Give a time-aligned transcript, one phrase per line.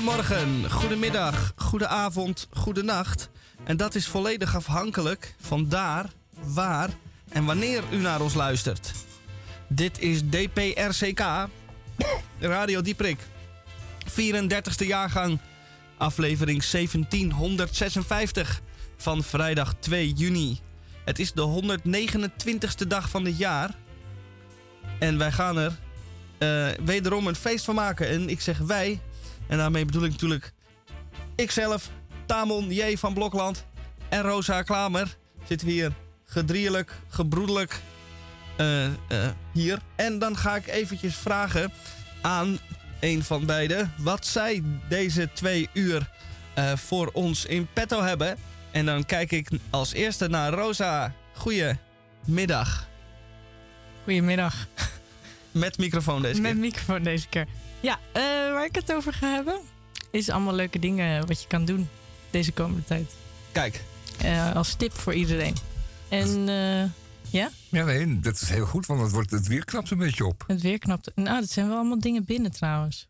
[0.00, 3.30] Goedemorgen, goedemiddag, goedenavond, goedenacht.
[3.64, 6.10] En dat is volledig afhankelijk van daar,
[6.44, 6.90] waar
[7.28, 8.92] en wanneer u naar ons luistert.
[9.68, 11.22] Dit is DPRCK,
[12.38, 13.18] Radio Dieprik.
[14.10, 15.38] 34e jaargang,
[15.96, 18.60] aflevering 1756
[18.96, 20.58] van vrijdag 2 juni.
[21.04, 23.74] Het is de 129ste dag van het jaar.
[24.98, 25.78] En wij gaan er
[26.38, 28.08] eh, wederom een feest van maken.
[28.08, 29.00] En ik zeg wij,
[29.50, 30.52] en daarmee bedoel ik natuurlijk
[31.34, 31.90] ikzelf,
[32.26, 32.96] Tamon J.
[32.96, 33.64] van Blokland
[34.08, 35.16] en Rosa Klamer.
[35.44, 35.92] Zitten we hier
[36.24, 37.80] gedrierlijk, gebroedelijk
[38.56, 38.92] eh, eh,
[39.52, 39.78] hier.
[39.96, 41.72] En dan ga ik eventjes vragen
[42.20, 42.58] aan
[43.00, 46.10] een van beiden wat zij deze twee uur
[46.54, 48.36] eh, voor ons in petto hebben.
[48.70, 51.14] En dan kijk ik als eerste naar Rosa.
[51.32, 52.88] Goedemiddag.
[54.04, 54.66] Goedemiddag.
[55.50, 56.60] Met microfoon deze Met keer.
[56.60, 57.46] microfoon deze keer.
[57.80, 59.60] Ja, eh, waar ik het over ga hebben,
[60.10, 61.88] is allemaal leuke dingen wat je kan doen
[62.30, 63.10] deze komende tijd.
[63.52, 63.80] Kijk,
[64.18, 65.54] Eh, als tip voor iedereen.
[66.08, 66.82] En eh,
[67.32, 70.26] ja, Ja, nee, dat is heel goed, want het, wordt, het weer knapt een beetje
[70.26, 70.44] op.
[70.46, 71.10] het weer knapt.
[71.14, 73.08] Nou, dat zijn wel allemaal dingen binnen trouwens.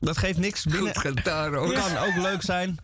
[0.00, 0.94] dat geeft niks binnen.
[0.94, 1.52] Goed gedaan.
[1.52, 2.76] Kan ook leuk zijn.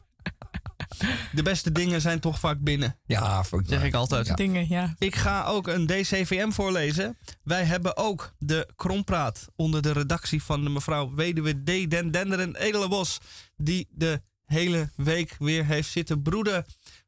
[1.32, 4.26] De beste dingen zijn toch vaak binnen, Ja, zeg ik altijd.
[4.26, 4.34] Ja.
[4.34, 4.94] Dingen, ja.
[4.98, 7.18] Ik ga ook een DCVM voorlezen.
[7.42, 11.90] Wij hebben ook de Krompraat onder de redactie van de mevrouw Weduwe D.
[11.90, 13.18] Den Denderen Edelenbos.
[13.56, 16.64] Die de hele week weer heeft zitten broeden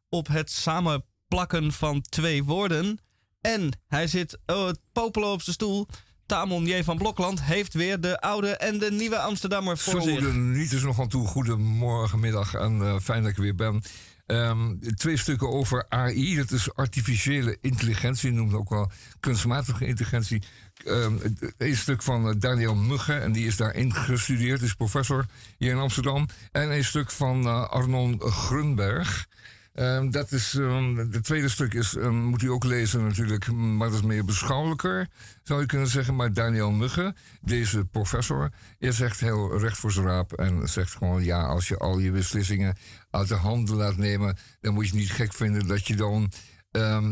[0.09, 2.99] op het samenplakken van twee woorden.
[3.41, 5.87] En hij zit oh, het popelen op zijn stoel.
[6.27, 6.83] Tamon J.
[6.83, 10.35] van Blokland heeft weer de oude en de nieuwe Amsterdammer voor Zo, zich.
[10.35, 11.27] niet is nog aan toe.
[11.27, 13.83] Goedemorgen, middag en eh, fijn dat ik er weer ben.
[14.27, 18.91] Ehm, twee stukken over AI, dat is artificiële intelligentie, noemt ook wel
[19.21, 20.43] kunstmatige intelligentie.
[20.85, 21.15] Ehm,
[21.59, 25.27] een stuk van eh, Daniel Mugge, en die is daar ingestudeerd, is professor
[25.59, 26.29] hier in Amsterdam.
[26.53, 29.27] En een stuk van eh, Arnon Grunberg.
[29.75, 33.89] Ehm, dat is, ehm, het tweede stuk is, ehm, moet u ook lezen natuurlijk, maar
[33.89, 35.09] dat is meer beschouwelijker,
[35.43, 36.17] zou je kunnen zeggen.
[36.17, 41.25] Maar Daniel Mugge, deze professor, is echt heel recht voor zijn raap en zegt gewoon,
[41.25, 42.77] ja, als je al je beslissingen
[43.11, 46.33] uit de handen laat nemen, dan moet je niet gek vinden dat je dan,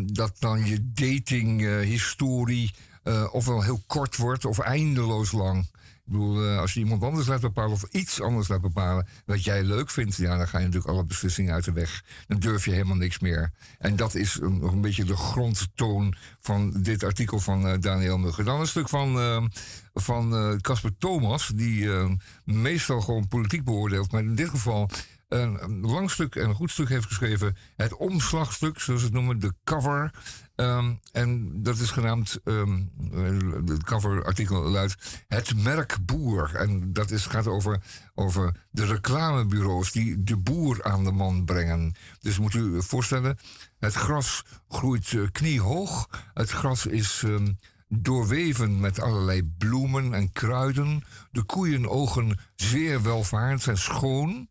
[0.06, 5.67] dat dan je datinghistorie eh ofwel heel kort wordt of eindeloos lang.
[6.12, 9.62] Bedoel, eh, als je iemand anders laat bepalen of iets anders laat bepalen wat jij
[9.62, 12.05] leuk vindt, ja, dan ga je natuurlijk alle beslissingen uit de weg.
[12.27, 13.53] Dan durf je helemaal niks meer.
[13.78, 18.45] En dat is nog een beetje de grondtoon van dit artikel van eh, Daniel Mugger.
[18.45, 19.45] Dan een stuk van eh,
[19.95, 21.89] van Casper Thomas, die
[22.45, 24.91] meestal gewoon politiek beoordeelt, maar in dit geval
[25.32, 27.56] een, lang stuk en een goed stuk heeft geschreven.
[27.76, 30.10] Het omslagstuk, zoals ze het noemen, de cover.
[30.54, 32.82] Ehm, en dat is genaamd, ehm,
[33.12, 36.54] eh, het coverartikel luidt Het merk boer.
[36.54, 37.82] En dat is, gaat over,
[38.15, 41.94] over de reclamebureaus die de boer aan de man brengen.
[42.21, 43.38] Dus moet u voorstellen,
[43.78, 46.09] het gras groeit eh, kniehoog.
[46.34, 47.53] Het gras is ehm,
[47.88, 51.04] doorweven met allerlei bloemen en kruiden.
[51.31, 54.48] De koeienogen zeer welvarend, zijn schoon.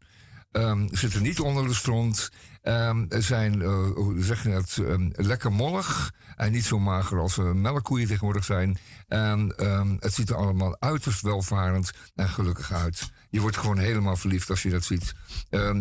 [0.51, 2.29] Ehm, zitten niet onder de stront.
[2.61, 6.13] Ehm, zijn, eh, hoe zeg je dat, ehm, lekker mollig.
[6.35, 8.77] En niet zo mager als eh, melkkoeien tegenwoordig zijn.
[9.07, 9.53] En
[9.99, 13.11] het ziet er allemaal uiterst welvarend en gelukkig uit.
[13.29, 15.13] Je wordt gewoon helemaal verliefd als je dat ziet.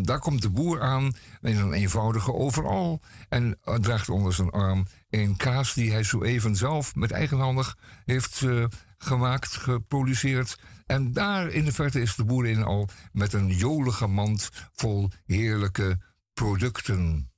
[0.03, 3.01] Daar komt de boer aan in een eenvoudige overal.
[3.29, 7.77] En eh, draagt onder zijn arm een kaas die hij zo even zelf met eigenhandig
[8.05, 8.45] heeft
[8.99, 10.59] gemaakt, geproduceerd.
[10.91, 15.99] En daar in de verte is de boerin al met een jolige mand vol heerlijke
[16.33, 17.31] producten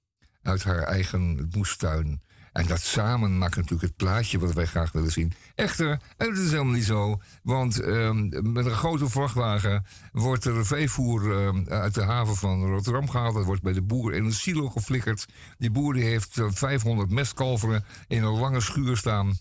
[0.42, 2.22] uit haar eigen moestuin.
[2.52, 5.32] En dat samen maakt natuurlijk het plaatje wat wij graag willen zien.
[5.54, 10.66] Echter, en het is helemaal niet zo, want ehm, met een grote vrachtwagen wordt er
[10.66, 13.34] veevoer ehm, uit de haven van Rotterdam gehaald.
[13.34, 15.26] Dat wordt bij de boer in een silo geflikkerd.
[15.58, 19.36] Die boer heeft eh, 500 mestkalveren in een lange schuur staan.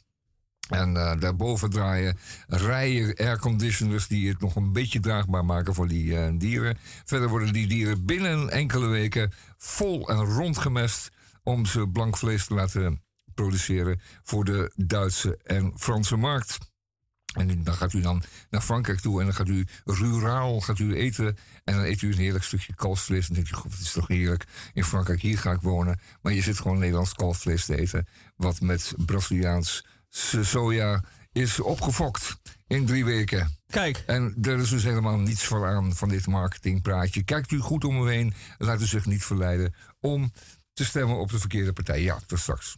[0.72, 6.18] En eh, daarboven draaien rijen airconditioners die het nog een beetje draagbaar maken voor die
[6.18, 6.78] eh, dieren.
[7.06, 11.10] Verder worden die dieren binnen enkele weken vol en rondgemest
[11.44, 13.02] om ze blank vlees te laten
[13.34, 16.58] produceren voor de Duitse en Franse markt.
[17.32, 20.96] En dan gaat u dan naar Frankrijk toe en dan gaat u ruraal gaat u
[20.96, 21.38] eten.
[21.64, 23.28] En dan eet u een heerlijk stukje kalfsvlees.
[23.28, 24.46] En dan denk je, god, het is toch heerlijk.
[24.74, 26.00] In Frankrijk, hier ga ik wonen.
[26.22, 28.08] Maar je zit gewoon Nederlands kalfsvlees te eten.
[28.36, 29.86] Wat met Braziliaans
[30.42, 32.36] soja is opgefokt
[32.68, 33.58] in drie weken.
[33.68, 37.24] Kijk, En er is dus helemaal niets voor aan van dit marketingpraatje.
[37.24, 38.34] Kijkt u goed om u heen.
[38.58, 40.34] Laat u zich niet verleiden om
[40.74, 42.02] te stemmen op de verkeerde partij.
[42.02, 42.76] Ja, tot straks.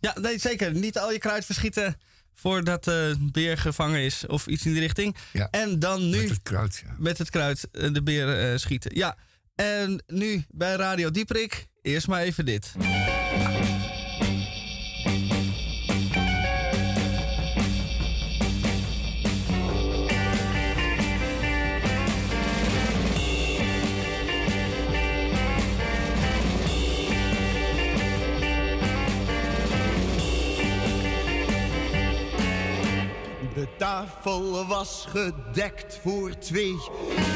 [0.00, 0.72] ja, nee, zeker.
[0.74, 1.96] Niet al je kruid verschieten
[2.34, 5.16] voordat de beer gevangen is of iets in die richting.
[5.32, 5.48] Ja.
[5.50, 6.94] En dan nu Met het kruid, ja.
[6.98, 8.90] met het kruid eh, de beer eh, schieten.
[8.96, 9.16] Ja,
[9.54, 12.72] en nu bij Radio Dieprik, eerst maar even dit.
[33.80, 36.76] Tafel was gedekt voor twee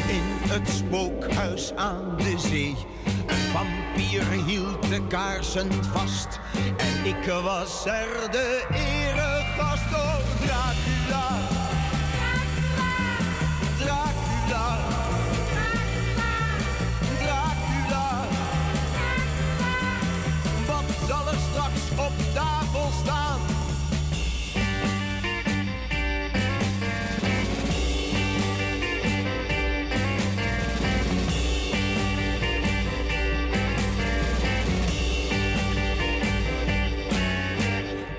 [0.09, 2.77] in het spookhuis aan de zee.
[3.27, 6.41] Een vampier hield de kaarsen vast
[6.77, 9.95] en ik was er de eregast.
[9.95, 11.54] Oh, Dracula,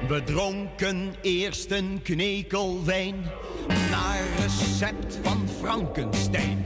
[0.08, 3.16] We dronken eerst een knekel wijn
[3.90, 6.66] naar recept van Frankenstein.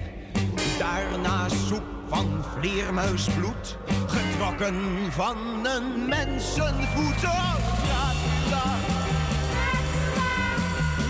[0.80, 3.78] Daarna soep van vleermuisbloed,
[4.08, 7.24] getrokken van een mensenvoet.
[7.24, 7.56] Oh,
[7.86, 8.76] Dracula,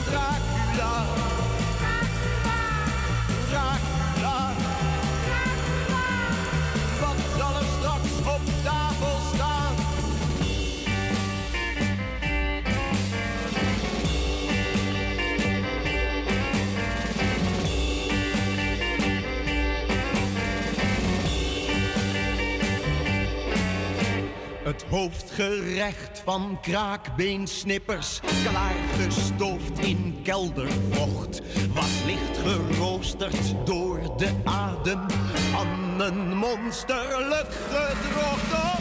[0.05, 0.37] Dracula,
[0.75, 1.18] Dracula.
[24.89, 31.41] Hoofdgerecht van kraakbeensnippers, klaargestoofd in keldervocht,
[31.73, 35.05] was licht geroosterd door de adem.
[35.51, 38.78] Van een monsterlijk gedrocht.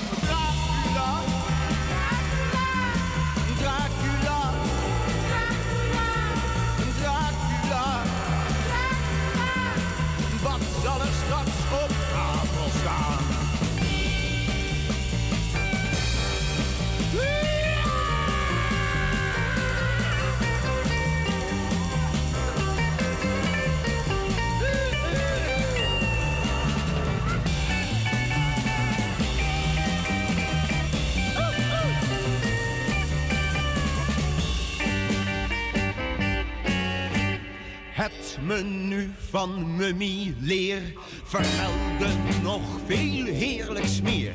[38.09, 40.83] Het menu van Mummy Leer
[41.25, 42.09] vermeldde
[42.43, 44.33] nog veel heerlijks meer.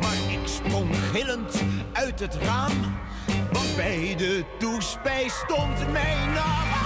[0.00, 2.96] Maar ik sprong gillend uit het raam,
[3.52, 6.85] want bij de toespijs stond mijn naam.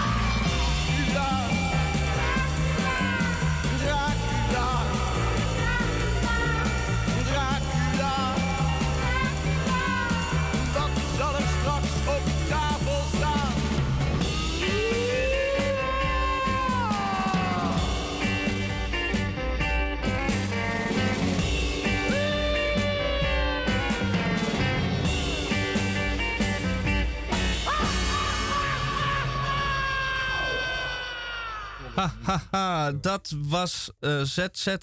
[32.01, 34.75] Ha, ha, ha, dat was eh, ZZ.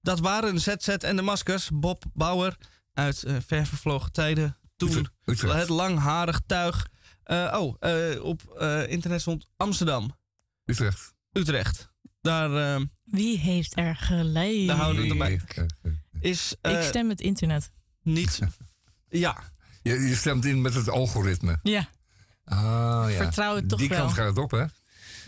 [0.00, 1.68] Dat waren ZZ en de Maskers.
[1.72, 2.56] Bob Bauer
[2.94, 4.56] uit eh ver vervlogen tijden.
[4.76, 5.54] Toen Utrecht.
[5.54, 6.88] Het langharig tuig.
[7.22, 10.16] Eh, oh, eh, op eh, internet stond Amsterdam,
[10.64, 11.14] Utrecht.
[11.32, 11.90] Utrecht.
[12.20, 14.66] Daar eh, Wie heeft er gelijk?
[14.66, 15.40] Daar houden we erbij.
[15.46, 17.70] Eh, eh, is ik eh, stem het internet.
[18.02, 18.38] niet.
[19.10, 19.42] Ja,
[19.82, 21.58] Je, je stemt in met het algoritme.
[21.62, 21.88] Ja,
[22.44, 23.16] Ah, ja.
[23.16, 23.98] vertrouw het toch Die wel.
[23.98, 24.64] kant gaat het op, hè?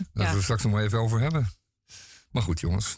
[0.13, 1.49] Laten we het straks nog maar even over hebben.
[2.31, 2.97] Maar goed, jongens.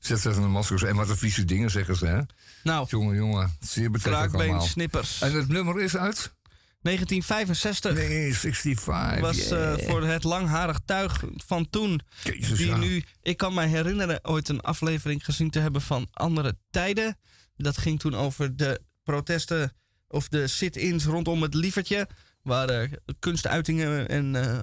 [0.00, 2.20] Zet zet de maskers en wat een vieze dingen zeggen ze, hè?
[2.62, 3.56] nou, Jongen, jongen.
[3.60, 4.60] Zeer betrekkelijk allemaal.
[4.60, 5.20] snippers.
[5.20, 6.34] En het nummer is uit?
[6.80, 9.20] 1965 Nee, 65.
[9.20, 9.72] was yeah.
[9.72, 12.00] eh, voor het langharig tuig van toen.
[12.22, 12.76] Jezus, Die ja.
[12.76, 17.18] nu, ik kan me herinneren ooit een aflevering gezien te hebben van Andere Tijden.
[17.56, 19.72] Dat ging toen over de protesten
[20.08, 22.08] of de sit-ins rondom het lievertje.
[22.42, 24.58] Waar eh, kunstuitingen en eh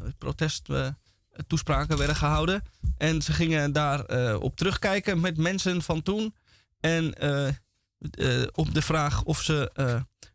[1.33, 2.63] protesttoespraken werden gehouden.
[2.97, 6.35] En ze gingen daar eh, op terugkijken met mensen van toen.
[6.79, 9.71] En eh, eh, op de vraag of ze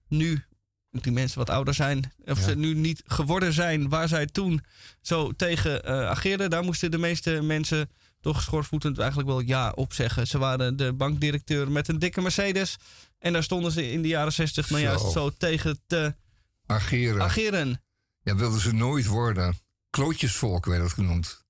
[0.09, 0.45] nu,
[0.91, 2.45] die mensen wat ouder zijn, of Ja.
[2.45, 4.65] ze nu niet geworden zijn waar zij toen
[5.01, 7.91] zo tegen ageerden, daar moesten de meeste mensen
[8.21, 10.27] toch schoorvoetend eigenlijk wel ja op zeggen.
[10.27, 12.77] Ze waren de bankdirecteur met een dikke Mercedes.
[13.19, 14.89] En daar stonden ze in de jaren 60 nou Zo.
[14.89, 16.15] juist zo tegen te
[16.67, 17.23] Ageren.
[17.23, 17.83] ageren.
[18.23, 19.57] Ja, wilden ze nooit worden.
[19.91, 21.47] Klootjesvolk werd het genoemd.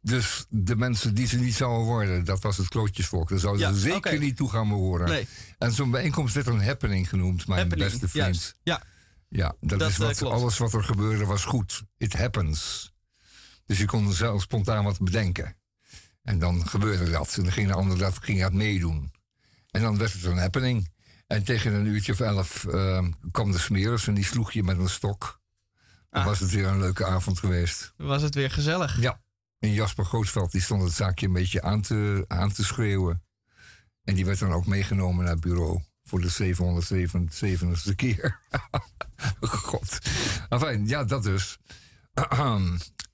[0.00, 3.28] Dus de mensen die ze niet zouden worden, dat was het klootjesvolk.
[3.28, 5.08] Daar zouden Ja, ze zeker niet toe gaan behoren.
[5.08, 5.26] Nee,
[5.58, 8.54] En zo'n bijeenkomst werd een happening genoemd, mijn happening, beste vriend.
[8.62, 8.82] Ja,
[9.28, 10.34] Ja, dat, Dat, is eh, wat, klopt.
[10.34, 11.82] alles wat er gebeurde was goed.
[11.96, 12.92] It happens.
[13.66, 15.56] Dus je kon zelf spontaan wat bedenken.
[16.22, 17.34] En dan gebeurde dat.
[17.36, 19.12] En dan ging de ander dat ging het meedoen.
[19.70, 20.92] En dan werd het een happening.
[21.26, 24.78] En tegen een uurtje of elf eh, kwam de smeris en die sloeg je met
[24.78, 25.42] een stok.
[26.14, 26.28] Dan Ah.
[26.28, 27.92] was het weer een leuke avond geweest.
[27.96, 29.00] was het weer gezellig.
[29.00, 29.20] Ja.
[29.58, 33.22] En Jasper Grootveld die stond het zaakje een beetje aan te, aan te schreeuwen.
[34.04, 35.82] En die werd dan ook meegenomen naar het bureau.
[36.04, 38.40] Voor de 777ste keer.
[39.40, 39.98] God.
[40.48, 41.58] Enfin, ja, dat dus.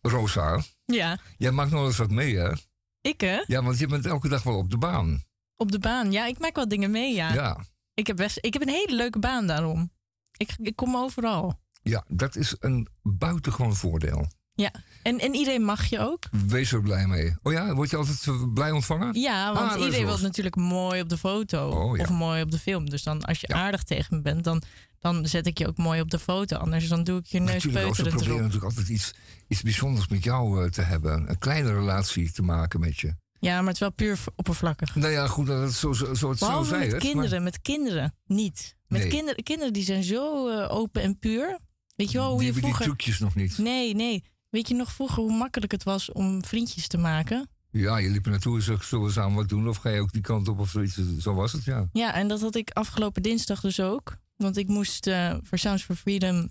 [0.01, 2.53] Rosa, Ja, jij maakt nog eens wat mee, hè?
[3.01, 3.43] ik hè?
[3.47, 5.25] Ja, want je bent elke dag wel op de baan.
[5.57, 6.13] Op de baan.
[6.13, 7.33] Ja, ik maak wel dingen mee, ja.
[7.33, 7.65] Ja,
[7.95, 9.93] Ik, heb best, ik heb een hele leuke baan daarom.
[10.37, 11.61] Ik, ik kom overal.
[11.83, 14.27] Ja dat is een buitengewoon voordeel.
[14.55, 14.73] Ja.
[15.03, 16.25] En, en iedereen mag je ook.
[16.47, 17.35] Wees er blij mee.
[17.43, 19.21] Oh ja, word je altijd eh, blij ontvangen?
[19.21, 21.69] Ja, want Ah, iedereen wil natuurlijk mooi op de foto.
[21.69, 22.03] Oh, ja.
[22.03, 22.91] Of mooi op de film.
[22.91, 23.55] Dus dan als je Ja.
[23.57, 24.63] aardig tegen me bent, dan,
[24.99, 26.57] dan zet ik je ook mooi op de foto.
[26.57, 28.41] Anders dan doe ik je neus als ze peuterend proberen erop.
[28.41, 29.15] natuurlijk altijd iets,
[29.49, 31.31] iets bijzonders met jou eh, te hebben.
[31.31, 33.15] Een kleine relatie te maken met je.
[33.39, 34.95] Ja, maar het is wel puur oppervlakkig.
[34.95, 37.01] Nou ja, goed, dat het zo, zo, zo, het zo Behalve zei met het.
[37.03, 37.43] kinderen.
[37.43, 38.77] Met kinderen niet.
[38.87, 39.11] Met Nee.
[39.11, 41.59] kinderen, kinderen die zijn zo eh, open en puur.
[42.01, 42.97] Weet je wel hoe die je hebben die vroeger...
[42.97, 43.59] trucjes nog niet.
[43.59, 44.25] Nee, nee.
[44.49, 47.49] Weet je nog vroeger hoe makkelijk het was om vriendjes te maken?
[47.71, 49.69] Ja, je liep er naartoe en zegt, zullen we samen wat doen?
[49.69, 50.99] Of ga je ook die kant op of zoiets?
[51.19, 51.89] Zo was het, ja.
[51.93, 54.17] Ja, en dat had ik afgelopen dinsdag dus ook.
[54.37, 56.51] Want ik moest eh, voor Sounds for Freedom.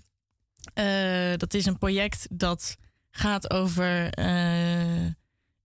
[0.74, 2.76] eh, dat is een project dat
[3.10, 4.10] gaat over.
[4.10, 5.06] eh,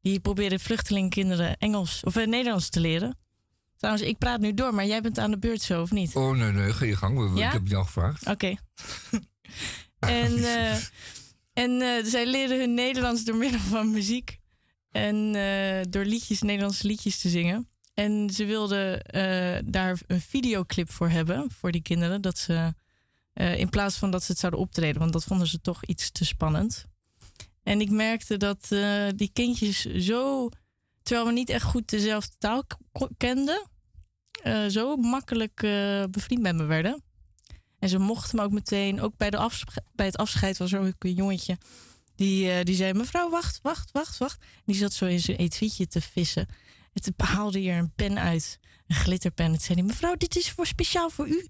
[0.01, 3.17] die proberen vluchtelingkinderen Engels of Nederlands te leren.
[3.77, 6.15] Trouwens, ik praat nu door, maar jij bent aan de beurt zo, of niet?
[6.15, 7.17] Oh, nee, nee, ga je gang.
[7.33, 7.47] We- Ja?
[7.47, 8.27] Ik heb je al gevraagd.
[8.27, 8.55] Oké.
[9.99, 10.75] en eh,
[11.53, 14.39] en eh, zij leren hun Nederlands door middel van muziek.
[14.91, 17.69] En eh, door liedjes, Nederlandse liedjes te zingen.
[17.93, 19.01] En ze wilden
[19.71, 22.21] daar een videoclip voor hebben, voor die kinderen.
[22.21, 22.73] Dat ze,
[23.33, 26.25] in plaats van dat ze het zouden optreden, want dat vonden ze toch iets te
[26.25, 26.85] spannend.
[27.63, 28.67] En ik merkte dat
[29.15, 30.49] die kindjes zo,
[31.03, 32.63] terwijl we niet echt goed dezelfde taal
[33.17, 33.67] kenden,
[34.69, 35.55] zo makkelijk
[36.11, 37.04] bevriend met me werden.
[37.79, 40.79] En ze mochten me ook meteen, ook bij, de afsche- bij het afscheid was er
[40.79, 41.57] ook een jongetje.
[42.15, 44.41] Die, eh, die zei, mevrouw, wacht, wacht, wacht, wacht.
[44.41, 46.47] En die zat zo in zijn etuietje te vissen.
[46.93, 49.45] En toen haalde hij er een pen uit, een glitterpen.
[49.45, 51.47] En toen zei hij, mevrouw, dit is voor speciaal voor u.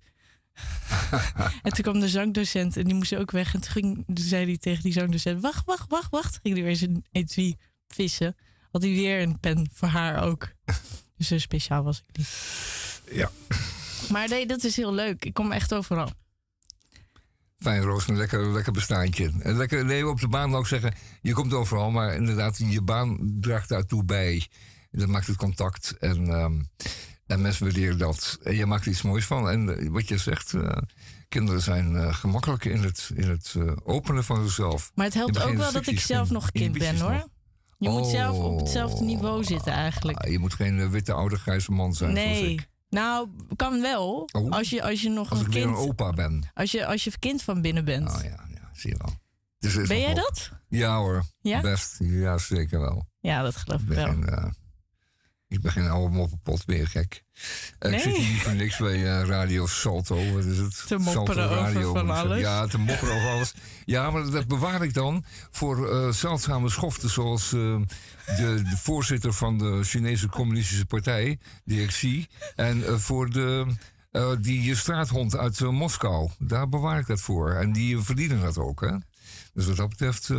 [1.63, 3.53] en toen kwam de zangdocent en die moest ook weg.
[3.53, 6.39] En toen, ging, toen zei hij tegen die zangdocent, wacht, wacht, wacht, wacht.
[6.41, 7.55] Ging hij weer zijn etui
[7.88, 8.36] vissen.
[8.72, 10.53] Had hij weer een pen voor haar ook.
[11.17, 12.29] Dus zo speciaal was ik niet.
[13.12, 13.32] Ja.
[14.10, 15.26] Maar nee, dat is heel leuk.
[15.26, 16.10] Ik kom echt overal.
[17.58, 19.32] Fijn, Roos, een lekker, lekker bestaantje.
[19.40, 23.38] En lekker, nee, op de baan ik zeggen, je komt overal, maar inderdaad, je baan
[23.40, 24.48] draagt daartoe bij.
[24.92, 26.62] Dat maakt het contact en, ehm,
[27.28, 28.38] en mensen waarderen dat.
[28.44, 29.50] En je maakt er iets moois van.
[29.50, 30.78] En eh, wat je zegt, eh,
[31.30, 34.92] kinderen zijn eh, gemakkelijk in het, in het openen van zichzelf.
[34.96, 37.12] Maar het helpt ook wel dat ik zelf nog kind ben hoor.
[37.12, 37.28] nog.
[37.78, 38.60] Je moet zelf op Oh.
[38.60, 40.18] hetzelfde niveau zitten eigenlijk.
[40.18, 42.52] Ah, je moet geen witte oude grijze man zijn zoals Nee.
[42.54, 42.68] ik.
[42.96, 44.30] Nou, kan wel.
[44.32, 44.52] Oh.
[44.52, 45.66] Als, je, als je nog Als een kind.
[45.66, 46.44] een opa ben.
[46.54, 48.10] Als je, als je kind van binnen bent.
[48.16, 49.14] Oh ja, ja zie je wel.
[49.60, 50.52] Dus ben jij dat?
[50.68, 51.62] Ja hoor, Ja?
[51.62, 51.96] best.
[52.00, 53.08] Ja, zeker wel.
[53.20, 54.06] Ja, dat geloof Ik wel.
[54.08, 54.46] eh,
[55.56, 57.24] ik ben geen oude moppenpot meer, gek.
[57.80, 58.00] Eh, Nee.
[58.00, 60.34] Ik zit hier niet voor niks bij eh, Radio Salto.
[60.34, 60.88] Wat is het?
[60.88, 62.40] Te mopperen over van ik alles.
[62.40, 63.54] Ja, te mopperen over alles.
[63.86, 67.10] Ja, maar dat bewaar ik dan voor eh zeldzame schoften...
[67.10, 67.76] zoals eh,
[68.26, 72.26] de, de voorzitter van de Chinese Communistische Partij, DXC...
[72.56, 73.66] en eh, voor de,
[74.12, 76.30] eh, die straathond uit eh, Moskou.
[76.40, 77.52] Daar bewaar ik dat voor.
[77.52, 78.96] En die verdienen dat ook, hè?
[79.54, 80.30] Dus wat dat betreft...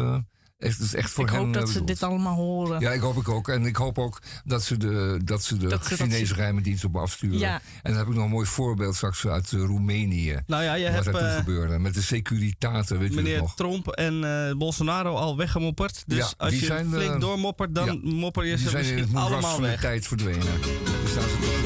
[0.58, 1.88] is het is echt voor Ik hen hoop dat eh, ze bedoeld.
[1.88, 2.80] dit allemaal horen.
[2.80, 3.48] Ja, ik hoop ik ook.
[3.48, 6.34] En ik hoop ook dat ze de, dat ze de Dat ze dat Chinese zien.
[6.34, 7.38] geheime dienst op me afsturen.
[7.38, 7.54] Ja.
[7.82, 10.40] En dan heb ik nog een mooi voorbeeld straks uit eh, Roemenië.
[10.46, 11.78] Nou ja, je wat hebt toen eh, gebeurde.
[11.78, 13.54] Met de securitaten, weet meneer nog.
[13.54, 16.02] Trump en eh, Bolsonaro al weggemopperd.
[16.06, 18.84] Dus Ja, als die je zijn, flink doormoppert, dan ja, mopper je Die ze zijn
[18.84, 19.80] in het misschien moeras allemaal van de weg.
[19.80, 20.40] tijd verdwenen.
[20.40, 21.65] Daar staan ze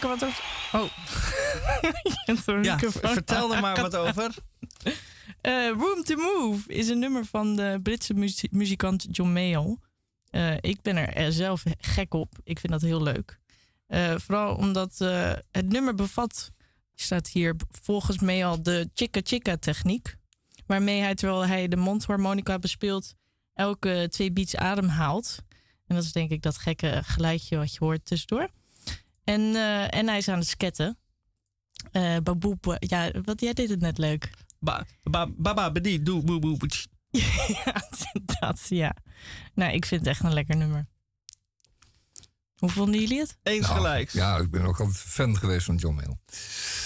[0.00, 0.44] Wat over...
[0.72, 0.84] Oh.
[2.64, 4.34] Ja, vertel er maar wat over.
[5.40, 9.76] Eh, Room to Move is een nummer van de Britse muzie- muzikant John Mayall.
[10.30, 12.32] Eh, ik ben er eh, zelf gek op.
[12.44, 13.38] Ik vind dat heel leuk.
[14.16, 14.98] Vooral omdat
[15.50, 16.50] het nummer bevat,
[16.94, 20.16] staat hier volgens Mayall, de chica-chica techniek.
[20.66, 23.14] Waarmee hij, terwijl hij de mondharmonica bespeelt,
[23.54, 25.38] elke twee beats adem haalt.
[25.86, 28.48] En dat is denk ik dat gekke geluidje wat je hoort tussendoor.
[29.26, 30.98] En, eh, en hij is aan het sketten.
[31.92, 34.30] Eh baboep, ja, wat, jij deed het net leuk.
[34.58, 36.56] Ba, ba, baba, bedi, doe, boe, boe,
[37.64, 37.88] ja,
[38.40, 38.96] dat, ja.
[39.54, 40.86] Nou, ik vind het echt een lekker nummer.
[42.56, 43.38] Hoe vonden jullie het?
[43.42, 44.12] Eens Nou, gelijks.
[44.12, 46.16] Ja, ik ben ook altijd fan geweest van John Mayle.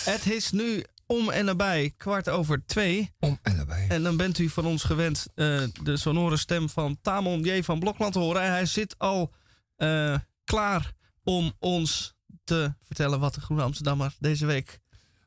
[0.04, 3.14] Het is nu om en nabij kwart over twee.
[3.18, 3.86] Om en nabij.
[3.88, 7.62] En dan bent u van ons gewend eh, de sonore stem van Tamon J.
[7.62, 8.42] van Blokland te horen.
[8.42, 9.32] Hij zit al
[9.76, 12.14] eh, klaar om ons
[12.50, 14.80] te vertellen wat de Groene Amsterdammer deze week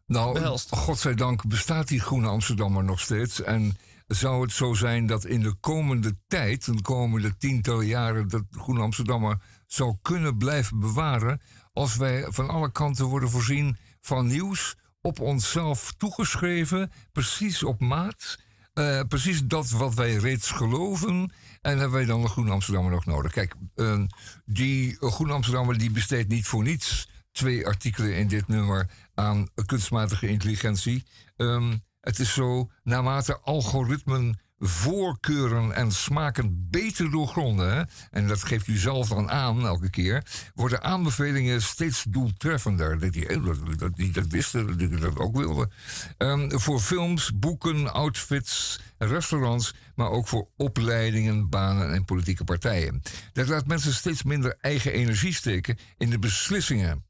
[0.06, 0.76] Nou, behelst.
[0.76, 3.42] godzijdank bestaat die Groene Amsterdammer nog steeds.
[3.42, 8.44] En zou het zo zijn dat in de komende tijd, de komende tientallen jaren, dat
[8.52, 11.42] Groene Amsterdammer zou kunnen blijven bewaren.
[11.74, 18.38] als wij van alle kanten worden voorzien van nieuws op onszelf toegeschreven, precies op maat.
[18.74, 21.32] eh, precies dat wat wij reeds geloven.
[21.62, 23.32] En hebben wij dan de Groene Amsterdammer nog nodig.
[23.32, 24.02] Kijk, eh,
[24.46, 30.28] die Groene Amsterdammer die besteedt niet voor niets twee artikelen in dit nummer aan kunstmatige
[30.28, 31.04] intelligentie.
[31.36, 38.78] Ehm, het is zo, naarmate algoritmen voorkeuren en smaken beter doorgronden, en dat geeft u
[38.78, 43.00] zelf dan aan elke keer, worden aanbevelingen steeds doeltreffender.
[43.00, 45.72] Dat die, dat, dat, die dat wisten, dat die dat ook wilden.
[46.18, 53.02] Ehm, voor films, boeken, outfits, restaurants, maar ook voor opleidingen, banen en politieke partijen.
[53.34, 57.06] Dat laat mensen steeds minder eigen energie steken in de beslissingen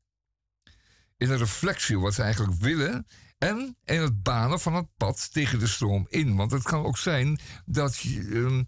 [1.24, 3.08] in een reflectie wat ze eigenlijk willen.
[3.38, 6.36] En in het banen van het pad tegen de stroom in.
[6.36, 8.64] Want het kan ook zijn dat je, ehm,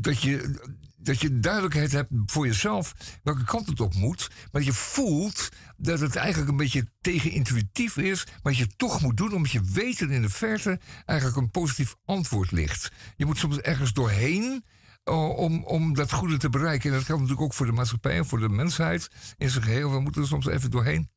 [0.00, 0.60] dat je,
[0.96, 4.30] dat je duidelijkheid hebt voor jezelf welke kant het op moet.
[4.52, 8.26] Maar je voelt dat het eigenlijk een beetje tegenintuïtief is.
[8.42, 11.94] Maar je toch moet doen omdat je weet dat in de verte eigenlijk een positief
[12.04, 12.92] antwoord ligt.
[13.16, 14.64] Je moet soms ergens doorheen
[15.04, 16.90] uh, om, om dat goede te bereiken.
[16.90, 19.90] En dat geldt natuurlijk ook voor de maatschappij en voor de mensheid in zijn geheel.
[19.90, 21.08] We moeten er soms even doorheen.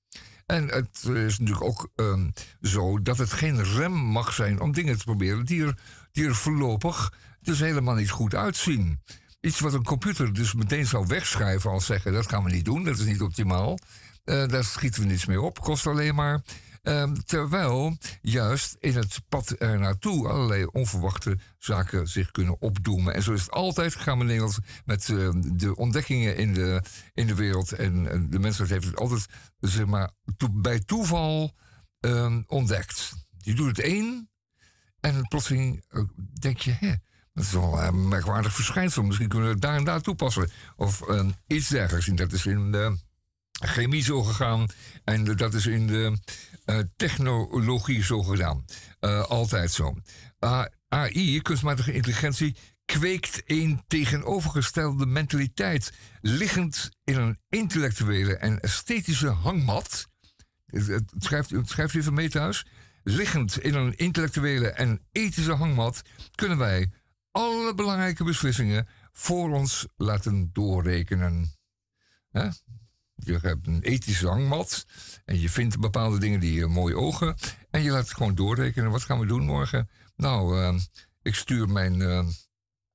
[0.52, 2.30] En het is natuurlijk ook ehm,
[2.62, 5.78] zo dat het geen rem mag zijn om dingen te proberen die er,
[6.12, 9.02] die er voorlopig dus helemaal niet goed uitzien.
[9.42, 12.84] Iets wat een computer dus meteen zou wegschrijven als zeggen: dat gaan we niet doen,
[12.84, 13.80] dat is niet optimaal.
[14.24, 16.42] Eh, daar schieten we niets mee op, kost alleen maar.
[16.82, 23.14] Ehm, terwijl juist in het pad er naartoe allerlei onverwachte zaken zich kunnen opdoemen.
[23.14, 26.82] En zo is het altijd gegaan met Nederland met eh, de ontdekkingen in de,
[27.14, 27.72] in de wereld.
[27.72, 29.26] En, de mensheid heeft het altijd
[29.60, 30.12] zeg maar,
[30.52, 31.56] bij toeval
[32.00, 33.12] ehm, ontdekt.
[33.38, 34.30] Je doet het één
[35.00, 36.04] en plotseling eh,
[36.40, 36.94] denk je, hè,
[37.34, 39.04] dat is wel een merkwaardig verschijnsel.
[39.04, 40.52] Misschien kunnen we het daar en daar toepassen.
[40.76, 41.02] Of
[41.48, 42.08] iets dergelijks.
[42.08, 42.98] En dat is in de
[43.52, 44.68] chemie zo gegaan.
[45.04, 46.18] En dat is in de
[46.96, 48.66] technologie zo gedaan.
[49.00, 49.96] Eh, altijd zo.
[50.90, 55.94] AI, kunstmatige intelligentie, kweekt een tegenovergestelde mentaliteit.
[56.22, 60.08] Liggend in een intellectuele en esthetische hangmat.
[60.66, 62.66] Het, schrijft, schrijft u even mee thuis.
[63.04, 66.02] Liggend in een intellectuele en ethische hangmat
[66.36, 66.92] kunnen wij
[67.32, 71.52] alle belangrijke beslissingen voor ons laten doorrekenen.
[72.30, 72.50] Hè?
[73.24, 74.86] Je hebt een ethische hangmat
[75.26, 77.36] en je vindt bepaalde dingen die je mooi ogen.
[77.70, 78.92] En je laat het gewoon doorrekenen.
[78.92, 79.90] Wat gaan we doen morgen?
[80.16, 80.76] Nou, eh,
[81.22, 82.26] ik stuur mijn, eh,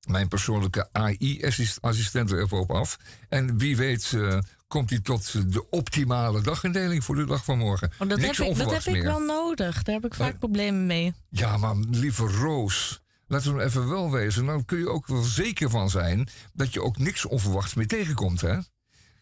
[0.08, 2.96] mijn persoonlijke AI-assistent er even op af.
[3.28, 7.90] En wie weet eh, komt hij tot de optimale dagindeling voor de dag van morgen.
[7.98, 9.82] Oh, dat, Niks heb ik, dat heb ik wel nodig.
[9.82, 11.14] Daar heb ik vaak Maar- problemen mee.
[11.30, 14.46] Ja, maar lieve Roos, laten we nou even wel wezen.
[14.46, 18.40] Dan kun je ook wel zeker van zijn dat je ook niks onverwachts meer tegenkomt,
[18.40, 18.58] hè?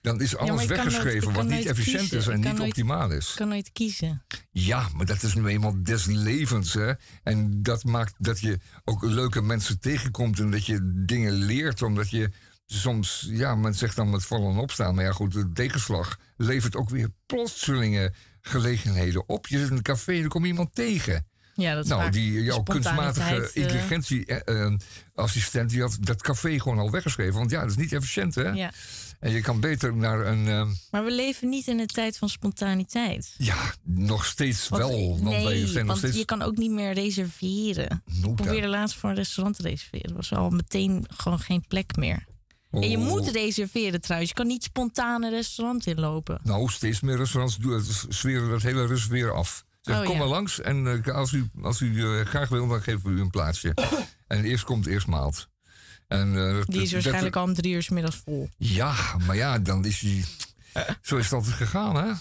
[0.05, 2.19] Dan is alles nooit- weggeschreven wat niet efficiënt kiezen.
[2.19, 3.31] is en niet nooit- optimaal is.
[3.31, 4.23] Ik kan nooit kiezen.
[4.51, 6.93] Ja, maar dat is nu eenmaal des levens, hè?
[7.23, 12.11] En dat maakt dat je ook leuke mensen tegenkomt en dat je dingen leert, omdat
[12.11, 12.31] je
[12.67, 16.77] soms, ja, men zegt dan met vallen en opstaan, maar ja, goed, de tegenslag levert
[16.77, 19.47] ook weer plotselinge gelegenheden op.
[19.47, 21.27] Je zit in een café en er komt iemand tegen.
[21.55, 25.71] Ja, dat Nou, die jouw kunstmatige eh, intelligentie-assistent...
[25.71, 27.35] die had dat café gewoon al weggeschreven.
[27.35, 28.49] Want ja, dat is niet efficiënt, hè?
[28.49, 28.73] Ja.
[29.25, 30.49] En je kan beter naar een...
[30.49, 33.35] eh, Maar we leven niet in een tijd van spontaniteit.
[33.39, 35.19] ja, nog steeds Want- wel.
[35.23, 36.17] Wij zijn want steeds...
[36.17, 38.03] je kan ook niet meer reserveren.
[38.07, 38.35] Ik Nota.
[38.43, 40.09] probeerde laatst voor een restaurant te reserveren.
[40.11, 42.25] Er was al meteen gewoon geen plek meer.
[42.71, 43.07] En je Oh.
[43.07, 44.31] moet reserveren trouwens.
[44.31, 46.41] Je kan niet spontaan een restaurant inlopen.
[46.43, 47.59] Nou, steeds meer restaurants
[48.09, 49.65] zweren dat hele reserveren af.
[49.81, 50.19] Zeg, Oh, kom ja.
[50.19, 53.21] maar langs en eh, als u, als u eh, graag wil, dan geven we u
[53.21, 53.75] een plaatsje.
[54.27, 55.49] en eerst komt eerst maalt.
[56.19, 58.49] En, eh, dat- Die is dat- waarschijnlijk al om drie uur 's middags vol.
[58.57, 58.95] Ja,
[59.27, 60.25] maar ja, dan is die...
[61.03, 62.13] Zo is het altijd gegaan, hè?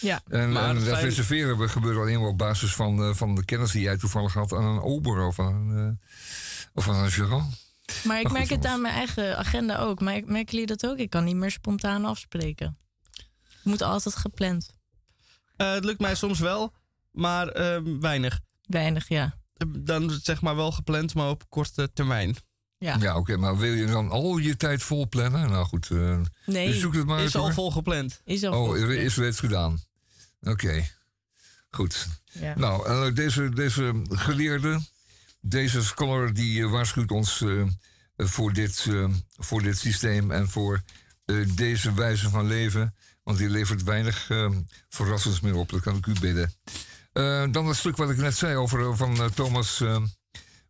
[0.00, 0.20] Ja.
[0.28, 3.44] En, Maar en dat reserveren we gebeurt alleen maar op basis van, eh, van de
[3.44, 6.06] kennis die jij toevallig had aan een ober of aan, een, eh,
[6.74, 7.66] of aan een gérant.
[8.04, 10.00] Maar ik goed, merk het aan mijn eigen agenda ook.
[10.00, 10.98] Maar merken jullie dat ook?
[10.98, 12.78] Ik kan niet meer spontaan afspreken.
[13.48, 14.70] Het moet altijd gepland.
[15.56, 16.74] Eh, het lukt mij soms wel,
[17.10, 18.40] maar ehm, weinig.
[18.62, 19.34] Weinig, ja.
[19.68, 22.36] Dan zeg maar wel gepland, maar op korte termijn.
[22.78, 22.96] Ja.
[23.00, 25.50] Ja, oké, maar wil je dan al je tijd vol plannen?
[25.50, 28.20] Nou goed, eh, Nee, dus zoek het maar Is uit, al vol gepland.
[28.24, 29.80] is al Oh, er is reeds gedaan.
[30.40, 30.88] Oké,
[31.70, 32.06] goed.
[32.32, 32.54] Ja.
[32.58, 34.80] Nou, deze, deze geleerde,
[35.40, 37.62] deze scholar, die eh, waarschuwt ons eh,
[38.16, 40.82] voor, dit, eh, voor dit systeem en voor
[41.24, 42.94] eh, deze wijze van leven.
[43.22, 44.50] Want die levert weinig eh,
[44.88, 46.52] verrassends meer op, dat kan ik u bidden.
[47.12, 49.82] Eh, dan het stuk wat ik net zei over, van Thomas,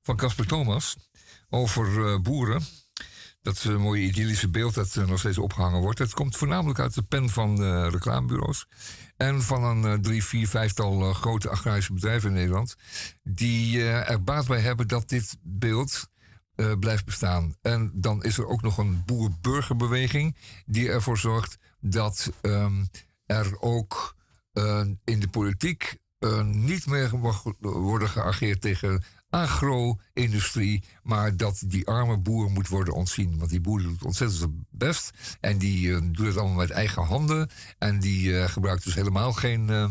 [0.02, 0.96] van Casper Thomas,
[1.50, 2.62] over eh, boeren.
[3.42, 5.98] Dat eh, mooie idyllische beeld dat eh, nog steeds opgehangen wordt.
[5.98, 8.66] Het komt voornamelijk uit de pen van reclamebureaus.
[9.16, 12.76] En van een drie, vier, vijftal grote agrarische bedrijven in Nederland.
[13.22, 16.10] Die er baat bij hebben dat dit beeld
[16.80, 17.56] blijft bestaan.
[17.62, 20.36] En dan is er ook nog een boer-burgerbeweging.
[20.66, 22.84] Die ervoor zorgt dat ehm,
[23.26, 24.16] er ook
[25.04, 25.98] in de politiek
[26.42, 33.38] niet meer mag worden geageerd tegen agro-industrie, maar dat die arme boer moet worden ontzien.
[33.38, 35.10] Want die boer doet ontzettend zijn best
[35.40, 39.32] en die eh, doet het allemaal met eigen handen en die eh, gebruikt dus helemaal
[39.32, 39.90] geen, eh,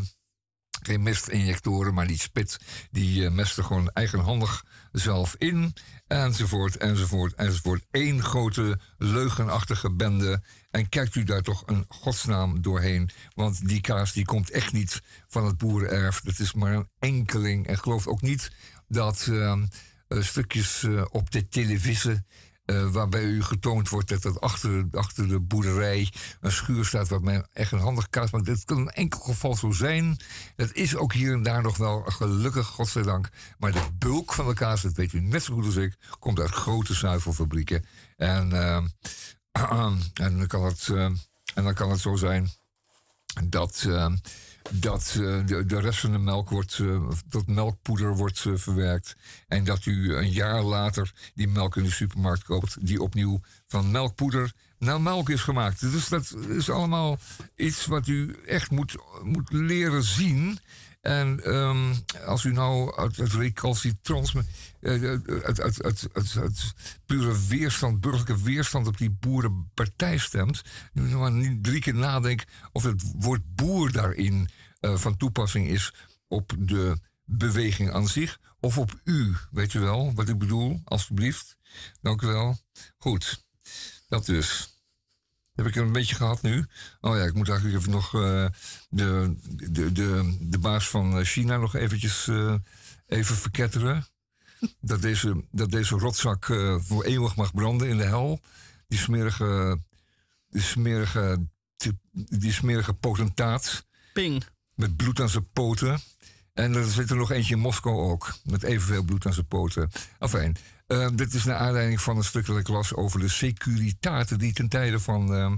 [0.81, 2.59] geen mestinjectoren, maar die spit,
[2.91, 5.73] die mest er gewoon eigenhandig zelf in,
[6.07, 7.85] enzovoort, enzovoort, enzovoort.
[7.91, 10.41] Eén grote leugenachtige bende.
[10.71, 13.09] En kijkt u daar toch een godsnaam doorheen.
[13.35, 16.21] Want die kaas die komt echt niet van het boerenerf.
[16.21, 17.67] Dat is maar een enkeling.
[17.67, 18.51] En geloof ook niet
[18.87, 19.65] dat ehm,
[20.07, 22.21] eh, stukjes eh, op de televisie...
[22.65, 27.21] eh, waarbij u getoond wordt dat er achter, achter de boerderij een schuur staat waar
[27.21, 28.45] men echt een handig kaas maakt.
[28.45, 30.17] Dat kan in enkel geval zo zijn.
[30.55, 33.29] Dat is ook hier en daar nog wel gelukkig, godzijdank.
[33.57, 36.39] Maar de bulk van de kaas, dat weet u net zo goed als ik, komt
[36.39, 37.85] uit grote zuivelfabrieken.
[38.17, 38.87] En, ehm,
[40.13, 41.15] en, dan, kan het, ehm,
[41.53, 42.49] en dan kan het zo zijn
[43.43, 43.87] dat,
[44.69, 49.15] dat eh, de, rest van de melk wordt, eh, tot melkpoeder wordt eh, verwerkt.
[49.47, 53.91] En dat u een jaar later die melk in de supermarkt koopt, die opnieuw van
[53.91, 55.79] melkpoeder naar melk is gemaakt.
[55.79, 57.17] Dus dat is allemaal
[57.55, 60.59] iets wat u echt moet, moet leren zien.
[61.01, 61.93] En ehm,
[62.25, 63.29] als u nou uit, uit
[66.13, 66.73] uit,
[67.05, 72.83] pure weerstand, burgerlijke weerstand op die boerenpartij stemt, nu maar niet drie keer nadenkt of
[72.83, 74.49] het woord boer daarin
[74.95, 75.93] van toepassing is
[76.27, 79.35] op de beweging aan zich of op u.
[79.51, 80.81] Weet je wel wat ik bedoel?
[80.83, 81.57] Alsjeblieft.
[82.01, 82.57] Dank u wel.
[82.97, 83.43] Goed,
[84.07, 84.75] dat dus.
[85.55, 86.65] Heb ik een beetje gehad nu?
[87.01, 88.45] Oh ja, ik moet eigenlijk even nog eh,
[88.89, 92.55] de, de, de, de baas van eh, China nog eventjes eh,
[93.07, 94.05] even verketteren.
[94.81, 98.41] Dat deze, dat deze rotzak eh, voor eeuwig mag branden in de hel.
[98.87, 99.79] Die smerige,
[100.49, 101.47] die smerige,
[102.11, 104.43] die smerige potentaat Ping.
[104.77, 105.99] Met bloed aan zijn poten.
[106.53, 109.91] En er zit er nog eentje in Moskou ook, met evenveel bloed aan zijn poten.
[110.19, 110.55] Enfin,
[110.87, 114.53] eh, dit is naar aanleiding van een stuk dat ik las over de securitaten die
[114.53, 115.51] ten tijde van, eh,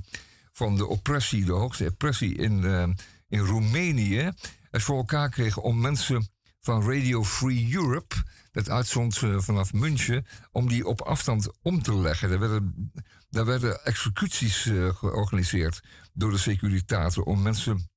[0.54, 2.88] van de oppressie, de hoogste oppressie in, eh,
[3.30, 4.32] in Roemenië,
[4.72, 6.30] het voor elkaar kregen om mensen
[6.62, 8.16] van Radio Free Europe,
[8.52, 12.30] dat uitzond eh, vanaf München, om die op afstand om te leggen.
[12.30, 12.92] Daar werden,
[13.30, 15.82] daar werden executies eh, georganiseerd
[16.14, 17.89] door de securitaten om mensen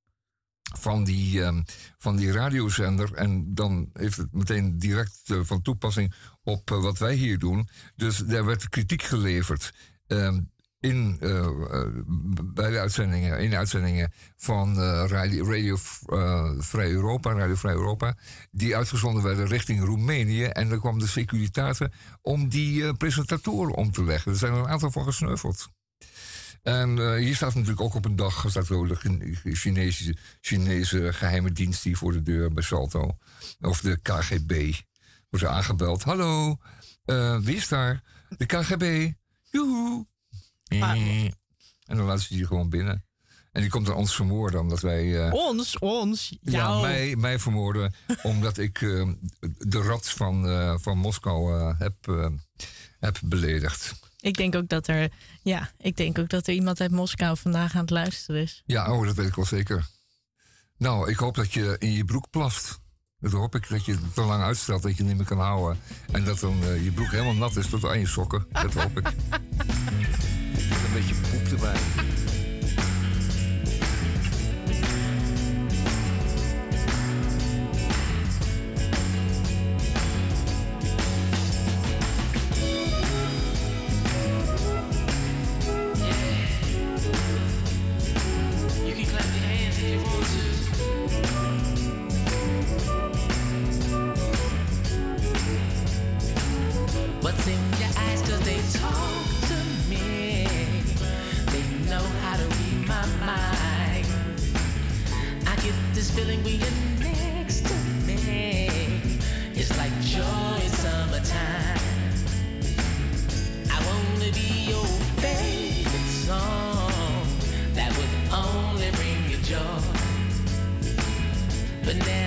[0.79, 1.63] van die, ehm,
[1.99, 3.15] van die radiozender.
[3.15, 7.69] En dan heeft het meteen direct eh, van toepassing op eh, wat wij hier doen.
[7.97, 9.73] Dus daar werd kritiek geleverd.
[10.07, 10.41] ehm,
[10.81, 11.49] in, eh,
[12.45, 15.77] bij de uitzendingen, in de uitzendingen van Radio, Radio
[16.59, 18.17] Vrij Europa, Radio Vrij Europa,
[18.51, 20.45] die uitgezonden werden richting Roemenië.
[20.45, 24.33] En dan kwam de securitaten om die presentatoren om te leggen.
[24.33, 25.69] Er zijn er een aantal van gesneuveld.
[26.63, 31.13] En eh, hier staat natuurlijk ook op een dag staat wel de Chin- Chinese, Chinese
[31.13, 33.19] geheime dienst die voor de deur bij Salto.
[33.61, 34.75] Of de KGB.
[35.29, 36.03] Wordt aangebeld.
[36.03, 36.57] Hallo,
[37.05, 38.03] eh, wie is daar?
[38.37, 39.13] De KGB.
[39.51, 40.07] Joehoe.
[40.65, 41.25] Eh.
[41.85, 43.05] En dan laten ze die gewoon binnen.
[43.53, 45.31] En die komt dan ons vermoorden omdat wij...
[45.31, 48.79] Ons, ons, ja, mij, mij vermoorden omdat ik
[49.59, 50.45] de rat van,
[50.81, 52.31] van Moskou heb,
[52.99, 54.01] heb beledigd.
[54.23, 55.11] Ik denk ook dat er,
[55.43, 58.63] ja, ik denk ook dat er iemand uit Moskou vandaag aan het luisteren is.
[58.67, 59.87] Ja, oh, dat weet ik wel zeker.
[60.77, 62.81] Nou, ik hoop dat je in je broek plast.
[63.19, 65.39] Dat hoop ik, dat je het te lang uitstelt, dat je het niet meer kan
[65.39, 65.81] houden.
[66.13, 68.47] En dat dan eh, je broek helemaal nat is tot aan je sokken.
[68.53, 69.07] Dat hoop ik.
[70.85, 71.81] Een beetje poep erbij.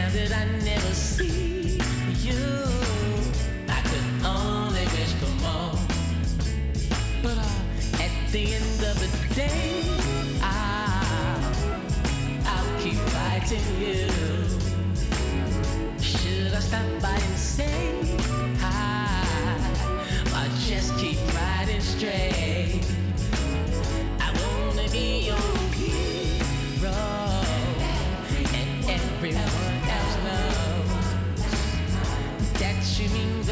[0.09, 1.79] That I never see
[2.21, 2.63] you,
[3.67, 5.79] I could only wish for more.
[7.23, 9.83] But uh, at the end of the day,
[10.41, 11.43] I'll,
[12.45, 14.07] I'll keep fighting you.
[16.01, 17.95] Should I stop by and say
[18.59, 19.25] hi?
[20.35, 22.85] Or just keep riding straight?
[24.19, 25.64] I wanna be your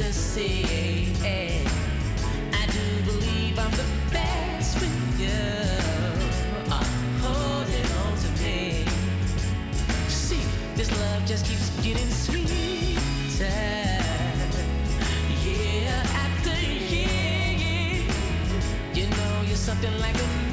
[0.00, 1.64] Eh.
[2.52, 4.80] I do believe I'm the best
[5.18, 5.28] you
[7.20, 8.84] holding on to me.
[10.06, 10.40] See,
[10.76, 13.50] this love just keeps getting sweeter.
[16.14, 16.54] After
[16.94, 18.04] year,
[18.94, 20.47] you know you're something like a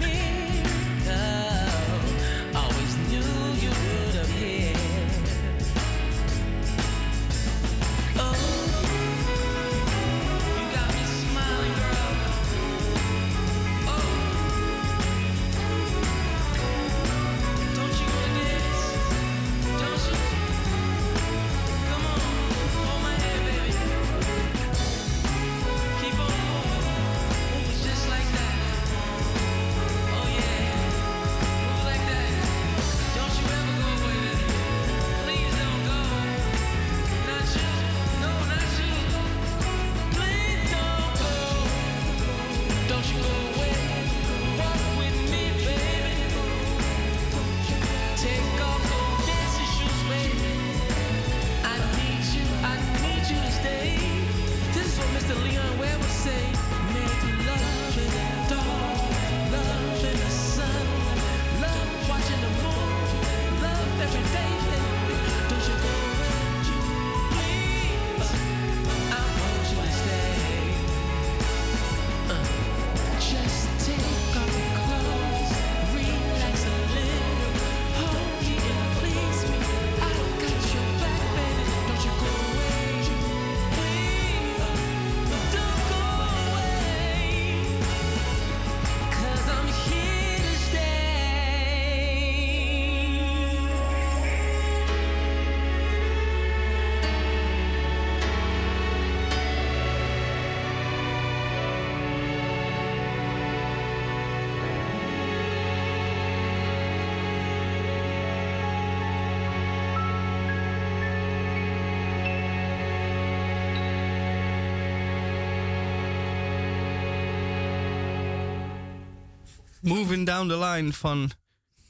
[119.85, 121.31] Moving Down the Line van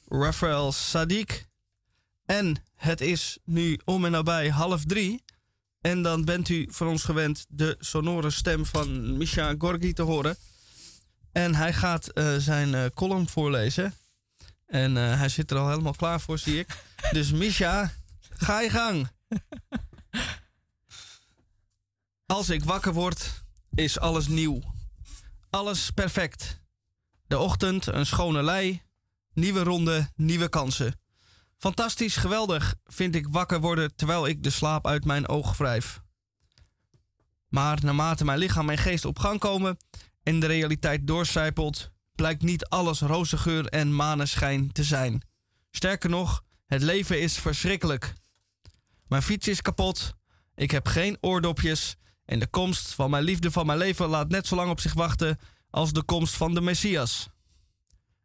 [0.08, 1.46] Rafael Sadiq.
[2.26, 5.24] En het is nu om en nabij half drie.
[5.82, 10.38] En dan bent u van ons gewend de sonore stem van Misha Gorgi te horen.
[11.32, 13.94] En hij gaat eh, zijn eh, column voorlezen.
[14.66, 16.84] En eh, hij zit er al helemaal klaar voor, zie ik.
[17.12, 17.94] Dus Misha,
[18.30, 19.08] ga je gang.
[22.26, 23.44] Als ik wakker word,
[23.76, 24.62] is alles nieuw.
[25.50, 26.64] Alles perfect.
[27.28, 28.82] De ochtend, een schone lei.
[29.34, 31.00] Nieuwe ronde, nieuwe kansen.
[31.58, 36.02] Fantastisch, geweldig, vind ik wakker worden terwijl ik de slaap uit mijn oog wrijf.
[37.48, 39.78] Maar naarmate mijn lichaam en geest op gang komen
[40.24, 45.22] en de realiteit doorcijpelt, blijkt niet alles roze geur en maneschijn te zijn.
[45.72, 48.14] Sterker nog, het leven is verschrikkelijk.
[49.08, 50.14] Mijn fiets is kapot,
[50.56, 51.96] ik heb geen oordopjes
[52.26, 54.94] en de komst van mijn liefde van mijn leven laat net zo lang op zich
[54.94, 55.40] wachten
[55.76, 57.30] als de komst van de Messias.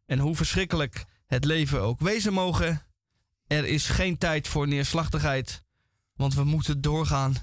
[0.05, 2.81] En hoe verschrikkelijk het leven ook wezen mogen,
[3.47, 5.63] er is geen tijd voor neerslachtigheid,
[6.13, 7.35] want we moeten doorgaan.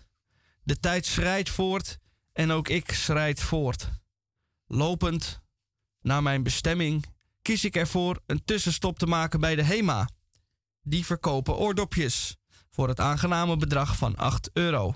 [0.62, 1.98] De tijd schrijdt voort
[2.32, 3.88] en ook ik schrijd voort.
[4.66, 5.40] Lopend
[6.00, 7.04] naar mijn bestemming
[7.42, 10.08] kies ik ervoor een tussenstop te maken bij de HEMA.
[10.82, 12.36] Die verkopen oordopjes
[12.70, 14.94] voor het aangename bedrag van 8 euro.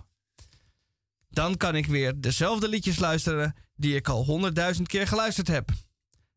[1.29, 5.71] Dan kan ik weer dezelfde liedjes luisteren die ik al honderdduizend keer geluisterd heb.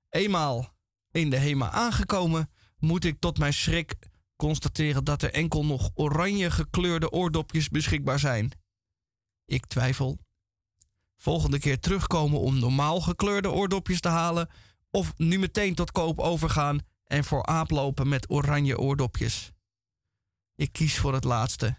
[0.10, 0.74] Eenmaal
[1.12, 3.96] in de HEMA aangekomen, moet ik tot mijn schrik
[4.36, 8.52] constateren dat er enkel nog oranje gekleurde oordopjes beschikbaar zijn.
[9.46, 10.20] Ik twijfel.
[11.18, 14.50] Volgende keer terugkomen om normaal gekleurde oordopjes te halen
[14.91, 19.52] of nu meteen tot koop overgaan en voor aap lopen met oranje oordopjes.
[20.56, 21.78] Ik kies voor het laatste.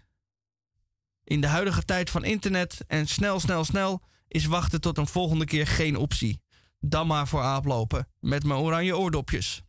[1.23, 5.45] In de huidige tijd van internet en snel, snel, snel is wachten tot een volgende
[5.45, 6.41] keer geen optie.
[6.79, 9.61] Dan maar voor aap lopen met mijn oranje oordopjes.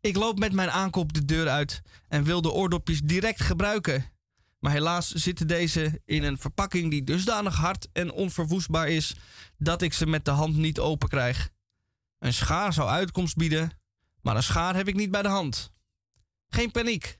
[0.00, 4.10] Ik loop met mijn aankoop de deur uit en wil de oordopjes direct gebruiken.
[4.58, 9.14] Maar helaas zitten deze in een verpakking die dusdanig hard en onverwoestbaar is
[9.58, 11.50] dat ik ze met de hand niet open krijg.
[12.18, 13.80] Een schaar zou uitkomst bieden,
[14.20, 15.72] maar een schaar heb ik niet bij de hand.
[16.48, 17.18] Geen paniek.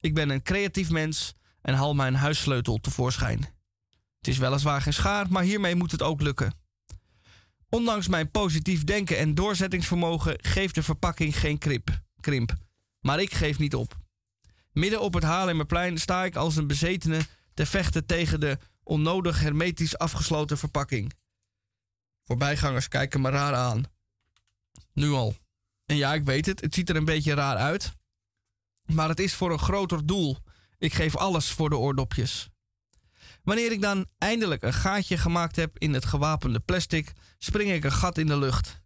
[0.00, 3.51] Ik ben een creatief mens en haal mijn huissleutel tevoorschijn.
[4.22, 6.54] Het is weliswaar geen schaar, maar hiermee moet het ook lukken.
[7.68, 12.00] Ondanks mijn positief denken en doorzettingsvermogen geeft de verpakking geen krimp.
[12.20, 12.54] krimp.
[13.00, 13.96] Maar ik geef niet op.
[14.72, 17.20] Midden op het Haarlemmerplein sta ik als een bezetene
[17.54, 21.12] te vechten tegen de onnodig hermetisch afgesloten verpakking.
[22.24, 23.82] Voorbijgangers kijken me raar aan.
[24.92, 25.34] Nu al.
[25.86, 27.92] En ja, ik weet het, het ziet er een beetje raar uit.
[28.86, 30.36] Maar het is voor een groter doel.
[30.78, 32.51] Ik geef alles voor de oordopjes.
[33.42, 37.92] Wanneer ik dan eindelijk een gaatje gemaakt heb in het gewapende plastic, spring ik een
[37.92, 38.80] gat in de lucht.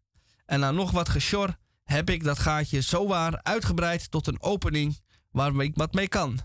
[0.45, 5.01] En na nog wat gesjor heb ik dat gaatje zowaar uitgebreid tot een opening
[5.31, 6.41] waar ik wat mee kan.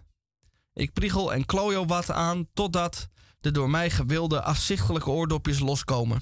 [0.73, 3.07] Ik priegel en klojo wat aan totdat
[3.39, 6.21] de door mij gewilde afzichtelijke oordopjes loskomen.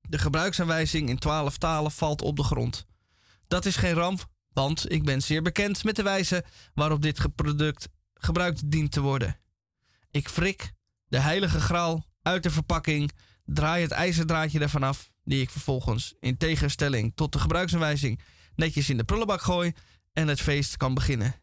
[0.00, 2.86] De gebruiksaanwijzing in twaalf talen valt op de grond.
[3.46, 6.44] Dat is geen ramp, want ik ben zeer bekend met de wijze
[6.74, 9.40] waarop dit product gebruikt dient te worden.
[10.10, 10.72] Ik frik
[11.08, 13.12] de heilige graal uit de verpakking,
[13.44, 18.20] draai het ijzerdraadje ervan af, die ik vervolgens in tegenstelling tot de gebruiksaanwijzing
[18.54, 19.72] netjes in de prullenbak gooi
[20.12, 21.34] en het feest kan beginnen.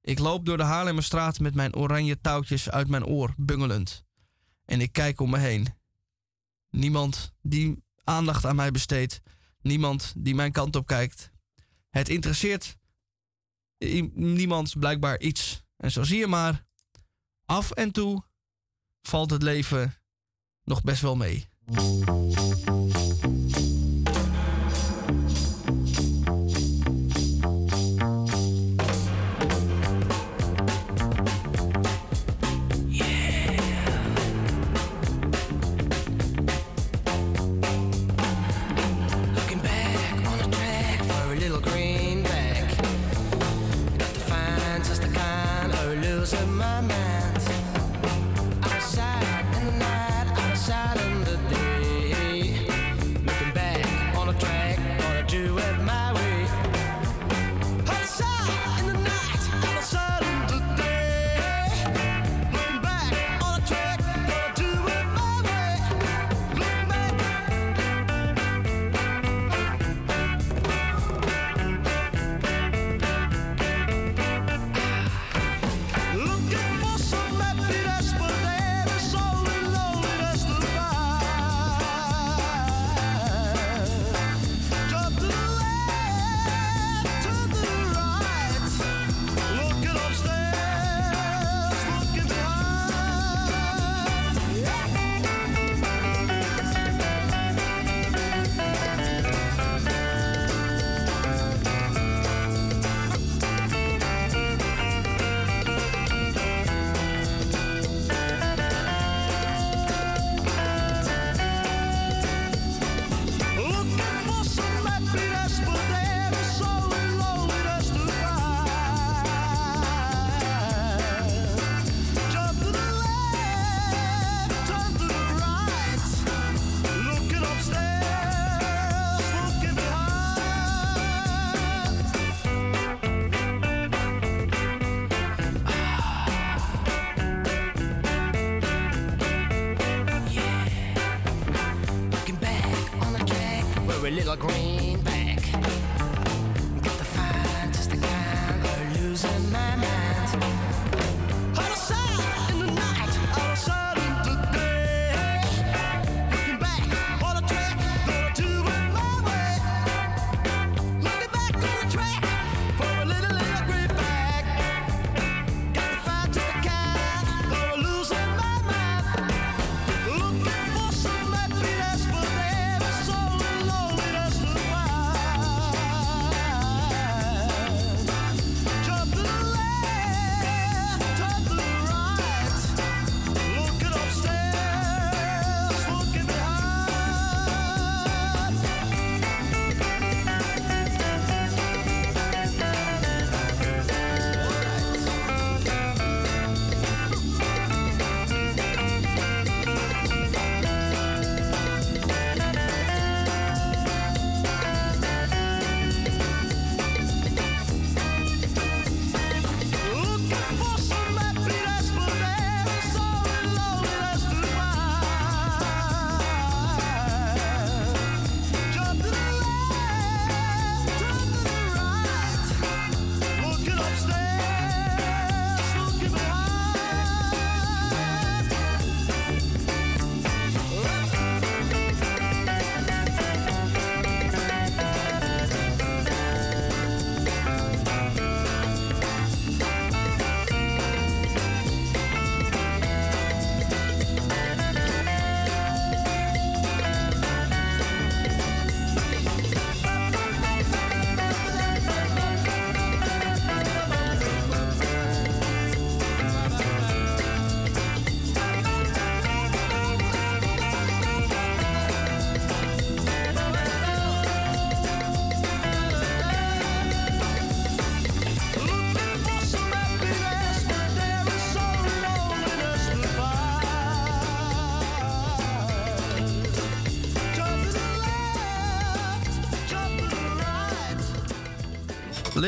[0.00, 4.04] Ik loop door de Haarlemmerstraat met mijn oranje touwtjes uit mijn oor bungelend.
[4.64, 5.74] En ik kijk om me heen.
[6.70, 9.20] Niemand die aandacht aan mij besteedt.
[9.60, 11.30] Niemand die mijn kant op kijkt.
[11.90, 12.76] Het interesseert
[14.14, 15.62] niemand blijkbaar iets.
[15.76, 16.66] En zo zie je maar,
[17.44, 18.24] af en toe
[19.08, 19.94] valt het leven
[20.64, 21.48] nog best wel mee.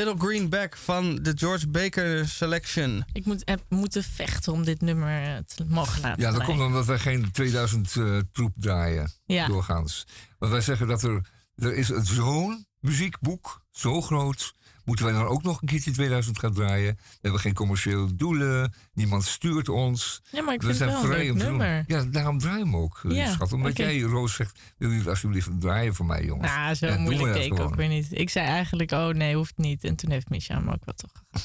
[0.04, 3.04] Little Greenback van de George Baker Selection.
[3.12, 6.44] Ik moet, heb moeten vechten om dit nummer eh, te mogen laten Ja, dat blijven.
[6.56, 9.10] komt omdat wij geen 2000 eh, troep draaien.
[9.24, 9.46] Ja.
[9.46, 10.06] Doorgaans.
[10.38, 14.54] Maar wij zeggen dat er, er is een zo'n muziekboek, zo groot.
[14.90, 16.96] Moeten wij dan ook nog een keertje 2000 gaan draaien?
[16.96, 18.74] We hebben geen commerciële doelen.
[18.92, 20.22] Niemand stuurt ons.
[20.30, 21.56] Ja, maar ik we vind het wel een leuk om te doen.
[21.56, 21.84] nummer.
[21.86, 23.52] Ja, daarom draaien we hem ook, eh, Ja, schat.
[23.52, 24.58] Omdat jij, Roos, zegt...
[24.78, 26.52] Wil je het alsjeblieft draaien voor mij, jongens?
[26.52, 28.06] Nou, zo Ja, moeilijk keek ik ook weer niet.
[28.10, 29.84] Ik zei eigenlijk, oh nee, hoeft niet.
[29.84, 31.42] En toen heeft Misha me ook wel toch.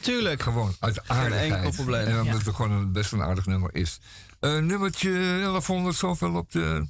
[0.00, 0.42] Tuurlijk.
[0.42, 1.52] Gewoon uit aardigheid.
[1.52, 2.06] enkel probleem.
[2.06, 2.44] En omdat Ja.
[2.46, 3.98] het gewoon een, best een aardig nummer is.
[4.40, 6.86] Eh, nummertje 1100 zoveel op de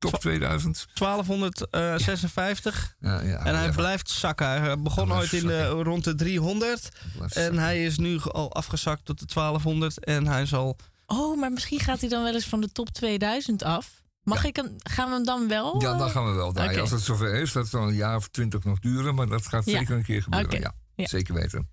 [0.00, 0.86] top 2000.
[0.94, 2.94] 1256.
[3.00, 4.46] Ja, ja, En hij ja, blijft zakken.
[4.62, 5.82] Hij begon Hij ooit in de, zakken.
[5.84, 6.88] rond de 300.
[7.16, 7.60] blijft En zakken.
[7.62, 10.04] hij is nu al afgezakt tot de 1200.
[10.04, 10.76] En hij zal...
[11.06, 14.02] Oh, maar misschien gaat hij dan wel eens van de top 2000 af.
[14.22, 15.80] Mag ik hem, gaan we hem dan wel?
[15.82, 16.54] Ja, dan eh, gaan we wel.
[16.80, 19.14] Als het zover is, dat zal een jaar of twintig nog duren.
[19.14, 19.78] Maar dat gaat Ja.
[19.78, 20.74] zeker een keer gebeuren.
[20.94, 21.06] Ja.
[21.06, 21.70] zeker weten.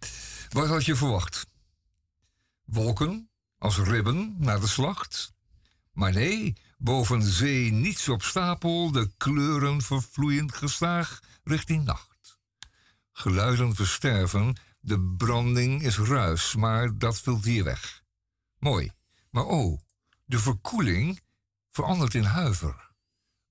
[0.50, 1.46] Wat had je verwacht?
[2.66, 5.34] Wolken als ribben naar de slacht?
[5.92, 8.92] Maar nee, boven zee niets op stapel.
[8.92, 12.40] De kleuren vervloeien gestaag richting nacht.
[13.12, 14.58] Geluiden versterven.
[14.80, 18.04] De branding is ruis, maar dat valt hier weg.
[18.60, 18.92] Mooi.
[19.30, 19.80] Maar oh,
[20.26, 21.22] de verkoeling
[21.72, 22.92] verandert in huiver.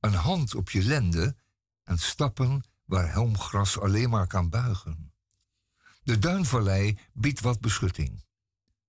[0.01, 1.37] Een hand op je lende
[1.85, 5.13] en stappen waar helmgras alleen maar kan buigen.
[6.03, 8.25] De duinvallei biedt wat beschutting.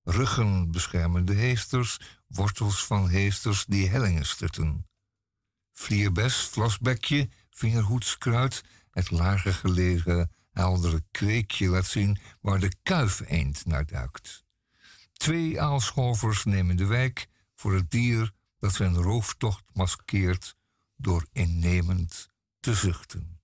[0.04, 4.88] Ruggen beschermen de heesters, wortels van heesters die hellingen stutten.
[5.74, 14.46] Vlierbes, vlasbekje, vingerhoedskruid, het lager gelegen heldere kweekje laat zien waar de kuifeend naar duikt.
[15.14, 20.56] Twee aalscholvers nemen de wijk voor het dier dat zijn rooftocht maskeert
[20.96, 23.40] door innemend te zuchten.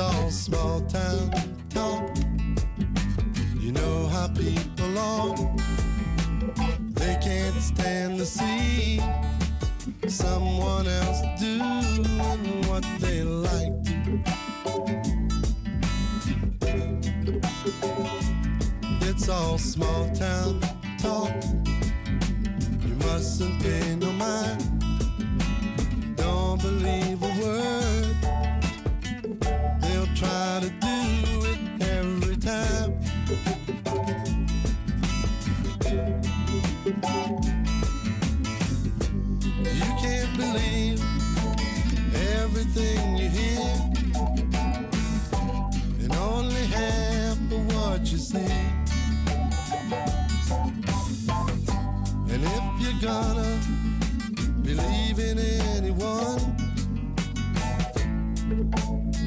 [0.00, 1.30] All small town
[1.68, 2.16] talk.
[3.58, 5.36] You know how people are.
[6.94, 9.00] They can't stand to see
[10.08, 13.72] someone else doing what they like.
[19.02, 20.60] It's all small town
[20.98, 21.32] talk.
[22.86, 24.62] You mustn't pay no mind.
[26.16, 28.49] Don't believe a word.
[30.20, 30.96] Try to do
[31.48, 32.92] it every time.
[39.64, 41.00] You can't believe
[42.36, 43.64] everything you hear,
[46.00, 48.54] and only half of what you see.
[52.28, 53.58] And if you're gonna
[54.60, 56.40] believe in anyone,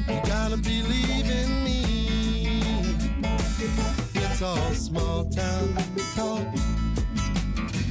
[0.08, 2.62] you gotta believe in me.
[4.14, 5.74] It's all small town
[6.14, 6.46] talk,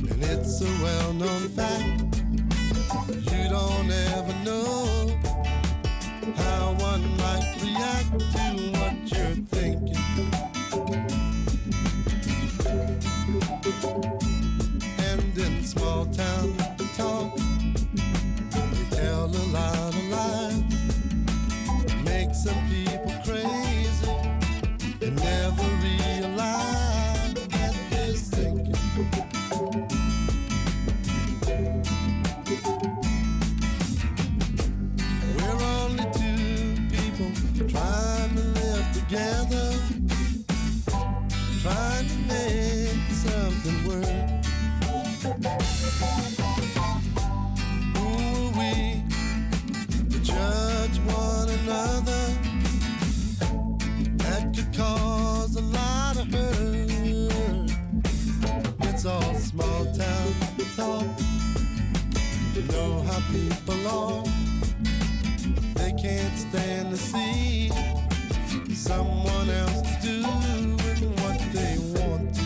[0.09, 2.03] and it's a well known fact.
[3.31, 5.19] You don't ever know
[6.35, 8.45] how one might react to
[8.77, 9.97] what you're thinking.
[14.99, 16.62] And in small town
[63.83, 64.23] people.
[65.75, 67.69] They can't stand to see
[68.73, 70.77] someone else doing
[71.21, 72.41] what they want to.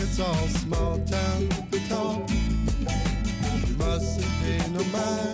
[0.00, 1.48] It's all small town
[1.88, 2.28] talk.
[3.66, 5.33] You mustn't pay no mind.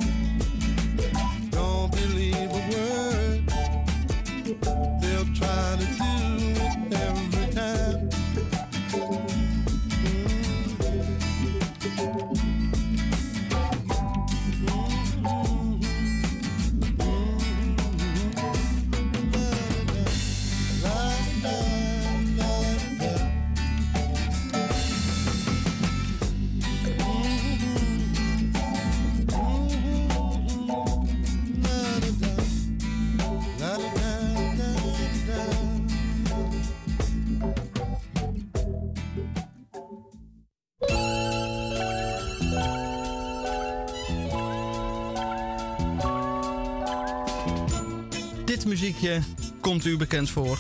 [50.11, 50.59] Bekend voor.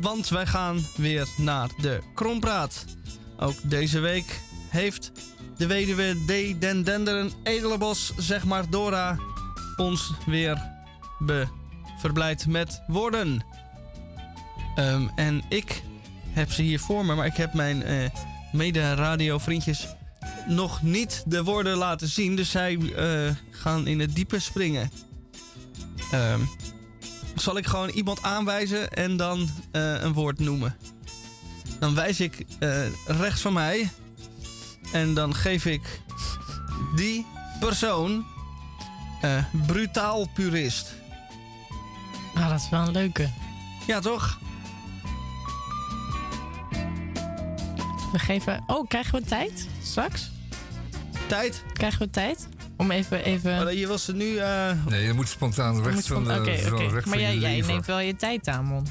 [0.00, 2.84] Want wij gaan weer naar de Krompraat.
[3.36, 5.12] Ook deze week heeft
[5.56, 6.60] de weduwe D.
[6.60, 9.18] Den Denderen Edelenbos, zeg maar Dora,
[9.76, 10.70] ons weer
[11.98, 13.44] verblijd met woorden.
[14.74, 15.82] Ehm, en ik
[16.30, 18.10] heb ze hier voor me, maar ik heb mijn eh
[18.52, 19.86] mede-radio-vriendjes
[20.48, 22.36] nog niet de woorden laten zien.
[22.36, 24.90] Dus zij eh, gaan in het diepe springen.
[26.10, 26.40] Ehm,
[27.34, 30.76] zal ik gewoon iemand aanwijzen en dan eh, een woord noemen.
[31.78, 33.90] Dan wijs ik eh, rechts van mij.
[34.92, 36.00] En dan geef ik
[36.96, 37.26] die
[37.60, 38.26] persoon
[39.20, 40.94] eh, brutaal purist.
[42.34, 43.30] Ah, dat is wel een leuke.
[43.86, 44.38] Ja, toch?
[48.12, 48.64] We geven...
[48.66, 50.30] Oh, krijgen we tijd straks?
[51.26, 51.64] Tijd?
[51.72, 52.48] Krijgen we tijd?
[52.80, 53.24] Om even...
[53.24, 53.66] even...
[53.66, 54.36] Oh, je wil ze nu...
[54.36, 56.82] eh, Nee, je moet spontaan Moet recht van, van- de Oké, zo oké.
[56.82, 58.86] recht Maar van jij, neemt wel je tijd aan, man.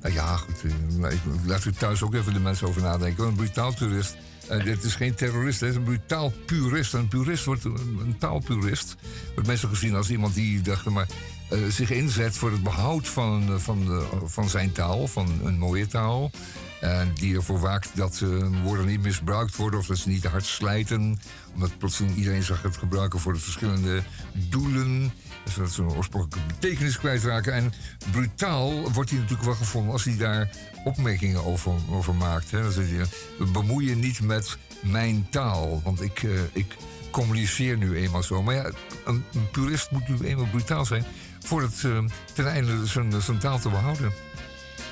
[0.00, 0.62] Nou ja, goed.
[1.02, 3.24] eh, ik- Laat u thuis ook even de mensen over nadenken.
[3.26, 4.16] Een brutaal purist.
[4.48, 6.92] eh, dit is geen terrorist, het is een brutaal purist.
[6.94, 8.96] Een purist wordt een, een taalpurist.
[9.34, 11.06] Wordt meestal gezien als iemand die dacht, maar,
[11.50, 15.86] eh, zich inzet voor het behoud van, van, de, van zijn taal, van een mooie
[15.86, 16.30] taal.
[16.80, 20.44] En die ervoor waakt dat eh, woorden niet misbruikt worden of dat ze niet hard
[20.44, 21.20] slijten.
[21.54, 24.02] Omdat plotseling iedereen zag het gebruiken voor de verschillende
[24.32, 25.12] doelen.
[25.48, 27.52] Zodat ze een oorspronkelijke betekenis kwijtraken.
[27.52, 27.72] En
[28.10, 30.50] brutaal wordt hij natuurlijk wel gevonden als hij daar
[30.84, 32.50] opmerkingen over, over maakt.
[32.50, 32.72] Hè.
[32.72, 33.06] Zegt hij,
[33.38, 35.80] we bemoeien niet met mijn taal.
[35.84, 36.76] Want ik, eh, ik
[37.10, 38.42] communiceer nu eenmaal zo.
[38.42, 38.70] Maar ja,
[39.04, 41.04] een, purist moet nu eenmaal brutaal zijn.
[41.40, 41.98] Voor het eh,
[42.34, 42.86] ten einde
[43.20, 44.12] zijn taal te behouden.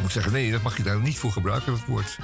[0.01, 2.19] Moet zeggen, nee, dat mag je daar niet voor gebruiken, dat woord.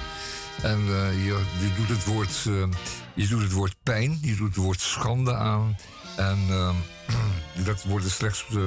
[0.63, 1.43] En eh, je,
[1.77, 2.79] doet het woord, eh,
[3.15, 5.77] je doet het woord pijn, je doet het woord schande aan.
[6.17, 6.75] En eh,
[7.67, 8.63] dat wordt dus slechts eh,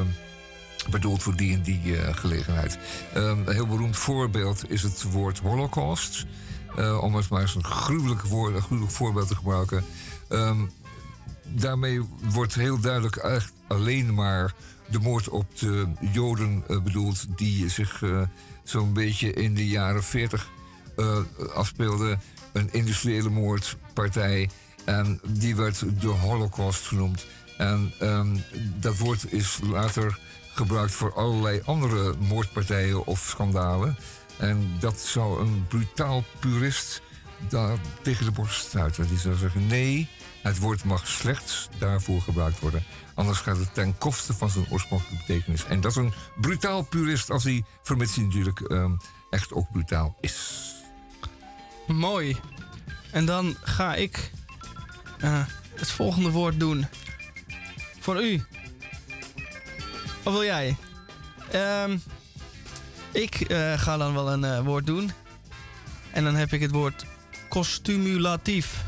[0.89, 2.77] bedoeld voor die en die gelegenheid.
[3.13, 6.25] Eh, een heel beroemd voorbeeld is het woord holocaust.
[7.01, 9.85] Om het maar eens een gruwelijk, woord, een gruwelijk voorbeeld te gebruiken.
[10.29, 10.65] Ehm,
[11.43, 14.53] daarmee wordt heel duidelijk echt alleen maar
[14.89, 18.03] de moord op de Joden bedoeld, die zich
[18.65, 20.49] zo'n beetje in de jaren 40
[20.95, 21.17] eh,
[21.53, 22.17] afspeelde.
[22.53, 24.49] Een industriële moordpartij.
[24.85, 27.25] En die werd de Holocaust genoemd.
[27.57, 28.37] En ehm,
[28.79, 30.19] dat woord is later
[30.53, 33.95] gebruikt voor allerlei andere moordpartijen of schandalen.
[34.37, 37.01] En dat zou een brutaal purist
[37.49, 39.07] daar tegen de borst stuiten.
[39.07, 40.09] Die zou zeggen: nee,
[40.45, 42.83] het woord mag slechts daarvoor gebruikt worden.
[43.13, 45.65] Anders gaat het ten koste van zijn oorspronkelijke betekenis.
[45.65, 48.91] En dat is een brutaal purist als hij, vermits hij natuurlijk ehm,
[49.29, 50.73] echt ook brutaal is.
[51.87, 52.37] Mooi.
[53.11, 54.31] En dan ga ik
[55.19, 56.87] eh, het volgende woord doen.
[57.99, 58.43] Voor u.
[60.23, 60.75] Of wil jij?
[61.51, 61.97] Ehm,
[63.11, 65.11] ik eh, ga dan wel een eh, woord doen.
[66.11, 67.05] En dan heb ik het woord
[67.49, 68.83] costumulatief.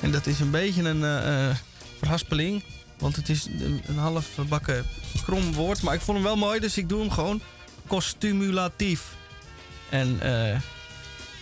[0.00, 1.56] En dat is een beetje een eh,
[1.98, 2.62] verhaspeling.
[2.98, 3.46] Want het is
[3.86, 4.86] een, half bakken
[5.24, 5.82] krom woord.
[5.82, 7.40] Maar ik vond hem wel mooi, dus ik doe hem gewoon.
[7.86, 9.16] Costumulatief.
[9.88, 10.60] En eh,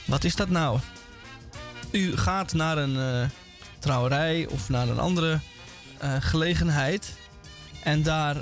[0.04, 0.78] wat is dat nou?
[1.90, 3.28] U gaat naar een eh,
[3.78, 5.40] trouwerij of naar een andere
[6.20, 7.12] gelegenheid.
[7.82, 8.36] En daar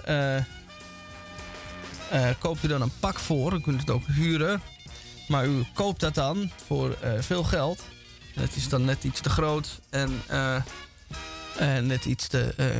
[2.39, 3.53] koopt u dan een pak voor.
[3.53, 4.63] U kunt het ook huren.
[5.29, 7.83] Maar u koopt dat dan voor veel geld.
[8.35, 10.23] Het is dan net iets te groot en
[11.59, 12.55] eh, net iets te.
[12.57, 12.79] eh,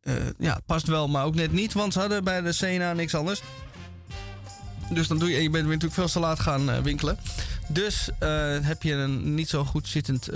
[0.00, 1.72] eh, ja, past wel, maar ook net niet.
[1.72, 3.42] Want ze hadden bij de CNA niks anders.
[4.90, 7.18] Dus dan doe je, en je bent weer natuurlijk veel te laat gaan winkelen.
[7.68, 8.10] Dus
[8.62, 10.28] heb je een niet zo goed zittend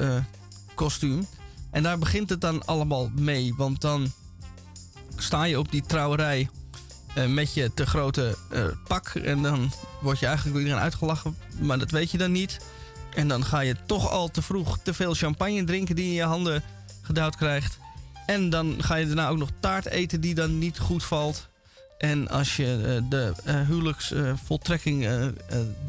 [0.75, 1.27] kostuum.
[1.71, 3.55] En daar begint het dan allemaal mee.
[3.57, 4.13] Want dan
[5.17, 6.49] sta je op die trouwerij
[7.29, 8.37] met je te grote
[8.87, 9.09] pak.
[9.09, 11.37] En dan word je eigenlijk door iedereen uitgelachen.
[11.61, 12.59] Maar dat weet je dan niet.
[13.17, 16.23] En dan ga je toch al te vroeg te veel champagne drinken die in je
[16.23, 16.63] handen
[17.03, 17.79] gedouwd krijgt.
[18.27, 21.49] En dan ga je daarna ook nog taart eten die dan niet goed valt.
[21.99, 25.27] En als je eh, de eh, huwelijksvoltrekking eh,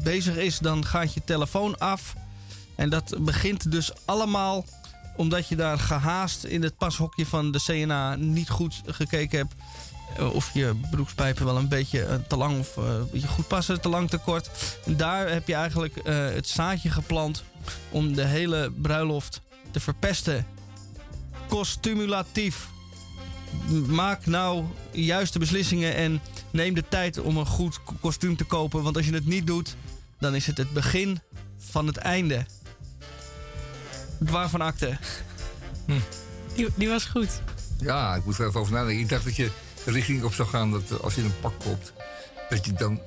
[0.02, 2.14] bezig is, dan gaat je telefoon af.
[2.76, 4.64] En dat begint dus allemaal
[5.16, 9.54] omdat je daar gehaast in het pashokje van de CNA niet goed gekeken hebt.
[10.16, 13.48] Eh, Of je broekspijpen wel een beetje eh, te lang of eh, een beetje goed
[13.48, 14.50] passen, te lang te kort.
[14.84, 17.44] En daar heb je eigenlijk eh, het zaadje geplant
[17.90, 19.40] om de hele bruiloft
[19.70, 20.46] te verpesten.
[21.48, 22.68] Costumulatief.
[23.86, 28.82] Maak nou juiste beslissingen en neem de tijd om een goed ko- kostuum te kopen.
[28.82, 29.76] Want als je het niet doet,
[30.18, 31.20] dan is het het begin
[31.58, 32.46] van het einde.
[34.18, 34.96] Waarvan akte?
[36.54, 37.40] Die, die was goed.
[37.80, 39.02] Ja, ik moet er even over nadenken.
[39.02, 39.50] Ik dacht dat je
[39.84, 41.92] richting op zou gaan dat als je een pak koopt,
[42.48, 43.00] dat je dan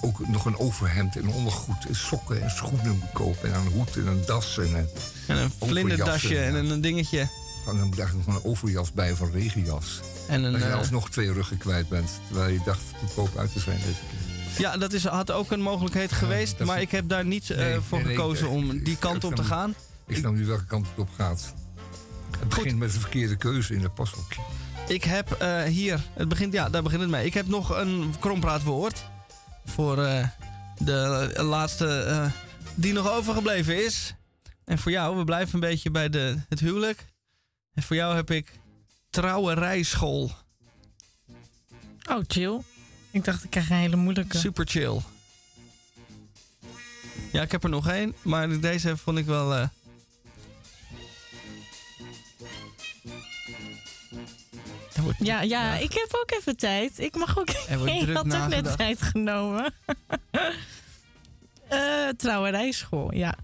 [0.00, 3.52] ook nog een overhemd en ondergoed en sokken en schoenen moet kopen.
[3.54, 4.88] En een hoed en een das en een,
[5.26, 7.18] En een vlinderdasje en een, dingetje.
[7.66, 10.00] en dan moet eigenlijk nog een overjas bij een regenjas.
[10.28, 13.52] En een, dat je eh, alsnog twee ruggen kwijt bent, terwijl je dacht goedkoop uit
[13.52, 14.60] te zijn deze keer.
[14.60, 16.58] ja, dat is, had ook een mogelijkheid geweest.
[16.58, 19.44] maar ik heb daar niet eh, voor nee, gekozen om ik- die kant op te
[19.44, 19.74] gaan.
[20.06, 21.52] Ik snap nu welke kant het op gaat.
[22.38, 24.40] Het begint met de verkeerde keuze in het pashokje.
[24.88, 27.26] Ik heb eh, hier, het begint, ja, daar begint het mee.
[27.26, 29.04] Ik heb nog een krompraatwoord
[29.64, 30.28] voor eh,
[30.78, 32.30] de laatste eh,
[32.74, 34.14] die nog overgebleven is.
[34.64, 37.06] En voor jou, we blijven een beetje bij de, het huwelijk.
[37.74, 38.58] En voor jou heb ik
[39.10, 40.30] trouwerijschool.
[42.10, 42.60] Oh, chill.
[43.10, 44.38] Ik dacht, ik krijg een hele moeilijke.
[44.38, 45.00] Super chill.
[47.32, 49.68] Ja, ik heb er nog één, maar deze vond ik wel.
[55.04, 56.98] Wordt, Ja, ja, ik heb ook even tijd.
[56.98, 57.50] Ik mag ook.
[57.50, 58.78] Ik had ook net nagedacht.
[58.78, 59.72] tijd genomen.
[61.68, 63.34] Eh trouwerijschool, ja.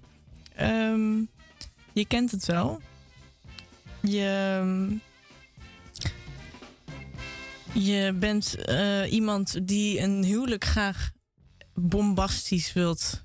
[0.54, 1.18] Ehm,
[1.92, 2.80] je kent het wel.
[4.02, 4.92] Je, ehm,
[7.84, 11.10] je bent eh, iemand die een huwelijk graag
[11.74, 13.24] bombastisch wilt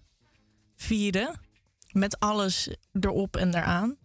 [0.75, 1.39] vieren.
[1.91, 2.69] Met alles
[2.99, 3.97] erop en eraan.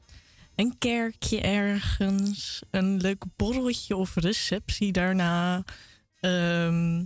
[0.61, 5.65] Een kerkje ergens, een leuk borreltje of receptie daarna.
[6.21, 7.05] Ehm,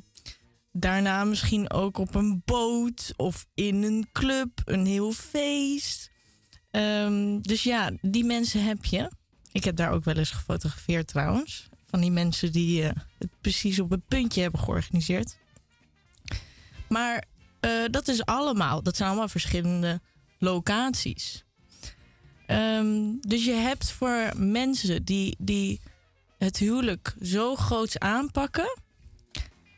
[0.72, 6.11] daarna misschien ook op een boot of in een club, een heel feest.
[6.70, 9.11] Ehm, dus ja, die mensen heb je.
[9.52, 11.68] Ik heb daar ook wel eens gefotografeerd trouwens.
[11.86, 15.38] Van die mensen die eh, het precies op een puntje hebben georganiseerd.
[16.88, 17.24] Maar
[17.61, 20.00] eh, dat is allemaal, dat zijn allemaal verschillende
[20.38, 21.44] locaties.
[22.47, 25.80] Ehm, dus je hebt voor mensen die, die
[26.38, 28.78] het huwelijk zo groots aanpakken,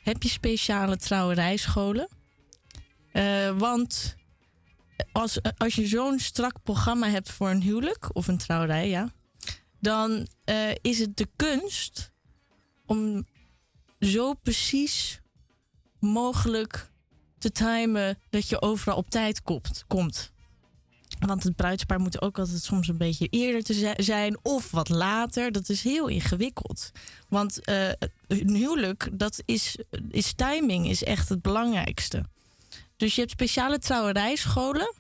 [0.03, 2.09] heb je speciale trouwerijscholen.
[3.13, 4.17] Eh, want
[5.13, 9.13] als, als je zo'n strak programma hebt voor een huwelijk of een trouwerij, ja,
[9.81, 12.13] dan eh, is het de kunst
[12.87, 13.27] om
[14.01, 15.21] zo precies
[16.01, 16.91] mogelijk
[17.39, 19.85] te timen dat je overal op tijd komt.
[19.87, 20.33] komt.
[21.19, 24.89] Want het bruidspaar moet ook altijd soms een beetje eerder te zi- zijn of wat
[24.89, 25.53] later.
[25.53, 26.91] Dat is heel ingewikkeld.
[27.29, 27.89] Want eh,
[28.29, 29.77] een huwelijk, dat is,
[30.11, 32.23] is timing, is echt het belangrijkste.
[32.97, 34.95] Dus je hebt speciale trouwerijscholen.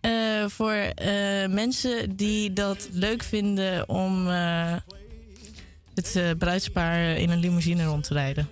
[0.00, 4.74] eh, voor eh, mensen die dat leuk vinden om eh,
[5.94, 8.48] het bruidspaar in een limousine rond te rijden.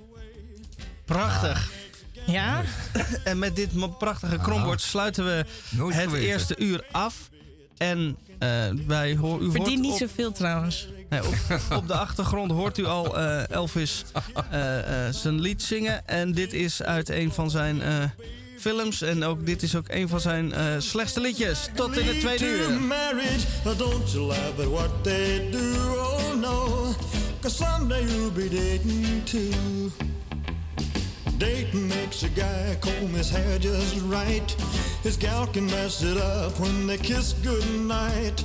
[1.05, 1.72] Prachtig.
[2.27, 2.62] Ja?
[3.25, 6.27] En met dit prachtige krombord sluiten we Nooit het geweten.
[6.29, 7.14] eerste uur af.
[7.77, 8.49] En eh,
[8.87, 10.89] wij hoor, u Verdient niet op, zoveel trouwens.
[11.11, 11.35] nee, op,
[11.79, 14.05] op de achtergrond hoort u al eh, Elvis
[14.51, 16.07] eh, eh, zijn lied zingen.
[16.09, 18.05] En dit is uit een van zijn eh,
[18.59, 19.03] films.
[19.03, 21.68] En ook dit is ook een van zijn eh, slechtste liedjes.
[21.75, 22.81] Tot in het tweede uur.
[22.81, 23.47] marriage.
[23.77, 26.95] Don't you laugh at what they do, oh no.
[27.41, 29.91] Cause someday you'll be dating too.
[31.45, 34.51] Dating makes a guy comb his hair just right.
[35.03, 38.43] His gal can mess it up when they kiss goodnight.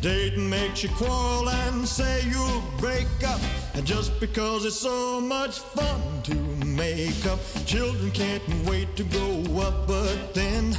[0.00, 3.38] Dating makes you quarrel and say you'll break up.
[3.74, 9.60] And just because it's so much fun to make up, children can't wait to grow
[9.60, 9.86] up.
[9.86, 10.74] But then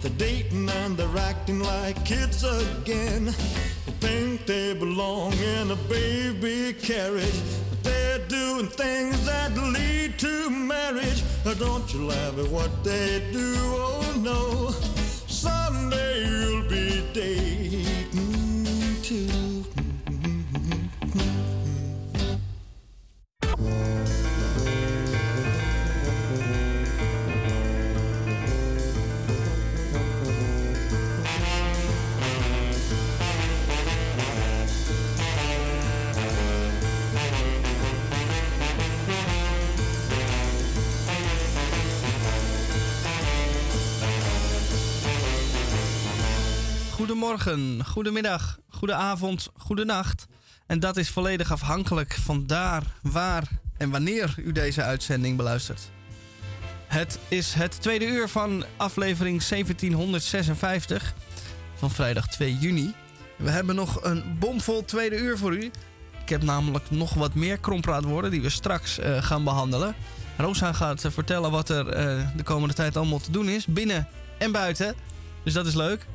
[0.00, 3.26] they're dating and they're acting like kids again.
[3.26, 7.69] They think they belong in a baby carriage.
[7.82, 11.22] They're doing things that lead to marriage.
[11.58, 14.70] Don't you laugh at what they do, oh no.
[15.26, 17.89] Someday you'll be dating
[47.00, 50.26] Goedemorgen, goedemiddag, goedenavond, goedenacht.
[50.66, 55.90] En dat is volledig afhankelijk van daar, waar en wanneer u deze uitzending beluistert.
[56.86, 61.14] Het is het tweede uur van aflevering 1756
[61.74, 62.94] van vrijdag 2 juni.
[63.36, 65.70] We hebben nog een bomvol tweede uur voor u.
[66.22, 69.94] Ik heb namelijk nog wat meer krompraatwoorden die we straks eh, gaan behandelen.
[70.36, 74.08] Rosa gaat eh, vertellen wat er eh, de komende tijd allemaal te doen is, binnen
[74.38, 74.94] en buiten.
[75.44, 76.06] Dus dat is leuk.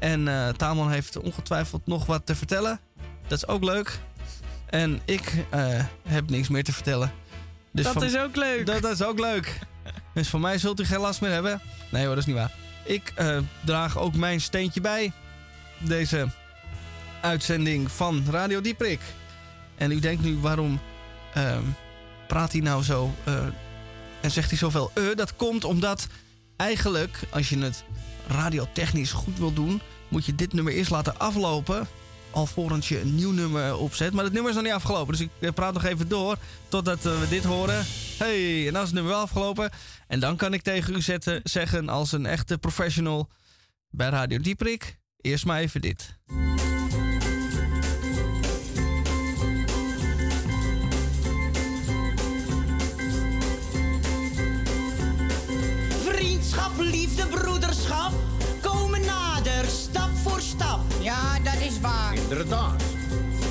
[0.00, 2.80] En eh Tamon heeft ongetwijfeld nog wat te vertellen.
[3.26, 3.98] Dat is ook leuk.
[4.66, 7.12] En ik eh, heb niks meer te vertellen.
[7.72, 8.66] Dus dat van- is ook leuk.
[8.66, 9.58] dat, dat is ook leuk.
[10.14, 11.60] Dus voor mij zult u geen last meer hebben.
[11.90, 12.52] Nee hoor, dat is niet waar.
[12.84, 15.12] Ik eh, draag ook mijn steentje bij.
[15.78, 16.28] Deze
[17.20, 19.00] uitzending van Radio Dieprik.
[19.76, 20.80] En u denkt nu, waarom
[21.34, 21.62] ehm,
[22.26, 23.14] praat hij nou zo
[24.20, 24.90] en zegt hij zoveel?
[25.14, 26.06] Dat komt omdat
[26.56, 27.84] eigenlijk, als je het
[28.28, 29.80] radiotechnisch goed wil doen...
[30.08, 31.86] moet je dit nummer eerst laten aflopen...
[32.30, 34.12] alvorens je een nieuw nummer opzet.
[34.12, 36.36] Maar het nummer is nog niet afgelopen, dus ik praat nog even door...
[36.68, 37.86] totdat eh, we dit horen.
[38.18, 39.70] Hey, en dan is het nummer wel afgelopen.
[40.06, 43.28] En dan kan ik tegen u zetten, zeggen als een echte professional...
[43.90, 46.16] bij Radio Dieprik, eerst maar even dit.
[62.28, 62.82] Inderdaad.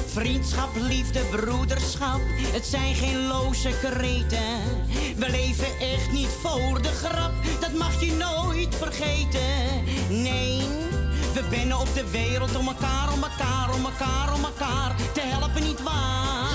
[0.05, 4.59] Vriendschap, liefde, broederschap, het zijn geen loze kreten.
[5.15, 9.83] We leven echt niet voor de grap, dat mag je nooit vergeten.
[10.09, 10.61] Nee,
[11.33, 15.63] we binnen op de wereld om elkaar, om elkaar, om elkaar, om elkaar te helpen,
[15.63, 16.49] niet waar?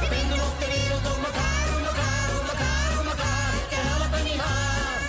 [0.00, 4.24] We binnen op de wereld om elkaar, om elkaar, om elkaar, om elkaar te helpen,
[4.24, 5.00] niet waar?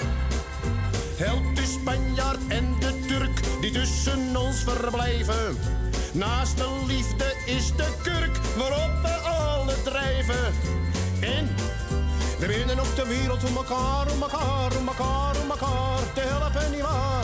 [1.15, 5.57] Helpt de Spanjaard en de Turk die tussen ons verblijven.
[6.13, 10.53] Naast de liefde is de kurk waarop we alle drijven.
[11.19, 11.55] En
[12.39, 16.71] we binnen op de wereld om elkaar, om elkaar, om elkaar, om elkaar te helpen,
[16.71, 17.23] nietwaar?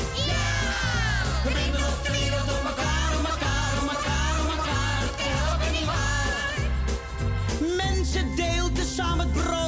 [1.44, 5.72] We binden op de wereld om elkaar, om elkaar, om elkaar, om elkaar te helpen,
[5.72, 6.66] nietwaar?
[7.86, 9.67] Mensen deelt samen het brood,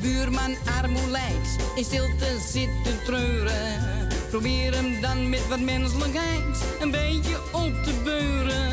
[0.00, 1.18] buurman armoe
[1.74, 4.08] in stilte zit te treuren.
[4.30, 8.72] Probeer hem dan met wat menselijkheid een beetje op te beuren.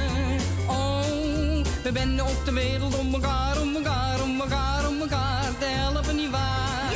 [0.67, 5.65] Oh, we benden op de wereld om elkaar, om elkaar, om elkaar, om elkaar te
[5.65, 6.89] helpen, nietwaar?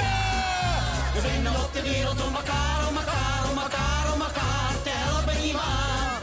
[1.14, 5.44] We zijn op de wereld om elkaar, om elkaar, om elkaar, om elkaar te helpen,
[5.44, 6.22] nietwaar?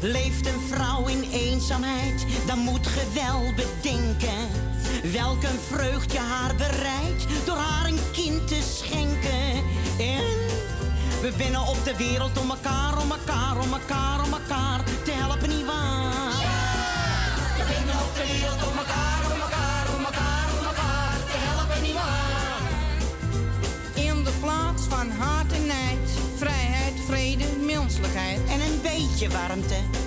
[0.00, 4.71] Leeft een vrouw in eenzaamheid, dan moet ge wel bedenken.
[5.12, 9.52] Welk een vreugd je haar bereidt, door haar een kind te schenken.
[9.98, 10.24] En
[11.20, 15.48] we binnen op de wereld om elkaar, om elkaar, om elkaar, om elkaar te helpen,
[15.48, 16.32] nietwaar?
[17.58, 21.82] We binnen op de wereld om elkaar, om elkaar, om elkaar, om elkaar te helpen,
[21.82, 22.60] nietwaar?
[23.94, 28.40] In de plaats van haat en nijd, vrijheid, vrede, menselijkheid.
[28.48, 30.01] En een beetje warmte.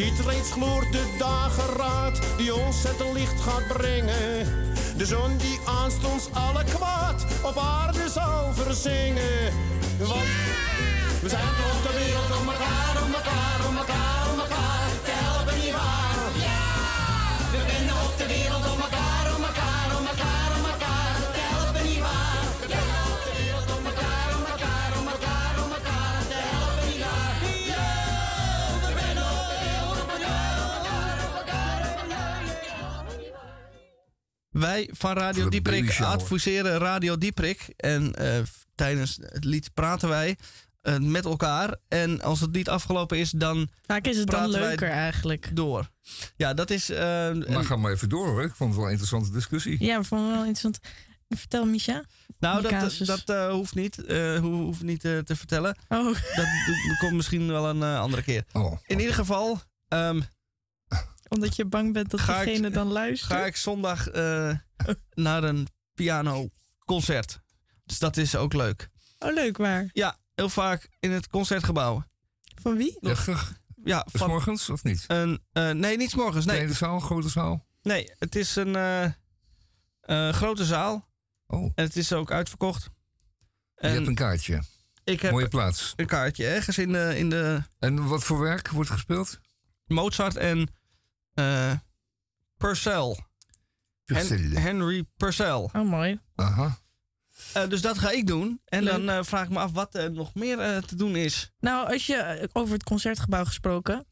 [0.00, 4.46] Ziet reeds gloort de dageraad die ons het licht gaat brengen.
[4.96, 9.52] De zon die aanstonds alle kwaad op aarde zal verzingen.
[9.98, 10.30] Want
[11.22, 15.58] we zijn op de wereld om elkaar, om elkaar, om elkaar, om elkaar te helpen,
[15.58, 16.16] nietwaar?
[17.52, 18.59] We binnen op de wereld
[34.60, 37.72] Wij van Radio Dieprik adviseren Radio Dieprik.
[37.76, 38.38] En eh,
[38.74, 40.36] tijdens het lied praten wij
[40.80, 41.76] eh, met elkaar.
[41.88, 45.50] En als het lied afgelopen is, dan Vaak is het dan leuker eigenlijk.
[45.56, 45.90] door.
[46.36, 46.90] Ja, dat is...
[46.90, 48.42] eh, een- Maar ga maar even door hoor.
[48.42, 49.84] Ik vond het wel een interessante discussie.
[49.84, 50.78] Ja, ik vond het wel interessant.
[51.28, 52.04] Vertel, Micha.
[52.38, 53.06] nou, dat, casus.
[53.24, 55.76] dat hoeft niet, eh, ho- hoeft niet te vertellen.
[55.88, 56.04] Oh,
[56.36, 56.46] Dat,
[56.98, 58.44] komt misschien wel een andere keer.
[58.52, 60.20] Oh, In ieder geval ehm,
[61.30, 63.32] omdat je bang bent dat Ga ik- degene dan luistert.
[63.32, 64.54] ga ik zondag eh,
[65.14, 67.40] naar een pianoconcert.
[67.84, 68.88] Dus dat is ook leuk.
[69.18, 69.90] Oh, leuk, waar?
[69.92, 72.04] Ja, heel vaak in het concertgebouw.
[72.62, 72.98] Van wie?
[73.00, 73.26] Echt?
[73.84, 75.04] Ja, Is van morgens of niet?
[75.06, 75.40] een...
[75.52, 76.44] eh, nee, niet 's morgens.
[76.44, 77.66] Nee, zaal, grote zaal.
[77.82, 79.04] nee het is een eh,
[80.00, 81.08] eh, grote zaal.
[81.46, 82.82] Oh, En het is ook uitverkocht.
[82.82, 82.90] je
[83.86, 84.62] hebt En een kaartje.
[85.04, 85.92] ik heb Mooie plaats.
[85.96, 89.38] een kaartje ergens in de, in de En wat voor werk wordt gespeeld?
[89.86, 90.68] Mozart en
[91.34, 91.72] eh,
[92.56, 93.16] Purcell.
[94.04, 94.60] Hen- Purcell.
[94.60, 95.68] Henry Purcell.
[95.72, 96.20] Oh, mooi.
[96.34, 96.78] Aha.
[97.52, 98.60] Eh, dus dat ga ik doen.
[98.64, 98.92] En Leuk.
[98.92, 101.50] dan eh, vraag ik me af wat er nog meer eh, te doen is.
[101.60, 104.04] Nou, als je over het concertgebouw gesproken.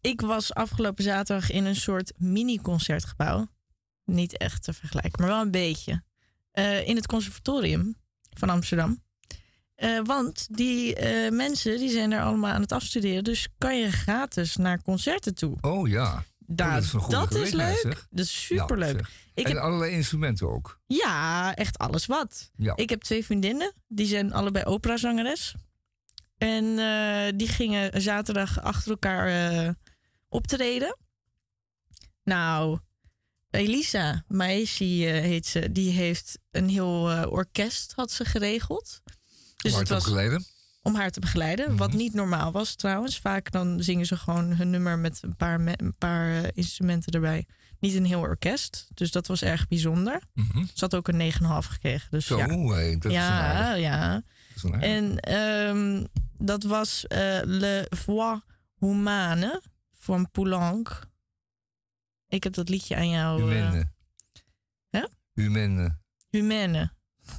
[0.00, 3.46] Ik was afgelopen zaterdag in een soort mini-concertgebouw.
[4.04, 6.02] Niet echt te vergelijken, maar wel een beetje.
[6.50, 7.96] Eh, in het conservatorium
[8.36, 9.02] van Amsterdam.
[9.74, 13.24] Eh, want die eh, mensen die zijn er allemaal aan het afstuderen.
[13.24, 15.56] Dus kan je gratis naar concerten toe.
[15.60, 16.24] Oh ja.
[16.52, 18.06] Daar, dat is dat is leuk.
[18.10, 19.00] Dat is superleuk.
[19.00, 20.80] Ja, ik en heb, allerlei instrumenten ook.
[20.86, 22.50] ja, echt alles wat.
[22.56, 22.76] Ja.
[22.76, 23.72] Ik heb twee vriendinnen.
[23.88, 25.54] Die zijn allebei operazangeres.
[26.38, 29.72] En eh, die gingen zaterdag achter elkaar eh,
[30.28, 30.96] optreden.
[32.24, 32.78] Nou,
[33.50, 35.72] Elisa Maesi eh, heet ze.
[35.72, 39.02] Die heeft een heel orkest had ze geregeld.
[39.56, 40.44] Dus Hard het was opgeleiden.
[40.82, 41.76] Om haar te begeleiden.
[41.76, 41.96] Wat Mhm.
[41.96, 43.18] niet normaal was trouwens.
[43.18, 47.12] Vaak dan zingen ze gewoon hun nummer met een paar, me- een paar eh, instrumenten
[47.12, 47.46] erbij.
[47.80, 48.88] Niet een heel orkest.
[48.94, 50.22] Dus dat was erg bijzonder.
[50.34, 50.64] Mhm.
[50.64, 52.10] Ze had ook een 9,5 gekregen.
[52.10, 52.46] Dus Zo, ja.
[52.46, 53.82] dat is ja, aardig.
[53.82, 54.12] ja.
[54.14, 54.24] Dat
[54.56, 54.80] is aardig.
[54.82, 56.04] En ehm,
[56.38, 58.40] dat was eh, Le Voix
[58.78, 59.62] Humane
[59.92, 61.08] van Poulenc.
[62.28, 63.40] Ik heb dat liedje aan jou.
[63.42, 63.90] eh, Humane.
[64.90, 65.04] hè?
[65.34, 65.98] Humane.
[66.30, 66.92] Humane.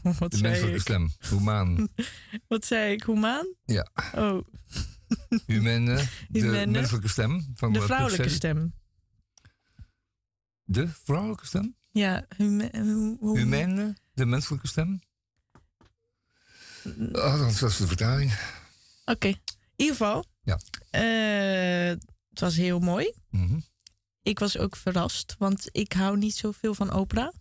[0.20, 0.82] Wat De zei menselijke ik?
[0.82, 1.12] stem.
[1.20, 1.88] Humaan.
[2.48, 3.04] Wat zei ik?
[3.04, 3.56] Humaan?
[3.66, 3.88] Ja.
[4.16, 4.46] Oh,
[5.46, 6.04] Humane.
[6.30, 7.52] De menselijke stem.
[7.56, 8.74] Van de vrouwelijke stem.
[10.64, 11.76] De vrouwelijke stem?
[11.92, 13.96] Ja, huma- hu- hu- Humane.
[14.14, 15.02] De menselijke stem?
[17.12, 18.34] Oh, dat is is de vertaling.
[19.06, 19.38] Oké, in
[19.76, 20.26] ieder geval.
[20.44, 20.60] Ja.
[20.90, 23.14] eh, het was heel mooi.
[23.30, 23.60] Mhm.
[24.22, 27.34] Ik was ook verrast, want ik hou niet zoveel van opera.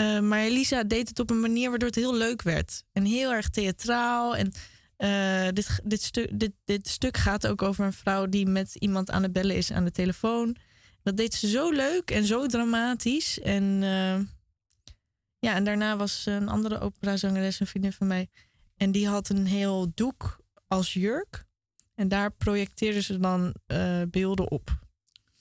[0.00, 2.84] Eh, maar Elisa deed het op een manier waardoor het heel leuk werd.
[2.92, 4.36] En heel erg theatraal.
[4.36, 4.52] En
[4.96, 9.10] eh, dit, dit, stu dit, dit stuk gaat ook over een vrouw die met iemand
[9.10, 10.56] aan het bellen is aan de telefoon.
[11.02, 13.40] Dat deed ze zo leuk en zo dramatisch.
[13.40, 14.20] En eh,
[15.38, 18.28] ja, en daarna was een andere operazangeres, een vriendin van mij.
[18.76, 21.44] En die had een heel doek als jurk.
[21.94, 23.54] En daar projecteerden ze dan
[24.10, 24.78] beelden op.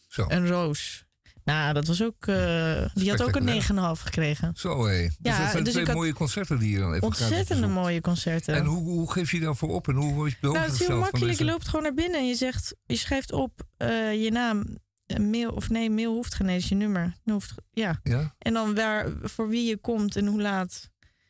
[0.08, 0.26] Zo.
[0.28, 1.06] Een roos.
[1.50, 2.28] Nou, dat was ook.
[2.28, 3.46] eh, die had ook een
[3.96, 4.52] 9,5 gekregen.
[4.56, 5.02] Zo hé.
[5.04, 8.02] Dus Ja, dat zijn dus twee had mooie concerten die je dan even Ontzettende mooie
[8.02, 8.56] concerten.
[8.56, 10.88] En hoe, hoe geef je daarvoor op en hoe word je de nou, het is
[10.88, 11.38] heel makkelijk.
[11.38, 14.64] Je loopt gewoon naar binnen en je zegt, je schrijft op eh, je naam,
[15.06, 17.14] een mail of nee, mail hoeft geen eens je nummer.
[17.24, 18.00] Hoeft, ja.
[18.04, 18.36] Ja?
[18.40, 20.90] En dan waar, voor wie je komt en hoe laat.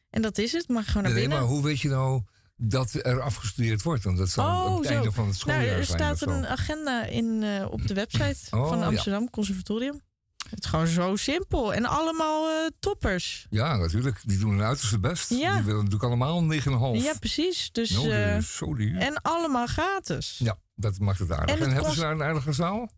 [0.10, 0.68] En dat is het.
[0.68, 1.48] Mag gewoon naar Nee, nee, binnen.
[1.48, 2.22] maar hoe weet je nou
[2.56, 4.04] dat er afgestudeerd wordt?
[4.04, 4.94] Want dat zal Oh, het zo.
[4.94, 8.38] einde van het schooljaar nou, er zijn staat een agenda in, eh, op de website
[8.58, 8.86] Oh, van ja.
[8.86, 10.02] Amsterdam Conservatorium.
[10.50, 11.74] Het is gewoon zo simpel.
[11.74, 13.46] En allemaal eh, toppers.
[13.50, 14.22] Ja, natuurlijk.
[14.26, 15.30] Die doen hun uiterste best.
[15.30, 15.54] Ja.
[15.56, 16.62] Die willen natuurlijk allemaal een
[17.00, 17.04] 9,5.
[17.04, 17.72] Ja, precies.
[17.72, 18.98] Dus, dat eh, is zo duur.
[18.98, 20.36] en allemaal gratis.
[20.44, 21.56] Ja, dat maakt het aardig.
[21.56, 22.92] En hebben kost- ze daar een aardige zaal?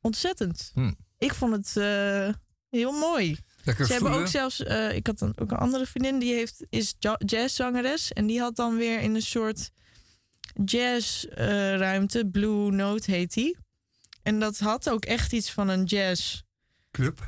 [0.00, 0.70] Ontzettend.
[0.74, 0.92] Hm.
[1.18, 2.34] Ik vond het eh,
[2.70, 3.38] heel mooi.
[3.64, 4.60] Lekker Ze hebben ook zelfs,
[4.92, 8.12] ik had dan ook een andere vriendin die heeft, is ja- jazzzangeres.
[8.12, 9.70] En die had dan weer in een soort
[10.64, 13.56] jazzruimte, Blue Note heet die.
[14.22, 16.43] En dat had ook echt iets van een jazzclub.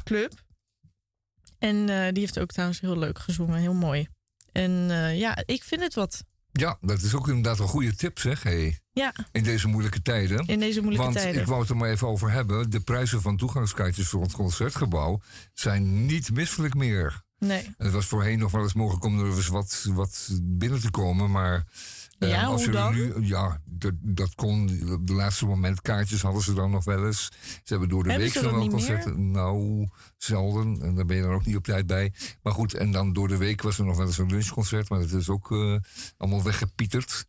[0.04, 0.44] Club.
[1.58, 4.08] En eh, die heeft ook trouwens heel leuk gezongen, heel mooi.
[4.52, 6.24] En eh, ja, ik vind het wat.
[6.52, 8.42] Ja, dat is ook inderdaad een goede tip, zeg.
[8.42, 8.80] Hey.
[8.92, 10.46] Ja, In deze moeilijke tijden.
[10.46, 11.40] in deze moeilijke Want tijden.
[11.40, 12.70] ik wou het er maar even over hebben.
[12.70, 15.20] De prijzen van toegangskaartjes voor het concertgebouw
[15.52, 17.22] zijn niet misselijk meer.
[17.38, 17.74] Nee.
[17.76, 21.30] Het was voorheen nog wel eens mogelijk om er eens wat, wat binnen te komen,
[21.30, 21.66] maar...
[22.18, 22.94] eh, Ja, als hoe je dan?
[22.94, 24.80] Nu, ja, dat, dat kon.
[24.92, 27.30] Op de laatste moment kaartjes hadden ze dan nog wel eens.
[27.42, 28.70] Ze hebben door de Hebben week wel niet meer?
[28.70, 29.30] concerten.
[29.30, 30.78] Nou, zelden.
[30.82, 32.12] En daar ben je dan ook niet op tijd bij.
[32.42, 34.88] Maar goed, en dan door de week was er nog wel eens een lunchconcert.
[34.88, 35.76] Maar dat is ook eh,
[36.16, 37.26] allemaal weggepieterd.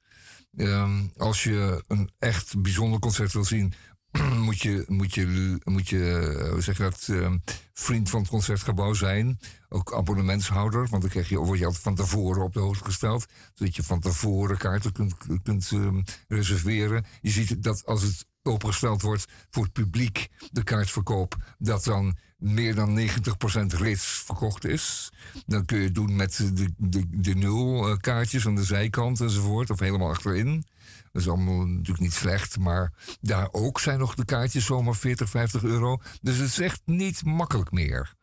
[0.56, 3.74] Ehm, als je een echt bijzonder concert wil zien,
[4.48, 7.38] moet je, moet je, moet je eh, hoe zeg dat, ehm,
[7.74, 9.40] vriend van het concertgebouw zijn.
[9.70, 13.26] Ook abonnementshouder, want dan krijg je, word je altijd van tevoren op de hoogte gesteld.
[13.54, 17.06] Zodat je van tevoren kaarten kunt, kunt ehm, reserveren.
[17.22, 22.76] Je ziet dat als het opengesteld wordt voor het publiek, de kaartverkoop, dat dan meer
[22.76, 23.04] dan 90%
[23.68, 25.12] reeds verkocht is.
[25.46, 29.70] Dan kun je het doen met de, de, de nul eh, aan de zijkant enzovoort,
[29.70, 30.66] of helemaal achterin.
[31.18, 35.30] Dat is allemaal natuurlijk niet slecht, maar daar ook zijn nog de kaartjes zomaar 40,
[35.30, 36.02] 50 euro.
[36.22, 38.14] Dus het is echt niet makkelijk meer.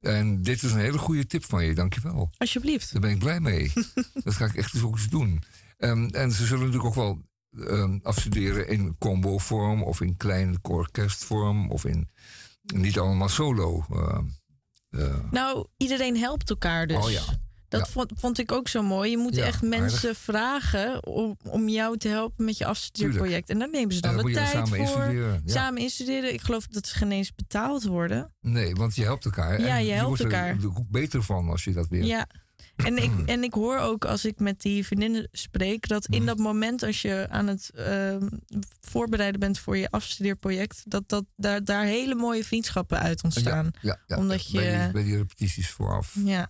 [0.00, 2.30] En dit is een hele goede tip van je, dankjewel.
[2.38, 2.92] Alsjeblieft.
[2.92, 3.72] Daar ben ik blij mee.
[4.24, 5.42] dat ga ik echt eens ook eens doen.
[5.76, 7.22] Ehm, en ze zullen natuurlijk ook wel
[7.66, 12.10] ehm, afstuderen in combo-vorm of in klein orkestvorm of in
[12.74, 13.84] niet allemaal solo.
[13.90, 14.24] ehm,
[14.90, 17.04] eh, Nou, iedereen helpt elkaar dus.
[17.04, 17.22] Oh ja.
[17.78, 17.92] Dat Ja.
[17.92, 19.10] vond, vond ik ook zo mooi.
[19.10, 20.18] Je moet Ja, echt mensen aardig.
[20.22, 23.50] vragen om, om jou te helpen met je afstudeerproject.
[23.50, 24.78] En daar nemen ze dan de tijd samen voor.
[24.78, 25.52] instuderen, ja.
[25.52, 26.32] Samen instuderen.
[26.32, 28.32] Ik geloof dat ze geen eens betaald worden.
[28.40, 29.60] nee, want je helpt elkaar.
[29.60, 30.56] Ja, en je helpt wordt er elkaar.
[30.90, 32.04] beter van als je dat weer.
[32.76, 36.38] En ik, en ik hoor ook als ik met die vriendinnen spreek, dat in dat
[36.38, 38.28] moment als je aan het ehm,
[38.80, 43.70] voorbereiden bent voor je afstudeerproject, dat, dat daar, daar hele mooie vriendschappen uit ontstaan.
[43.80, 44.82] Ja, ja, Omdat ja, bij, je.
[44.82, 46.14] die, bij die repetities vooraf.
[46.24, 46.48] Ja.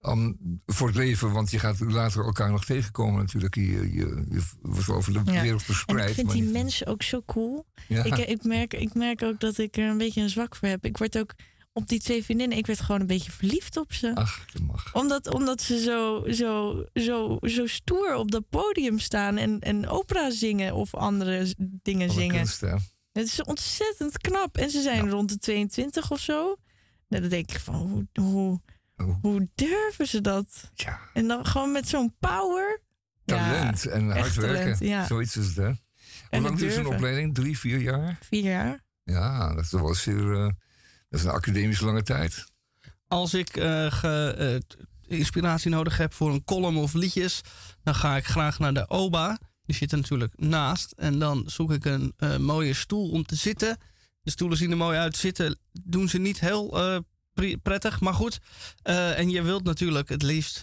[0.00, 3.54] Um, voor het leven, want je gaat later elkaar nog tegenkomen natuurlijk.
[3.54, 3.62] Je,
[3.92, 6.08] je, je wordt over de wereld En verspreid.
[6.08, 7.66] ik vind die niet- mensen ook zo cool.
[7.88, 10.84] Ik, ik, merk, ik merk ook dat ik er een beetje een zwak voor heb.
[10.84, 11.34] Ik word ook
[11.76, 14.14] op die twee vriendinnen, ik werd gewoon een beetje verliefd op ze.
[14.14, 14.94] Ach, dat mag.
[14.94, 20.30] Omdat, omdat ze zo, zo, zo, zo stoer op dat podium staan en, en opera
[20.30, 22.36] zingen of andere dingen zingen.
[22.36, 22.60] kunst?
[23.12, 24.56] Het is ontzettend knap.
[24.56, 26.56] En ze zijn rond de 22 of zo.
[27.08, 28.60] Nou, dan denk ik van, hoe, hoe,
[29.22, 30.70] hoe durven ze dat?
[30.74, 31.00] Ja.
[31.14, 32.82] En dan gewoon met zo'n power.
[33.24, 34.58] Talent Ja, en hard werken.
[34.60, 35.06] talent, ja.
[35.06, 35.72] Zoiets is het, hè?
[36.30, 37.34] Hoe lang duurt zo'n opleiding?
[37.34, 38.18] Drie, vier jaar?
[38.20, 38.84] Vier jaar.
[39.04, 40.34] Ja, dat is wel zeer...
[40.34, 40.50] eh,
[41.08, 42.46] dat is een academisch lange tijd.
[43.08, 44.60] Als ik eh, eh,
[45.06, 47.40] inspiratie nodig heb voor een column of liedjes,
[47.82, 49.38] dan ga ik graag naar de OBA.
[49.64, 50.92] Die zit er natuurlijk naast.
[50.92, 53.78] En dan zoek ik een eh, mooie stoel om te zitten.
[54.22, 55.16] De stoelen zien er mooi uit.
[55.16, 57.04] Zitten doen ze niet heel
[57.62, 58.38] prettig, maar goed.
[58.82, 60.62] En je wilt natuurlijk het liefst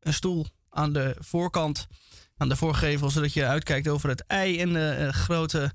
[0.00, 1.86] een stoel aan de voorkant,
[2.36, 5.72] aan de voorgevel, zodat je uitkijkt over het ei en de grote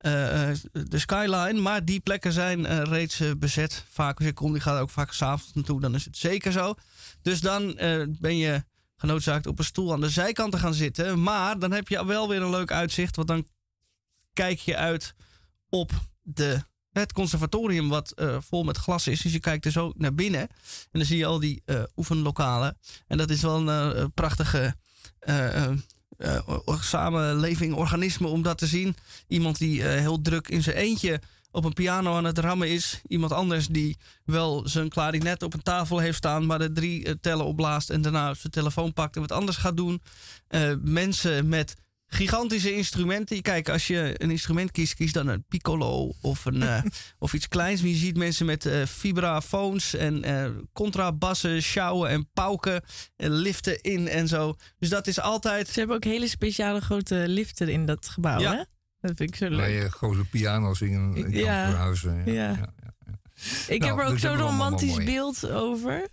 [0.00, 1.60] de skyline.
[1.60, 3.84] Maar die plekken zijn eh, reeds eh, bezet.
[3.88, 6.74] Vaak als je komt, die gaat ook vaak s'avonds naartoe, dan is het zeker zo.
[7.22, 8.64] Dus dan eh, ben je
[8.96, 11.22] genoodzaakt op een stoel aan de zijkant te gaan zitten.
[11.22, 13.46] Maar dan heb je wel weer een leuk uitzicht, want dan
[14.32, 15.14] kijk je uit
[15.68, 16.62] op de,
[16.92, 19.20] het conservatorium wat eh, vol met glas is.
[19.22, 20.48] Dus je kijkt er zo naar binnen en
[20.90, 22.78] dan zie je al die eh, oefenlokalen.
[23.06, 24.74] En dat is wel een eh, prachtige
[25.18, 25.78] eh, eh, eh,
[26.80, 28.96] samenleving, organisme om dat te zien.
[29.28, 31.20] Iemand die eh, heel druk in zijn eentje
[31.50, 33.00] op een piano aan het rammen is.
[33.08, 37.14] Iemand anders die wel zijn klarinet op een tafel heeft staan, maar de drie eh,
[37.20, 40.02] tellen opblaast en daarna zijn telefoon pakt en wat anders gaat doen.
[40.48, 41.76] Eh, mensen met
[42.12, 43.42] gigantische instrumenten.
[43.42, 46.82] Kijk, als je een instrument kiest, kies dan een piccolo of, een, eh,
[47.18, 47.80] of iets kleins.
[47.80, 52.82] Maar je ziet mensen met eh vibrafoons en eh contrabassen, sjouwen en pauken
[53.16, 54.56] en liften in en zo.
[54.78, 55.68] Dus dat is altijd...
[55.68, 58.52] Ze hebben ook hele speciale grote liften in dat gebouw, Ja.
[58.52, 58.62] hè?
[59.00, 59.82] Dat vind ik zo Waar leuk.
[59.82, 62.32] je grote piano's in, in kan Ja, verhuizen.
[62.32, 62.72] ja.
[63.68, 65.92] Ik Nou, heb er ook dus zo'n romantisch beeld over.
[65.92, 66.06] Ja,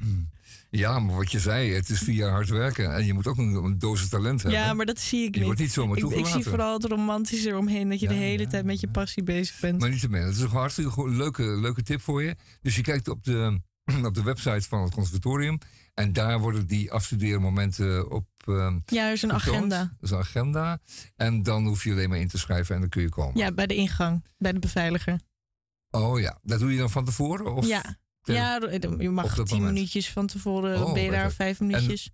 [0.77, 2.93] Ja, maar wat je zei, het is jaar hard werken.
[2.95, 4.61] En je moet ook een, een dosis talent hebben.
[4.61, 5.43] Ja, maar dat zie ik Je niet.
[5.45, 6.41] wordt niet zomaar ik, ik toegelaten.
[6.41, 7.89] zie vooral het romantische eromheen.
[7.89, 9.79] Dat je de hele tijd met je passie bezig bent.
[9.79, 10.21] Maar niet te min.
[10.21, 12.35] Het is een hartstikke leuke, leuke tip voor je.
[12.61, 13.61] Dus je kijkt op de,
[14.05, 15.57] op de website van het conservatorium.
[15.93, 18.25] En daar worden die afstudeermomenten op.
[18.45, 19.55] ehm, Ja, er is een getoond.
[19.57, 19.79] agenda.
[19.81, 20.79] Er is een agenda.
[21.15, 23.37] En dan hoef je alleen maar in te schrijven en dan kun je komen.
[23.37, 24.25] Ja, bij de ingang.
[24.37, 25.19] Bij de beveiliger.
[25.89, 27.55] Oh ja, dat doe je dan van tevoren?
[27.55, 27.97] Of ja.
[28.35, 29.73] Ja, je op mag tien moment?
[29.73, 30.85] minuutjes van tevoren.
[30.85, 32.11] Oh, ben je daar vijf En- minuutjes.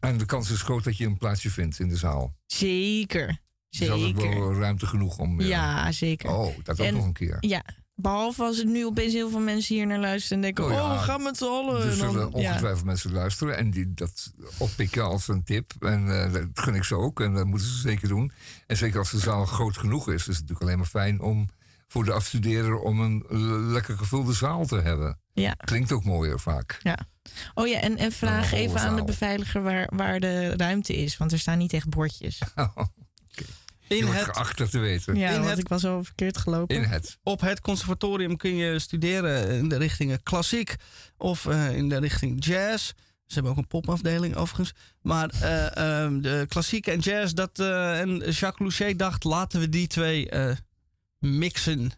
[0.00, 2.34] En de kans is groot dat je een plaatsje vindt in de zaal.
[2.46, 3.28] Zeker.
[3.28, 3.38] Er
[3.68, 4.28] is Zeker.
[4.38, 5.40] wel ruimte genoeg om.
[5.40, 6.30] eh, Ja, zeker.
[6.30, 7.36] Oh, dat ook En- nog een keer.
[7.40, 7.64] Ja,
[7.94, 10.76] behalve als er nu opeens heel veel mensen hier naar luisteren en denken: Oh Oh,
[10.76, 11.80] ja, we gaan met z'n allen.
[11.82, 12.26] Er En zullen ja.
[12.26, 15.72] ongetwijfeld mensen luisteren en die dat oppikken als een tip.
[15.80, 18.32] En eh, dat gun ik ze ook en dat moeten ze zeker doen.
[18.66, 21.48] En zeker als de zaal groot genoeg is, is het natuurlijk alleen maar fijn om
[21.88, 23.38] voor de afstudeerder om een eh,
[23.72, 25.18] lekker gevulde zaal te hebben.
[25.34, 25.52] Ja.
[25.52, 26.78] Klinkt ook mooier vaak.
[26.82, 26.98] Ja.
[27.54, 31.16] Oh ja, en, en vraag Een even aan de beveiliger waar, waar de ruimte is,
[31.16, 32.38] want er staan niet echt bordjes.
[33.88, 35.16] Je In het, dat te weten.
[35.16, 36.76] Ja, In want het- ik was al verkeerd gelopen.
[36.76, 37.18] In het.
[37.22, 40.74] op het conservatorium kun je studeren in de richting klassiek
[41.16, 42.86] of eh, in de richting jazz.
[43.26, 44.72] Ze hebben ook een popafdeling overigens.
[45.02, 49.68] Maar eh, ehm, de klassiek en jazz, dat, eh, en Jacques Louchet dacht, laten we
[49.68, 50.56] die twee eh,
[51.18, 51.92] mixen.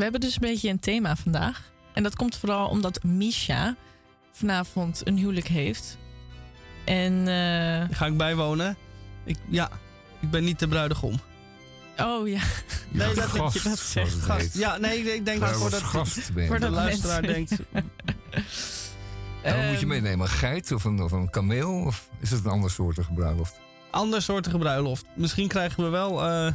[0.00, 1.70] We hebben dus een beetje een thema vandaag.
[1.94, 3.76] En dat komt vooral omdat Misha
[4.32, 5.96] vanavond een huwelijk heeft.
[6.84, 7.28] En.
[7.28, 8.76] eh, Ga ik bijwonen?
[9.24, 9.70] Ik, ja,
[10.20, 11.20] ik ben niet de bruidegom.
[11.98, 12.40] oh ja.
[12.90, 14.14] Nee, dat, gast, je dat zegt.
[14.22, 14.54] Gast.
[14.58, 15.58] Ja, nee, ik- denk dat
[16.34, 16.48] ben je.
[16.48, 17.52] voor de luisteraar denkt...
[19.42, 20.20] En wat moet je Ehm, meenemen?
[20.26, 21.70] Een geit of een, of een kameel?
[21.72, 23.54] Of is het een ander soortige bruiloft?
[23.90, 25.04] ander soortige bruiloft.
[25.14, 26.24] Misschien krijgen we wel...
[26.28, 26.52] eh,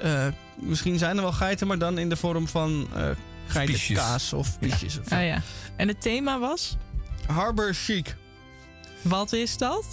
[0.00, 3.08] eh, misschien zijn er wel geiten, maar dan in de vorm van eh
[3.48, 4.98] geitenkaas of piesjes.
[4.98, 5.14] Of zo.
[5.14, 5.42] Ah ja.
[5.76, 6.76] En het thema was?
[7.26, 8.16] Harbor chic.
[9.02, 9.84] Wat is dat?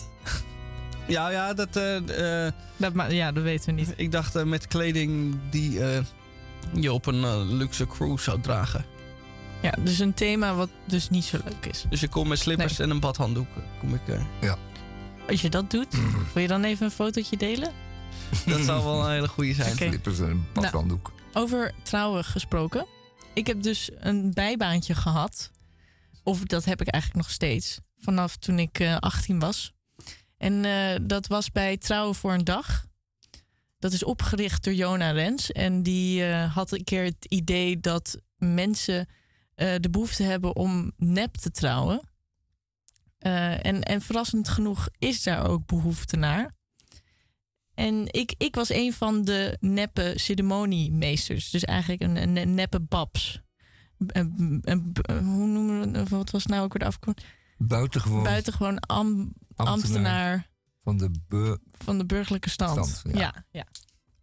[1.07, 1.75] Ja, ja, dat...
[1.75, 3.93] eh, eh, Dat, ja, dat weten we niet.
[3.95, 5.99] ik dacht eh, met kleding die eh,
[6.73, 8.85] je op een luxe cruise zou dragen.
[9.61, 11.85] Ja, dus een thema wat dus niet zo leuk is.
[11.89, 13.47] Dus je komt met slippers en een badhanddoek.
[13.79, 14.07] Kom ik,
[14.41, 14.53] eh,
[15.29, 15.87] Als je dat doet,
[16.33, 17.71] wil je dan even een fotootje delen?
[18.45, 19.75] dat zou wel een hele goede zijn.
[19.75, 21.11] Slippers en een badhanddoek.
[21.33, 22.85] Over trouwen gesproken.
[23.33, 25.51] Ik heb dus een bijbaantje gehad.
[26.23, 27.79] Of dat heb ik eigenlijk nog steeds.
[27.97, 29.73] Vanaf toen ik eh, 18 was.
[30.37, 32.85] En eh, dat was bij Trouwen voor een Dag.
[33.83, 35.51] Dat is opgericht door Jona Rens.
[35.51, 39.07] En die eh, had een keer het idee dat mensen
[39.55, 42.01] eh, de behoefte hebben om nep te trouwen.
[43.17, 46.53] Eh, en, en verrassend genoeg is daar ook behoefte naar.
[47.75, 51.49] En ik, ik was een van de neppe ceremoniemeesters.
[51.49, 53.41] Dus eigenlijk een, een, neppe babs.
[53.97, 54.61] Een,
[55.07, 56.09] hoe noemen we het?
[56.09, 57.27] Wat was nou ook weer de afkorting?
[57.57, 60.49] Buitengewoon Buitengewoon am- ambtenaar ambtenaar
[60.83, 62.85] van de van de burgerlijke stand.
[62.87, 63.21] Stand, ja.
[63.21, 63.45] ja.
[63.51, 63.65] ja,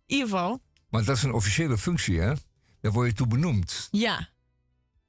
[0.07, 2.33] In ieder geval, Maar dat is een officiële functie, hè?
[2.81, 3.89] Daar word je toe benoemd.
[3.91, 4.29] ja.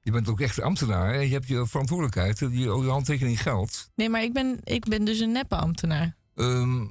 [0.04, 1.14] Je bent ook echt ambtenaar.
[1.14, 1.20] Hè?
[1.20, 2.40] Je hebt je verantwoordelijkheid.
[2.40, 3.92] Je, je handtekening geldt.
[3.96, 6.18] Nee, maar ik ben, ik ben dus een neppe ambtenaar.
[6.36, 6.88] Ehm,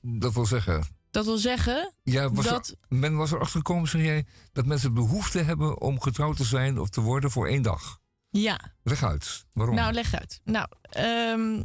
[0.00, 0.98] dat wil zeggen...
[1.10, 2.68] Dat wil zeggen Ja, was dat...
[2.68, 6.78] er, men was erachter gekomen, zeg jij, dat mensen behoefte hebben om getrouwd te zijn
[6.78, 7.98] of te worden voor één dag.
[8.28, 9.46] Ja, Leg uit.
[9.52, 9.74] Waarom?
[9.74, 10.40] Nou, leg uit.
[10.44, 11.62] Nou, ehm,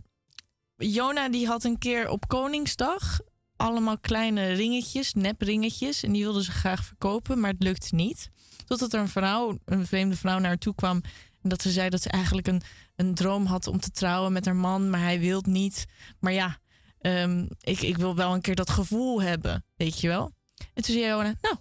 [0.75, 3.19] Jona die had een keer op Koningsdag
[3.55, 6.03] allemaal kleine ringetjes, nepringetjes.
[6.03, 8.29] En die wilde ze graag verkopen, maar het lukte niet.
[8.65, 11.01] Totdat er een vrouw, een vreemde vrouw naar haar toe kwam.
[11.41, 12.61] En dat ze zei dat ze eigenlijk een,
[12.95, 15.85] een droom had om te trouwen met haar man, maar hij wil niet.
[16.19, 16.57] Maar ja,
[17.05, 20.31] ehm, ik, ik wil wel een keer dat gevoel hebben, weet je wel.
[20.73, 21.55] En toen zei Jona, nou,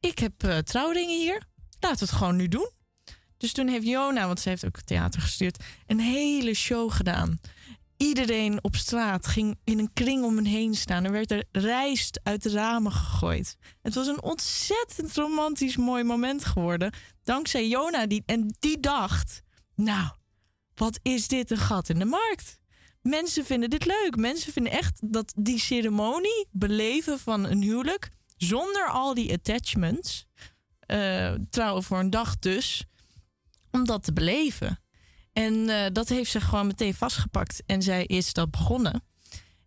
[0.00, 1.42] ik heb trouwringen hier.
[1.80, 2.70] Laten we het gewoon nu doen.
[3.36, 7.38] Dus toen heeft Jona, want ze heeft ook theater gestuurd, een hele show gedaan.
[7.96, 11.04] Iedereen op straat ging in een kring om hen heen staan.
[11.04, 13.56] Er werd er rijst uit de ramen gegooid.
[13.82, 16.92] Het was een ontzettend romantisch mooi moment geworden.
[17.22, 18.06] Dankzij Jona.
[18.06, 19.42] Die, en die dacht,
[19.74, 20.08] nou,
[20.74, 22.60] wat is dit een gat in de markt?
[23.06, 24.16] Mensen vinden dit leuk.
[24.16, 30.26] Mensen vinden echt dat die ceremonie, beleven van een huwelijk, zonder al die attachments,
[30.80, 32.84] eh, trouwen voor een dag dus,
[33.70, 34.80] om dat te beleven.
[35.32, 37.62] En eh, dat heeft ze gewoon meteen vastgepakt.
[37.66, 39.02] En zij is dat begonnen.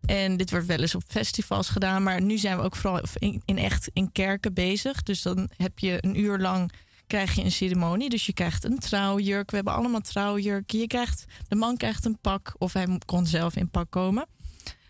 [0.06, 2.03] En dit wordt wel eens op festivals gedaan.
[2.03, 5.03] Maar nu zijn we ook vooral in, in echt in kerken bezig.
[5.03, 6.72] Dus dan heb je een uur lang
[7.10, 8.10] krijg je een ceremonie.
[8.10, 9.49] Dus je krijgt een trouwjurk.
[9.49, 10.80] We hebben allemaal trouwjurken.
[10.80, 12.56] Je krijgt, de man krijgt een pak.
[12.57, 14.27] Of hij kon zelf in pak komen.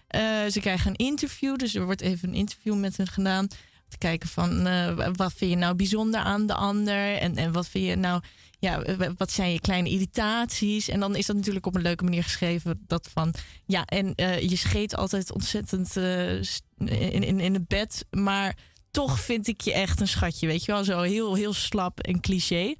[0.08, 0.22] Eh,
[0.52, 1.56] ze krijgen een interview.
[1.56, 3.48] Dus er wordt even een interview met hen gedaan.
[3.88, 7.18] Te kijken van eh, wat vind je nou bijzonder aan de ander?
[7.18, 8.22] En, en wat vind je nou,
[8.60, 8.84] ja,
[9.18, 10.90] wat zijn je kleine irritaties?
[10.90, 12.84] En dan is dat natuurlijk op een leuke manier geschreven.
[12.88, 13.34] Dat van
[13.66, 18.06] ja, en eh, je scheet altijd ontzettend in, in, in het bed.
[18.10, 18.56] Maar
[18.92, 20.48] toch vind ik je echt een schatje.
[20.48, 22.76] Weet je wel, zo heel, heel slap en cliché.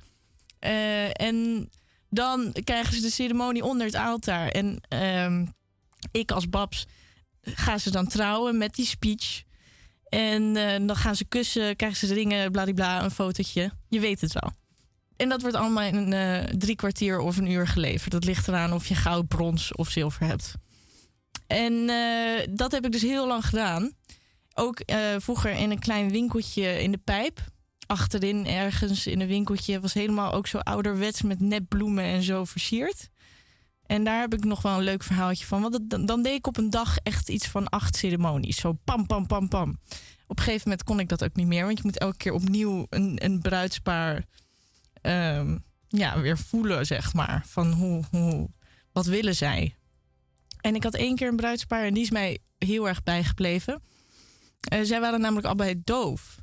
[0.60, 1.70] Eh, en
[2.10, 4.48] dan krijgen ze de ceremonie onder het altaar.
[4.48, 5.46] En ehm,
[6.12, 6.86] ik als Babs
[7.42, 9.44] ga ze dan trouwen met die speech.
[10.04, 13.72] En eh, dan gaan ze kussen, krijgen ze de ringen, bladibla, een fotootje.
[13.90, 14.52] Je weet het wel.
[15.18, 18.12] En dat wordt allemaal in eh, drie kwartier of een uur geleverd.
[18.12, 20.54] Dat ligt eraan of je goud, brons of zilver hebt.
[21.48, 21.86] En
[22.50, 23.94] dat heb ik dus heel lang gedaan.
[24.60, 27.40] Ook eh, vroeger in een klein winkeltje in de pijp.
[27.86, 29.80] Achterin ergens in een winkeltje.
[29.80, 33.10] Was helemaal ook zo ouderwets met nepbloemen en zo versierd.
[33.86, 35.62] En daar heb ik nog wel een leuk verhaaltje van.
[35.62, 38.58] Want dan deed ik op een dag echt iets van acht ceremonies.
[38.58, 39.80] Zo pam, pam, pam, pam.
[40.28, 41.66] Op een gegeven moment kon ik dat ook niet meer.
[41.66, 44.26] Want je moet elke keer opnieuw een, een bruidspaar
[45.02, 45.58] ehm,
[45.88, 47.44] ja, weer voelen, zeg maar.
[47.46, 48.50] Van hoe, hoe,
[48.92, 49.76] wat willen zij?
[50.62, 53.82] En ik had één keer een bruidspaar en die is mij heel erg bijgebleven.
[54.60, 56.38] Eh, zij waren namelijk allebei doof.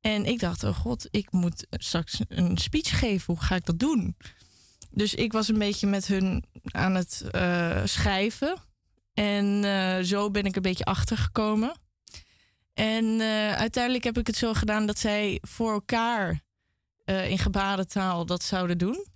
[0.00, 3.34] En ik dacht, oh god, ik moet straks een speech geven.
[3.34, 4.16] Hoe ga ik dat doen?
[4.90, 8.56] Dus ik was een beetje met hun aan het eh, schrijven.
[9.14, 11.76] En eh, zo ben ik een beetje achtergekomen.
[12.74, 13.20] En
[13.56, 16.40] uiteindelijk heb ik het zo gedaan dat zij voor elkaar
[17.04, 19.06] in gebarentaal dat zouden doen.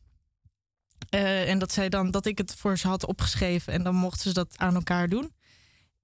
[1.11, 4.33] En dat, zij dan, dat ik het voor ze had opgeschreven en dan mochten ze
[4.33, 5.34] dat aan elkaar doen.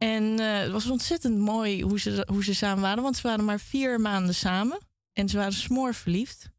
[0.02, 3.44] En eh, het was ontzettend mooi hoe ze, hoe ze samen waren, want ze waren
[3.44, 4.78] maar vier maanden samen.
[5.12, 6.50] En ze waren smoor verliefd.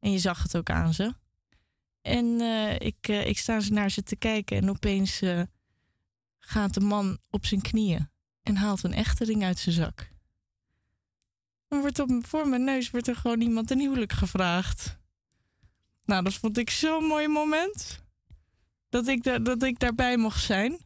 [0.00, 1.14] En je zag het ook aan ze.
[2.02, 5.22] En eh, ik, eh, ik sta naar ze te kijken en opeens
[6.38, 8.10] gaat de man op zijn knieën
[8.42, 10.10] en haalt een echte ring uit zijn zak.
[11.68, 14.98] En wordt op, voor mijn neus wordt er gewoon iemand een huwelijk gevraagd.
[16.04, 18.02] Nou, dat vond ik zo'n mooi moment.
[18.88, 20.83] Dat ik, dat ik daarbij mocht zijn.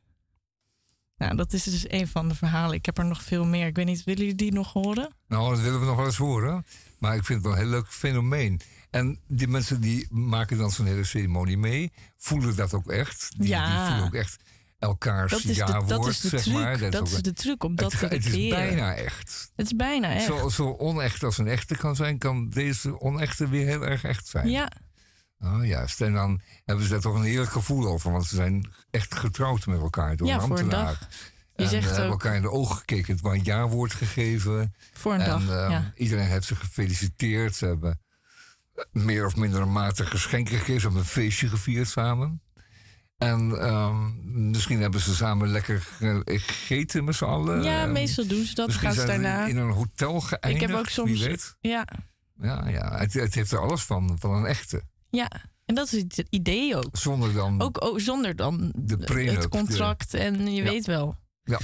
[1.18, 2.74] Nou, dat is dus een van de verhalen.
[2.76, 3.66] Ik heb er nog veel meer.
[3.66, 5.12] Ik weet niet, willen jullie die nog horen?
[5.28, 6.64] Nou, dat willen we nog wel eens horen.
[6.98, 8.60] Maar ik vind het wel een heel leuk fenomeen.
[8.90, 11.92] En die mensen die maken dan zo'n hele ceremonie mee.
[12.16, 13.28] Voelen dat ook echt.
[13.38, 13.66] Die, Ja.
[13.78, 14.36] die voelen ook echt
[14.78, 16.54] elkaars Dat is de- dat is de zeg truc.
[16.54, 16.78] maar.
[16.78, 19.50] Dat ook- is de truc om dat het, te Het is bijna echt.
[19.56, 20.24] Het is bijna echt.
[20.24, 24.26] Zo, zo onecht als een echte kan zijn, kan deze onechte weer heel erg echt
[24.28, 24.48] zijn.
[24.48, 24.70] Ja,
[25.40, 26.00] Oh, juist.
[26.00, 28.12] En dan hebben ze daar toch een heerlijk gevoel over.
[28.12, 30.98] Want ze zijn echt getrouwd met elkaar door Ja, een voor een dag.
[31.56, 33.16] Je en zegt eh, hebben ook- elkaar in de ogen gekeken.
[33.16, 34.74] Het een ja-woord gegeven.
[34.92, 35.92] Voor een en, dag, eh, ja.
[35.96, 37.54] Iedereen heeft ze gefeliciteerd.
[37.56, 38.00] Ze hebben
[38.92, 40.80] meer of minder een mate geschenken gegeven.
[40.80, 42.42] Ze hebben een feestje gevierd samen.
[43.18, 47.62] En ehm, misschien hebben ze samen lekker ge- gegeten met z'n allen.
[47.62, 48.66] ja Ehm, meestal doen ze dat.
[48.66, 49.46] Misschien Gaan ze daarna.
[49.46, 50.62] in een hotel geëindigd.
[50.62, 51.10] ik heb ook soms.
[51.10, 51.56] Wie weet.
[51.60, 51.84] Ja,
[52.40, 52.98] Ja, ja.
[52.98, 54.82] Het, het heeft er alles van, van een echte.
[55.10, 55.30] Ja,
[55.66, 56.96] en dat is het idee ook.
[56.96, 58.96] Zonder dan Ook oh, zonder dan de
[59.30, 60.70] het contract en je Ja.
[60.70, 61.16] weet wel.
[61.42, 61.58] Ja.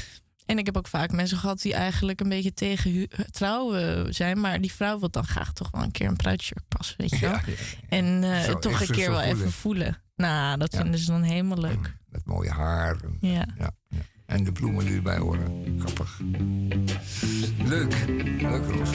[0.47, 4.41] En ik heb ook vaak mensen gehad die eigenlijk een beetje tegen trouwen zijn.
[4.41, 7.19] Maar die vrouw wil dan graag toch wel een keer een bruidsjurk passen, weet je
[7.21, 7.31] wel.
[7.31, 7.53] Ja, ja,
[7.89, 9.37] En eh, Zo toch een keer wel voelen.
[9.39, 10.03] even voelen.
[10.16, 10.81] Nou, dat Ja.
[10.81, 11.97] vinden ze dan helemaal leuk.
[12.09, 12.97] Met mooie haar.
[13.03, 13.47] En, Ja.
[13.59, 13.99] ja, ja.
[14.27, 15.77] En de bloemen die erbij horen.
[15.79, 16.21] Grappig.
[17.65, 18.05] Leuk.
[18.41, 18.91] Leuk, Roos.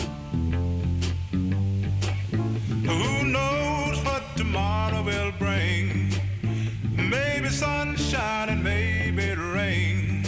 [4.51, 6.11] Tomorrow will bring?
[6.97, 10.23] Maybe sunshine and maybe rain.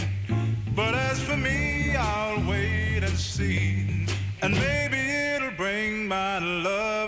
[0.76, 4.06] But as for me, I'll wait and see.
[4.40, 4.98] And maybe
[5.34, 7.01] it'll bring my love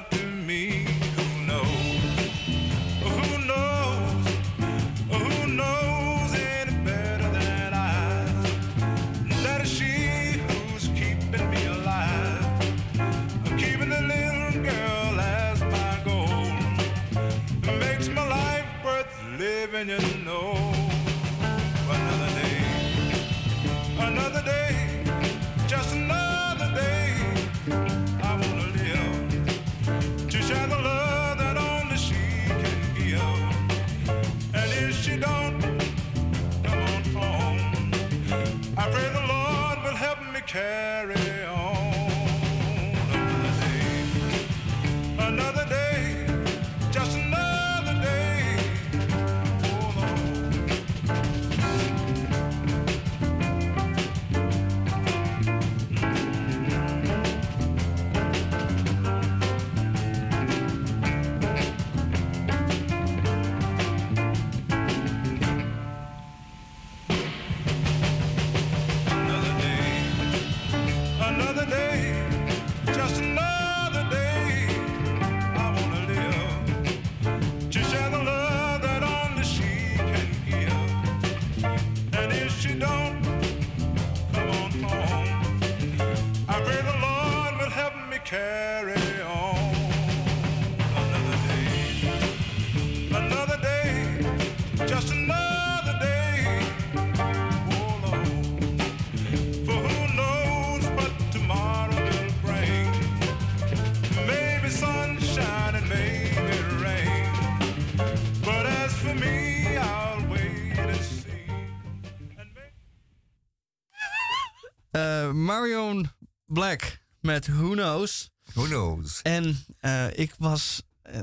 [114.95, 116.11] Eh, Marion
[116.47, 118.31] Black met Who Knows.
[118.53, 119.23] Who Knows.
[119.23, 120.83] En eh, ik was...
[121.03, 121.21] eh,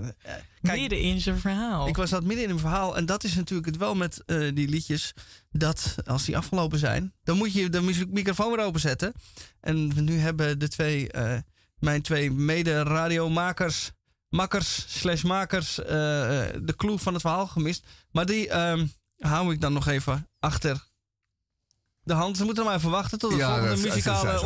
[0.62, 1.88] kijk, Midden in zijn verhaal.
[1.88, 2.98] Ik was dat midden in een verhaal.
[2.98, 5.14] En dat is natuurlijk het wel met eh, die liedjes.
[5.52, 9.14] Dat als die afgelopen zijn, dan moet je de microfoon weer openzetten.
[9.62, 11.38] En nu hebben de twee, eh,
[11.80, 13.92] mijn twee mede-radiomakers,
[14.30, 17.86] makkers slash makers, de clue van het verhaal gemist.
[18.12, 18.86] Maar die ehm,
[19.18, 20.90] hou ik dan nog even achter
[22.04, 22.38] de hand.
[22.38, 24.40] Ze moeten maar even wachten tot het Ja, volgende dat muzikale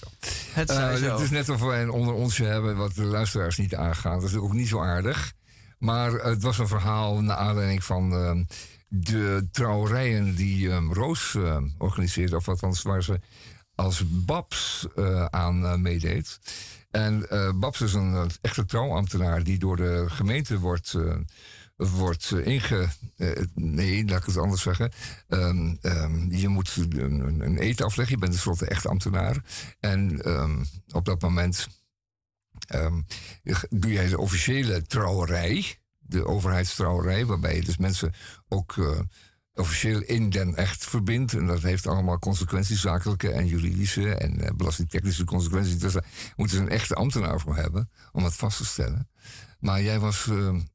[0.00, 0.06] zo.
[0.52, 1.12] Het zij zo.
[1.12, 4.20] Het is net of wij een onder onsje hebben wat de luisteraars niet aangaan.
[4.20, 5.32] Dat is ook niet zo aardig.
[5.78, 8.44] Maar het was een verhaal naar aanleiding van ehm,
[8.88, 12.36] de trouwerijen die ehm, Roos ehm, organiseerde.
[12.36, 13.20] Of althans waar ze
[13.74, 16.38] als Babs eh, aan eh, meedeed.
[16.90, 20.96] En eh, Babs is een echte trouwambtenaar die door de gemeente wordt,
[21.76, 22.88] wordt eh, inge...
[23.16, 24.92] eh, nee, laat ik het anders zeggen.
[25.28, 28.14] Ehm, ehm, je moet een, een- eten afleggen.
[28.14, 29.44] Je bent een soort echte ambtenaar.
[29.80, 31.68] En ehm, op dat moment
[33.70, 35.76] doe jij de officiële trouwerij.
[35.98, 38.12] De overheidstrouwerij, waarbij je dus mensen
[38.48, 38.76] ook...
[38.78, 39.00] eh,
[39.54, 41.32] officieel in den echt verbindt.
[41.32, 45.78] En dat heeft allemaal consequenties, zakelijke en juridische en belastingtechnische consequenties.
[45.78, 46.04] Dus daar
[46.36, 49.08] moeten een echte ambtenaar voor hebben om dat vast te stellen.
[49.58, 50.28] Maar jij was,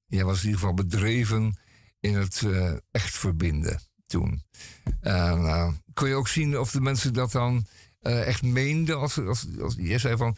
[0.07, 1.57] jij was in ieder geval bedreven
[1.99, 4.43] in het eh, echt verbinden toen.
[5.01, 7.65] En eh, kon je ook zien of de mensen dat dan
[7.99, 8.99] eh, echt meenden?
[8.99, 10.38] Als, als, als, jij zei van,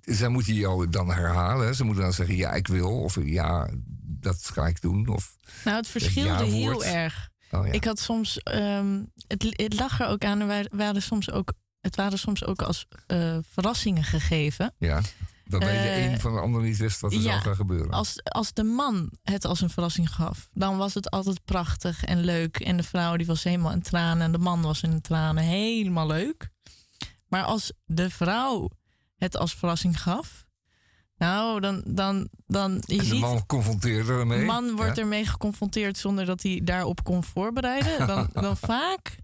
[0.00, 1.66] zij moeten jou dan herhalen.
[1.66, 1.72] hè?
[1.72, 3.00] Ze moeten dan zeggen, ja, ik wil.
[3.02, 3.68] Of ja,
[4.00, 5.08] dat ga ik doen.
[5.08, 7.32] Of Nou, het verschilde heel erg.
[7.50, 7.72] Oh, ja.
[7.72, 11.96] Ik had soms, ehm, het, het lag er ook aan, er waren soms ook, het
[11.96, 12.86] waren soms ook als
[13.52, 14.74] verrassingen gegeven.
[14.78, 15.00] Ja,
[15.44, 17.90] waarbij de Eh, een van de ander niet wist wat er zou gaan gebeuren.
[17.90, 22.20] Als, als de man het als een verrassing gaf, dan was het altijd prachtig en
[22.20, 22.56] leuk.
[22.60, 25.44] En de vrouw die was helemaal in tranen en de man was in tranen.
[25.44, 26.48] Helemaal leuk.
[27.28, 28.70] Maar als de vrouw
[29.16, 30.44] het als verrassing gaf,
[31.16, 33.20] nou, dan, dan, dan je de ziet...
[33.20, 33.44] man
[33.88, 34.38] ermee.
[34.38, 35.02] De man wordt Ja.
[35.02, 38.06] ermee geconfronteerd zonder dat hij daarop kon voorbereiden.
[38.06, 39.16] Dan, dan vaak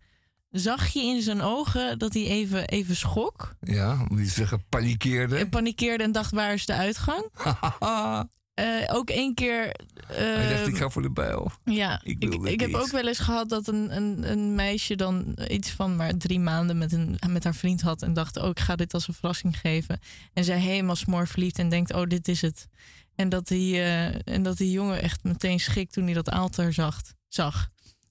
[0.50, 3.54] zag je in zijn ogen dat hij even, even schrok.
[3.60, 5.36] Ja, om niet te zeggen panikeerde.
[5.36, 7.28] En panikeerde en dacht, waar is de uitgang?
[8.54, 9.76] Eh, ook één keer...
[10.06, 11.52] Hij dacht, ik ga voor de bijl.
[11.64, 15.38] ja, Ik ik, ik heb ook wel eens gehad dat een, een, een meisje dan
[15.48, 18.02] iets van maar drie maanden met, een, met haar vriend had.
[18.02, 20.00] En dacht, oh, ik ga dit als een verrassing geven.
[20.32, 22.68] En zij helemaal smoor verliefd en denkt, oh, dit is het.
[23.14, 26.72] En dat die, eh, en dat die jongen echt meteen schrikt toen hij dat altaar
[26.72, 27.00] zag.
[27.28, 27.70] zag.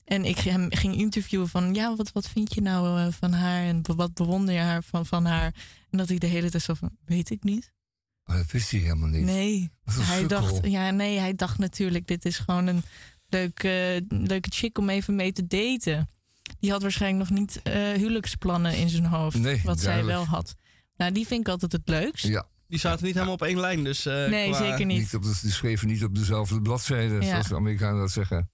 [0.09, 3.63] En ik hem ging interviewen van, ja, wat, wat vind je nou eh, van haar?
[3.63, 5.53] En wat bewonder je haar van, van haar?
[5.89, 7.71] En dat hij de hele tijd zo van, weet ik niet.
[8.23, 9.23] Maar dat wist hij helemaal niet.
[9.23, 10.27] Nee, hij sukkel.
[10.27, 12.83] dacht, ja, nee, hij dacht natuurlijk, dit is gewoon een
[13.27, 16.09] leuke, leuke chick om even mee te daten.
[16.59, 20.55] Die had waarschijnlijk nog niet eh, huwelijksplannen in zijn hoofd, Nee, wat zij wel had.
[20.95, 22.25] Nou, die vind ik altijd het leukst.
[22.27, 22.47] Ja.
[22.67, 24.05] Die zaten niet helemaal op één lijn, dus...
[24.05, 25.13] eh, Nee, zeker niet.
[25.15, 27.21] op de, die schreven niet op dezelfde bladzijde, Ja.
[27.29, 28.51] zoals de Amerikanen dat zeggen.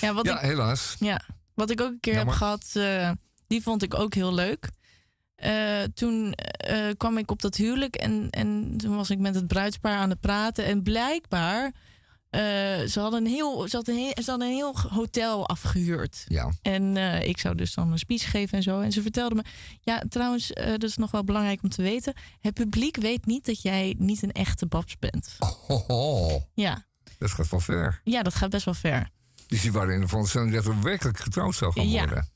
[0.00, 0.96] Ja, wat ja, ik, helaas.
[0.98, 1.20] Ja,
[1.54, 2.32] wat ik ook een keer Jammer.
[2.32, 3.10] heb gehad, eh,
[3.46, 4.70] die vond ik ook heel leuk.
[5.34, 9.46] Eh, toen eh, kwam ik op dat huwelijk en, en toen was ik met het
[9.46, 10.64] bruidspaar aan het praten.
[10.64, 11.72] En blijkbaar,
[12.30, 16.24] ze, hadden een heel, ze, hadden een heel, ze hadden een heel hotel afgehuurd.
[16.28, 16.52] Ja.
[16.62, 18.80] En ik zou dus dan een speech geven en zo.
[18.80, 19.42] En ze vertelde me,
[19.80, 22.14] ja, trouwens, dat is nog wel belangrijk om te weten.
[22.40, 25.36] Het publiek weet niet dat jij niet een echte babs bent.
[25.66, 26.42] Ho.
[26.54, 26.86] Ja,
[27.18, 28.00] Dat gaat wel ver.
[28.04, 29.10] ja dat gaat best wel ver.
[29.52, 31.98] Dus die waren in de veronderstelling dat er werkelijk getrouwd zou gaan Ja.
[32.06, 32.28] worden.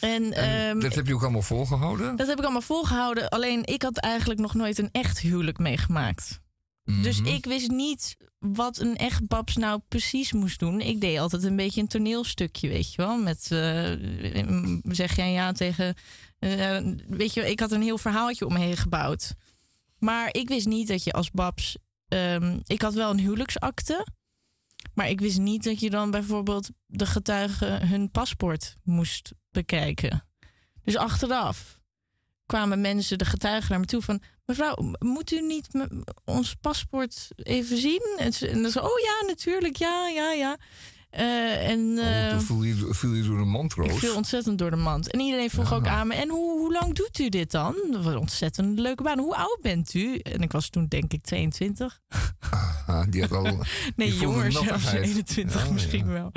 [0.00, 2.16] En, En ehm, dat heb je ook allemaal volgehouden?
[2.16, 3.28] Dat heb ik allemaal volgehouden.
[3.28, 6.40] Alleen ik had eigenlijk nog nooit een echt huwelijk meegemaakt.
[6.84, 7.28] Dus Mhm.
[7.34, 10.80] ik wist niet wat een echt babs nou precies moest doen.
[10.80, 13.16] Ik deed altijd een beetje een toneelstukje, weet je wel.
[13.16, 13.92] Met eh,
[14.82, 15.94] zeg jij ja tegen.
[16.38, 19.34] eh, weet je, ik had een heel verhaaltje om me heen gebouwd.
[19.98, 21.76] Maar ik wist niet dat je als babs.
[22.08, 24.06] ehm, ik had wel een huwelijksakte.
[24.94, 30.24] Maar ik wist niet dat je dan bijvoorbeeld de getuigen hun paspoort moest bekijken.
[30.84, 31.80] Dus achteraf
[32.46, 34.22] kwamen mensen, de getuigen, naar me toe van...
[34.44, 35.68] mevrouw, moet u niet
[36.24, 38.14] ons paspoort even zien?
[38.18, 40.56] En, ze, en zo, oh ja, natuurlijk, ja, ja, ja.
[41.12, 43.98] Eh, en eh, Toen viel je, viel je door de mand, ik Roos.
[43.98, 45.10] viel ontzettend door de mand.
[45.10, 45.76] En iedereen vroeg Ja.
[45.76, 47.74] ook aan me, en hoe, hoe lang doet u dit dan?
[47.90, 49.18] Dat was een ontzettend leuke baan.
[49.18, 50.16] Hoe oud bent u?
[50.18, 52.00] En ik was toen denk ik 22.
[52.86, 53.42] Ah, die had al...
[53.96, 55.04] Nee, jonger zelfs, nattigheid.
[55.04, 56.12] 21 Ja, misschien ja.
[56.12, 56.32] wel.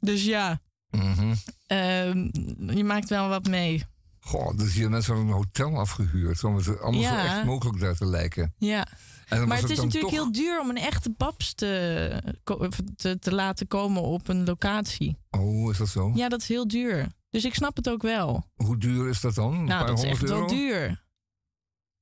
[0.00, 0.60] Dus ja,
[0.90, 1.34] Mhm.
[1.66, 2.28] ehm,
[2.76, 3.84] je maakt wel wat mee.
[4.20, 6.44] Goh, dus hier mensen hadden een hotel afgehuurd...
[6.44, 7.20] om het allemaal Ja.
[7.28, 8.54] zo echt mogelijk daar te lijken.
[8.58, 8.86] Ja.
[9.46, 12.22] Maar het is natuurlijk toch- heel duur om een echte babs te,
[12.96, 15.18] te, te laten komen op een locatie.
[15.30, 16.12] Oh, is dat zo?
[16.14, 17.06] Ja, dat is heel duur.
[17.30, 18.46] Dus ik snap het ook wel.
[18.54, 19.54] Hoe duur is dat dan?
[19.54, 20.38] Een nou, paar dat is echt euro?
[20.38, 21.06] wel duur.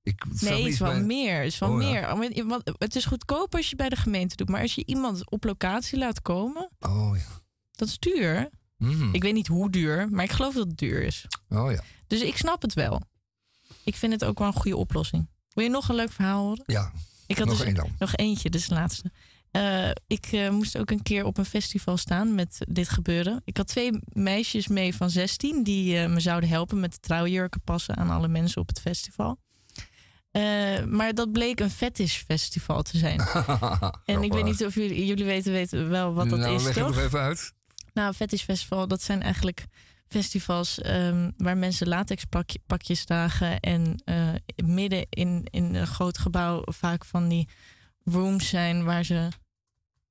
[0.03, 1.43] Ik, Nee, het is wel bij- meer.
[1.43, 2.15] Is wel Oh, ja.
[2.15, 2.47] meer.
[2.47, 4.49] Want Het is goedkoop als je bij de gemeente doet.
[4.49, 7.41] Maar als je iemand op locatie laat komen, Oh ja.
[7.73, 8.49] dat is duur.
[8.77, 9.15] Mhm.
[9.15, 11.27] Ik weet niet hoe duur, maar ik geloof dat het duur is.
[11.49, 11.81] Oh ja.
[12.07, 13.01] Dus ik snap het wel.
[13.85, 15.29] Ik vind het ook wel een goede oplossing.
[15.49, 16.63] Wil je nog een leuk verhaal horen?
[16.67, 16.93] Ja.
[17.27, 17.95] Ik had Nog dus één dan.
[17.99, 19.11] Nog eentje, dus de laatste.
[19.51, 23.43] Eh, ik eh, moest ook een keer op een festival staan met dit gebeuren.
[23.45, 27.61] Ik had twee meisjes mee van 16 die eh, me zouden helpen met de trouwjurken
[27.61, 29.39] passen aan alle mensen op het festival.
[30.89, 33.21] Maar dat bleek een fetishfestival te zijn.
[34.05, 36.75] en ik weet niet of jullie, jullie weten, weten wel wat dat nou, is, leg
[36.75, 36.95] het toch?
[36.95, 37.53] nog even uit.
[37.93, 39.67] Nou, een fetishfestival, dat zijn eigenlijk
[40.09, 44.29] festivals ehm, waar mensen latexpakjes dragen en eh,
[44.65, 47.49] midden in, in een groot gebouw vaak van die
[48.05, 49.29] rooms zijn waar ze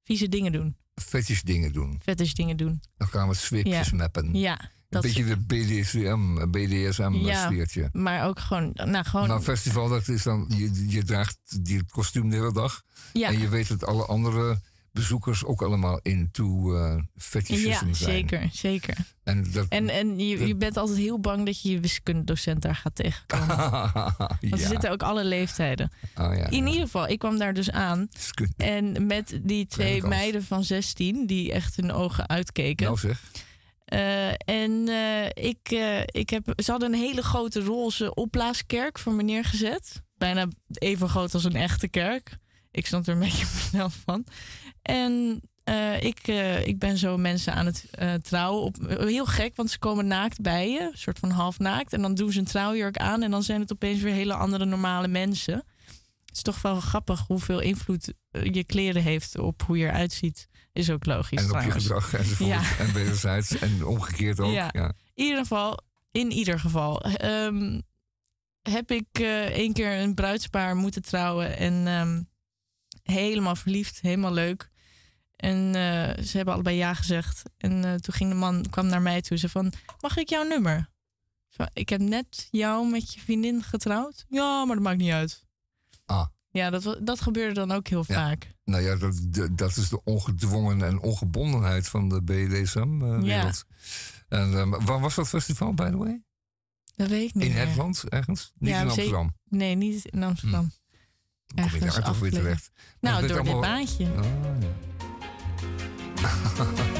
[0.03, 0.75] vieze dingen doen.
[0.95, 1.99] Fetish dingen doen.
[2.03, 2.81] Fetish dingen doen.
[2.97, 3.95] Dan gaan we zweepjes Ja.
[3.97, 4.33] mappen.
[4.33, 4.59] Ja,
[4.89, 7.89] Een beetje de BDSM, BDSM ja, sfeertje.
[7.91, 12.29] maar ook gewoon, nou gewoon, Nou, festival, dat is dan, je, je draagt die kostuum
[12.29, 12.81] de hele dag.
[13.13, 13.27] Ja.
[13.27, 14.61] En je weet dat alle andere
[14.95, 17.95] bezoekers ook allemaal into eh fetishism ja, zijn.
[17.95, 18.97] zeker, zeker.
[19.23, 22.75] En dat, En, en je, je bent altijd heel bang dat je je wiskundedocent daar
[22.75, 23.47] gaat tegenkomen.
[24.17, 24.67] Want er Ja.
[24.67, 25.91] zitten ook alle leeftijden.
[26.17, 28.07] Oh, ja, In ieder geval, ik kwam daar dus aan.
[28.57, 32.85] En met die twee meiden van 16 die echt hun ogen uitkeken.
[32.85, 33.21] Nou zeg.
[33.85, 39.13] Eh, en eh, ik, eh, ik heb, ze hadden een hele grote roze opblaaskerk voor
[39.13, 40.01] me neergezet.
[40.17, 42.37] Bijna even groot als een echte kerk.
[42.71, 44.25] Ik stond er een beetje snel van.
[44.85, 48.63] En eh, ik, eh, ik ben zo mensen aan het eh, trouwen.
[48.63, 50.79] Op, heel gek, want ze komen naakt bij je.
[50.81, 51.93] Een soort van half naakt.
[51.93, 53.23] En dan doen ze een trouwjurk aan.
[53.23, 55.63] En dan zijn het opeens weer hele andere normale mensen.
[56.25, 60.47] Het is toch wel grappig hoeveel invloed je kleren heeft op hoe je eruit ziet.
[60.73, 61.41] Is ook logisch.
[61.41, 62.49] En op je gedrag enzovoort.
[62.49, 62.77] Ja.
[62.77, 63.57] En wederzijds.
[63.57, 64.53] En omgekeerd ook.
[64.53, 64.69] Ja.
[64.71, 64.93] Ja.
[65.13, 65.79] In ieder geval,
[66.11, 67.81] in ieder geval ehm,
[68.61, 69.07] heb ik
[69.51, 72.21] één keer een bruidspaar moeten trouwen en ehm,
[73.03, 74.73] helemaal verliefd, helemaal leuk.
[75.35, 77.41] En eh, ze hebben allebei ja gezegd.
[77.57, 79.37] En eh, toen ging de man kwam naar mij toe.
[79.37, 79.71] Ze van,
[80.01, 80.89] mag ik jouw nummer?
[81.49, 84.25] Zo, ik heb net jou met je vriendin getrouwd.
[84.29, 85.45] Ja, maar dat maakt niet uit.
[86.05, 86.25] Ah.
[86.49, 88.53] Ja, dat, dat gebeurde dan ook heel vaak.
[88.63, 89.15] Nou ja, dat,
[89.51, 93.63] dat is de ongedwongen en ongebondenheid van de BDSM-wereld.
[94.27, 96.23] En eh, waar was dat festival, by the way?
[96.95, 97.67] Dat weet ik niet In meer.
[97.67, 98.51] het land, ergens?
[98.57, 99.35] Niet Ja, in Amsterdam.
[99.49, 99.57] Hm.
[99.57, 100.71] Nee, niet in Amsterdam.
[101.47, 102.71] Dan kom je daar toch weer terecht.
[102.99, 104.05] Nou, het door dit baantje.
[104.05, 104.23] Oh,
[104.59, 104.94] ja.
[106.25, 106.85] Ja.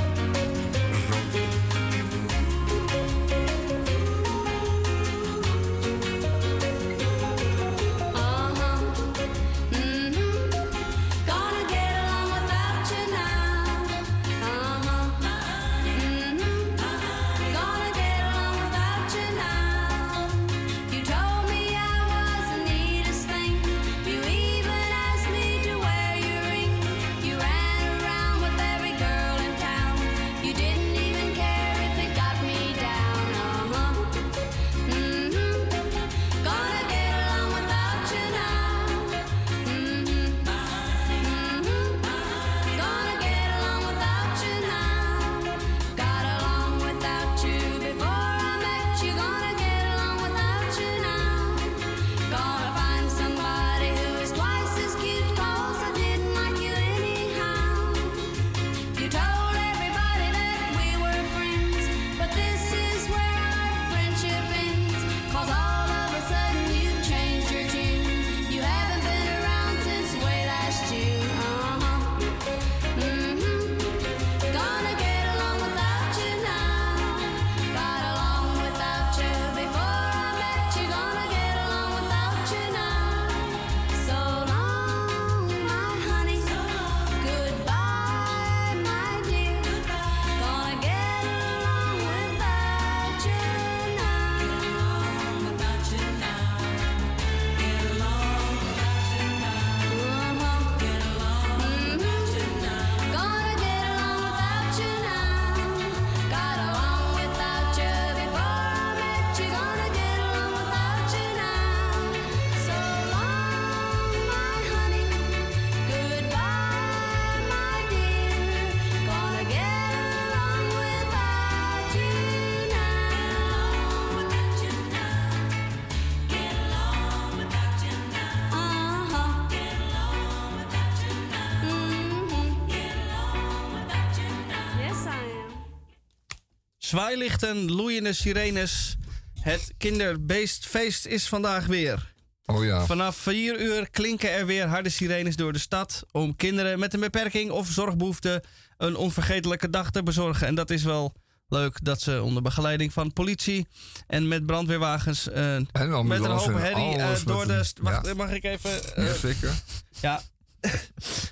[137.00, 138.96] Zwaailichten, loeiende sirenes.
[139.40, 142.14] Het kinderbeestfeest is vandaag weer.
[142.46, 142.86] Oh ja.
[142.86, 147.00] Vanaf 4 uur klinken er weer harde sirenes door de stad om kinderen met een
[147.00, 148.44] beperking of zorgbehoefte
[148.78, 150.48] een onvergetelijke dag te bezorgen.
[150.48, 151.14] En dat is wel
[151.48, 153.68] leuk dat ze onder begeleiding van politie
[154.08, 157.64] en met brandweerwagens eh, met een hoop en herrie eh, alles door de...
[157.64, 158.14] st- Wacht, ja.
[158.14, 158.96] mag ik even...
[158.96, 159.54] eh, Ja, zeker.
[160.02, 160.22] Ja.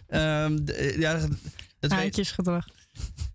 [0.08, 1.30] Ehm, d- eh, ja, dat
[1.80, 2.68] weet, Haantjesgedrag.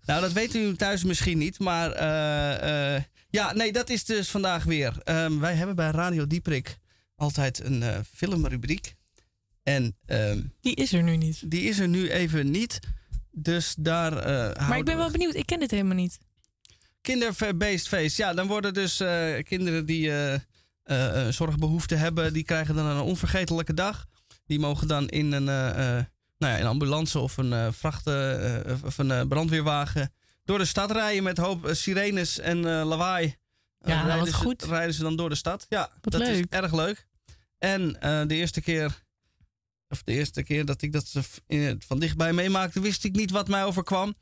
[0.08, 4.28] Nou, dat weten u thuis misschien niet, maar eh, eh, ja, nee, dat is dus
[4.28, 4.94] vandaag weer.
[5.04, 6.78] Ehm, wij hebben bij Radio Dieprik
[7.16, 8.94] altijd een eh, filmrubriek.
[9.62, 11.50] En ehm, die is er nu niet.
[11.50, 12.78] Die is er nu even niet.
[13.30, 14.12] Dus daar.
[14.68, 15.34] Maar ik ben we- wel benieuwd.
[15.34, 16.18] Ik ken dit helemaal niet.
[17.00, 18.16] kinderbeestfeest.
[18.16, 18.96] Ja, dan worden dus
[19.42, 20.40] kinderen die eh, eh,
[21.26, 24.06] eh, zorgbehoeften hebben, die krijgen dan een onvergetelijke dag.
[24.46, 25.46] Die mogen dan in een,
[26.38, 30.12] nou ja, een ambulance of een eh, vracht eh, of een eh, brandweerwagen
[30.44, 33.36] door de stad rijden met hoop sirenes en lawaai.
[33.80, 34.62] Ja, wat ze- goed.
[34.62, 35.66] Rijden ze dan door de stad.
[35.68, 36.34] Ja, Wat dat leuk.
[36.38, 37.06] is erg leuk.
[37.58, 37.92] En
[38.28, 39.02] de eerste keer,
[39.88, 41.12] of de eerste keer dat ik dat
[41.78, 44.14] van dichtbij meemaakte, wist ik niet wat mij overkwam.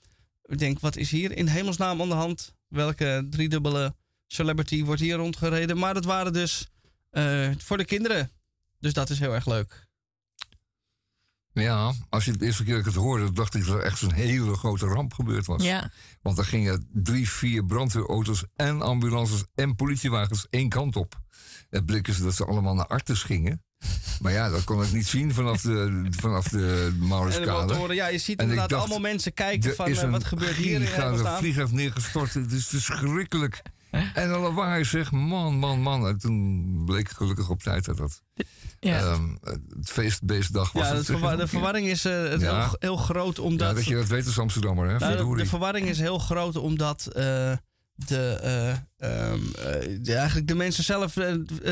[0.44, 2.54] Ik denk, wat is hier in hemelsnaam aan de hand?
[2.68, 3.94] Welke driedubbele
[4.26, 5.78] celebrity wordt hier rondgereden?
[5.78, 6.66] Maar dat waren dus
[7.58, 8.30] voor de kinderen.
[8.80, 9.85] Dus dat is heel erg leuk.
[11.62, 13.82] Ja, als je het de eerste keer dat ik het hoorde, dacht ik dat er
[13.82, 15.62] echt zo'n hele grote ramp gebeurd was.
[15.62, 15.90] Ja.
[16.22, 21.20] Want er gingen drie, vier brandweerauto's en ambulances en politiewagens één kant op.
[21.70, 23.62] Het bleek dus dat ze allemaal naar Artes gingen.
[24.20, 27.72] Maar ja, dat kon ik niet zien vanaf de, vanaf de En de Mauruskade.
[27.74, 30.10] motoren, ja, je ziet En inderdaad dacht, allemaal mensen kijken er van is eh, een
[30.10, 31.38] wat gebeurt hier in giga- De hemelsnaam.
[31.38, 32.34] vlieg heeft neergestort.
[32.34, 33.62] Het is verschrikkelijk.
[34.14, 36.06] En dan lawaai zeg, man, man, man.
[36.06, 38.22] En toen bleek gelukkig op tijd dat dat
[38.80, 38.98] Ja.
[38.98, 39.22] ehm,
[39.78, 40.88] het feestbeestdag was.
[40.88, 42.60] Ja, het, de, verwa- de verwarring is eh, het Ja.
[42.60, 43.68] heel, heel groot omdat...
[43.68, 44.98] Ja, dat je dat weet als Amsterdammer, hè?
[44.98, 47.52] Nou, de, de verwarring is heel groot omdat eh,
[47.94, 51.16] de, eh, ehm, eh, de- eigenlijk de mensen zelf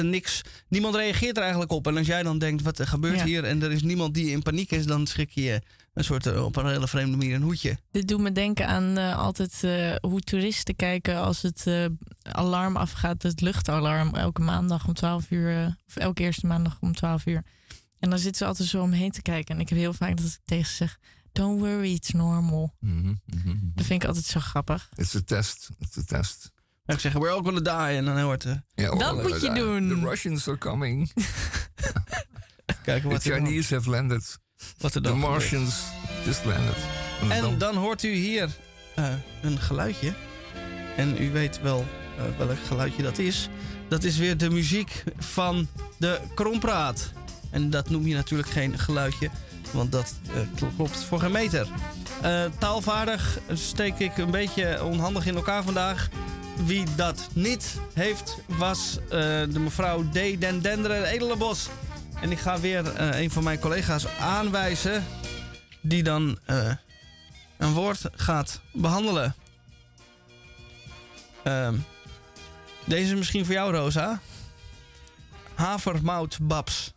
[0.02, 0.40] niks.
[0.68, 1.86] Niemand reageert er eigenlijk op.
[1.86, 3.24] En als jij dan denkt, wat er gebeurt Ja.
[3.24, 3.44] hier?
[3.44, 5.60] En er is niemand die in paniek is, dan schrik je je
[5.94, 7.78] een soort eh, op een hele vreemde manier een hoedje.
[7.90, 11.84] Dit doet me denken aan eh, altijd eh, hoe toeristen kijken als het eh,
[12.22, 17.26] alarm afgaat, het luchtalarm, elke maandag om 12 uur, of elke eerste maandag om 12
[17.26, 17.44] uur.
[17.98, 19.54] En dan zitten ze altijd zo omheen te kijken.
[19.54, 20.98] En ik heb heel vaak dat ik tegen ze zeg:
[21.32, 22.74] Don't worry, it's normal.
[22.80, 23.56] Mhm, mhm.
[23.74, 24.86] Dat vind ik altijd zo grappig.
[24.90, 25.70] Het is een test.
[25.78, 26.52] Het is een test.
[26.84, 27.96] En ik zeg, we're all gonna die.
[27.96, 29.88] En dan hoort Ja, Dat moet je doen.
[29.88, 31.12] The Russians are coming.
[32.82, 34.38] kijken wat The Chinese have landed.
[34.78, 35.18] Wat er dan.
[35.18, 35.74] Martians
[36.24, 36.76] just landed.
[37.28, 38.48] En dan hoort u hier
[38.94, 39.04] eh,
[39.42, 40.12] een geluidje.
[40.96, 41.84] En u weet wel
[42.18, 43.48] eh, welk geluidje dat is.
[43.88, 47.12] Dat is weer de muziek van de Krompraat.
[47.50, 49.30] En dat noem je natuurlijk geen geluidje,
[49.70, 51.66] want dat eh, kl- klopt voor geen meter.
[52.22, 56.08] Eh, taalvaardig steek ik een beetje onhandig in elkaar vandaag.
[56.64, 59.08] Wie dat niet heeft, was eh,
[59.50, 60.12] de mevrouw D.
[60.40, 61.68] Den Denderen Edelenbos.
[62.20, 65.04] En ik ga weer eh, een van mijn collega's aanwijzen,
[65.80, 66.72] die dan eh,
[67.56, 69.34] een woord gaat behandelen.
[71.42, 71.76] Ehm,
[72.84, 74.20] deze is misschien voor jou, Rosa.
[75.54, 76.92] Havermoutbabs.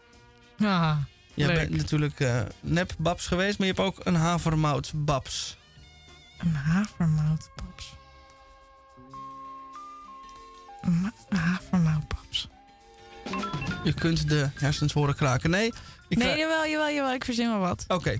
[0.60, 0.98] Ah,
[1.34, 5.58] Je bent natuurlijk eh nep babs geweest, maar je hebt ook een havermoutbabs.
[6.38, 7.94] Een havermoutpaps.
[10.82, 12.50] Een havermoutpaps.
[13.84, 15.50] Je kunt de hersens horen kraken.
[15.50, 15.74] Nee,
[16.08, 17.14] ik Nee, jawel, jawel, jawel.
[17.14, 17.86] Ik verzin wel wat.
[17.88, 18.18] Oké,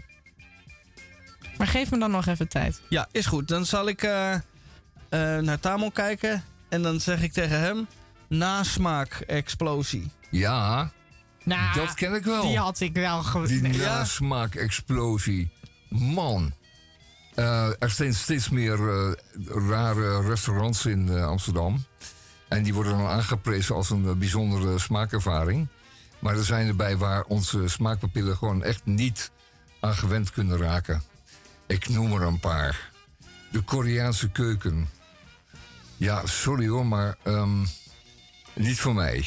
[1.58, 2.82] Maar geef me dan nog even tijd.
[2.90, 3.48] ja, is goed.
[3.48, 4.40] Dan zal ik eh, eh,
[5.40, 7.88] naar Tamon kijken en dan zeg ik tegen hem...
[8.30, 10.12] Nasmaak-explosie.
[10.32, 10.92] Ja,
[11.44, 12.42] Nou, dat ken ik wel.
[12.48, 13.48] die had ik wel goed.
[13.48, 13.78] Die Nee.
[13.78, 15.50] nasmaak-explosie.
[15.90, 16.54] Man.
[17.36, 19.12] Eh, er zijn steeds meer eh,
[19.70, 21.84] rare restaurants in eh, Amsterdam.
[22.48, 25.68] En die worden dan aangeprezen als een eh, bijzondere smaakervaring.
[26.20, 29.32] Maar er zijn erbij waar onze smaakpapillen gewoon echt niet
[29.80, 31.04] aan gewend kunnen raken.
[31.68, 32.92] Ik noem er een paar.
[33.52, 34.90] De Koreaanse keuken.
[35.98, 37.66] Ja, sorry hoor, maar ehm,
[38.54, 39.26] niet voor mij.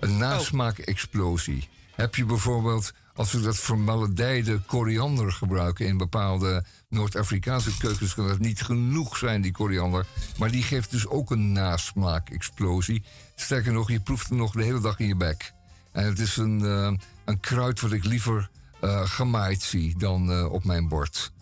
[0.00, 1.68] Een nasmaakexplosie.
[1.94, 6.64] Heb je bijvoorbeeld, als we dat vermaledijde koriander gebruiken in bepaalde
[6.96, 10.06] Noord-Afrikaanse keukens, kan dat niet genoeg zijn, die koriander.
[10.38, 13.02] Maar die geeft dus ook een nasmaakexplosie.
[13.34, 15.52] Sterker nog, je proeft hem nog de hele dag in je bek.
[15.92, 16.92] En het is een, eh,
[17.24, 18.50] een kruid wat ik liever
[18.80, 21.32] eh, gemaaid zie dan eh, op mijn bord.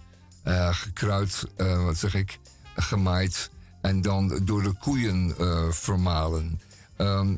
[0.70, 2.38] Gekruid, wat zeg ik,
[2.76, 3.50] gemaaid
[3.80, 5.34] en dan door de koeien
[5.74, 6.60] vermalen.
[6.96, 7.36] Ehm,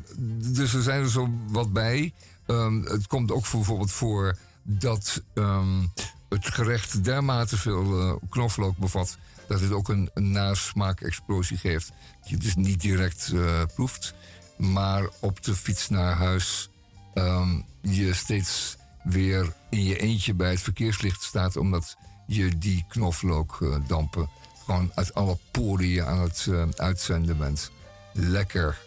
[0.53, 2.13] dus er zijn er zo wat bij.
[2.45, 5.85] Ehm, het komt ook voor, bijvoorbeeld voor dat ehm,
[6.29, 9.17] het gerecht dermate veel eh, knoflook bevat...
[9.47, 11.91] dat het ook een, een nasmaakexplosie geeft.
[12.19, 14.13] Dat je dus niet direct eh, proeft,
[14.57, 16.69] maar op de fiets naar huis...
[17.13, 21.57] ehm, je steeds weer in je eentje bij het verkeerslicht staat...
[21.57, 21.97] omdat
[22.27, 24.29] je die knoflookdampen
[24.65, 27.71] gewoon uit alle poriën aan het eh, uitzenden bent.
[28.13, 28.77] Lekker.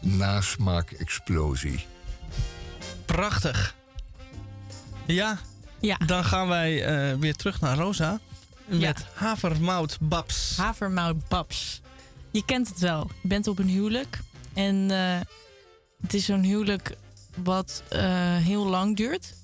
[0.00, 1.86] Nasmaak-explosie.
[3.04, 3.74] Prachtig.
[5.06, 5.38] Ja,
[5.80, 5.96] Ja.
[6.06, 8.20] dan gaan wij eh, weer terug naar Rosa.
[8.66, 10.56] Met havermoutbabs.
[10.56, 11.80] Havermoutpaps.
[12.30, 13.10] Je kent het wel.
[13.22, 14.20] Je bent op een huwelijk.
[14.54, 15.20] En eh,
[16.02, 16.96] het is zo'n huwelijk
[17.42, 19.34] wat eh, heel lang duurt.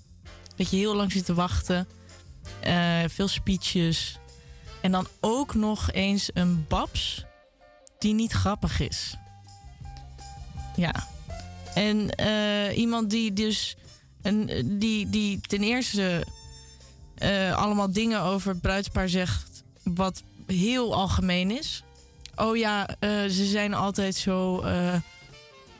[0.56, 1.88] Dat je heel lang zit te wachten.
[3.06, 4.18] Veel speeches.
[4.80, 7.24] En dan ook nog eens een babs
[7.98, 9.16] die niet grappig is.
[10.76, 11.08] Ja.
[11.74, 12.20] En
[12.74, 13.76] iemand die dus
[14.24, 16.26] een, die, die ten eerste
[17.14, 21.82] eh, allemaal dingen over het bruidspaar zegt wat heel algemeen is.
[22.36, 24.94] Oh ja, eh, ze zijn altijd zo eh,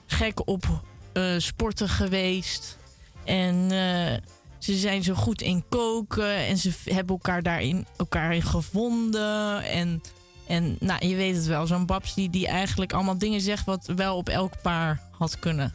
[0.07, 2.79] gek op eh, sporten geweest.
[3.25, 4.19] En eh,
[4.59, 6.37] ze zijn zo goed in koken.
[6.37, 9.63] En ze hebben elkaar daarin elkaar in gevonden.
[9.63, 10.03] En,
[10.47, 13.65] en nou, je weet het wel, zo'n Babs die, die eigenlijk allemaal dingen zegt...
[13.65, 15.73] wat wel op elk paar had kunnen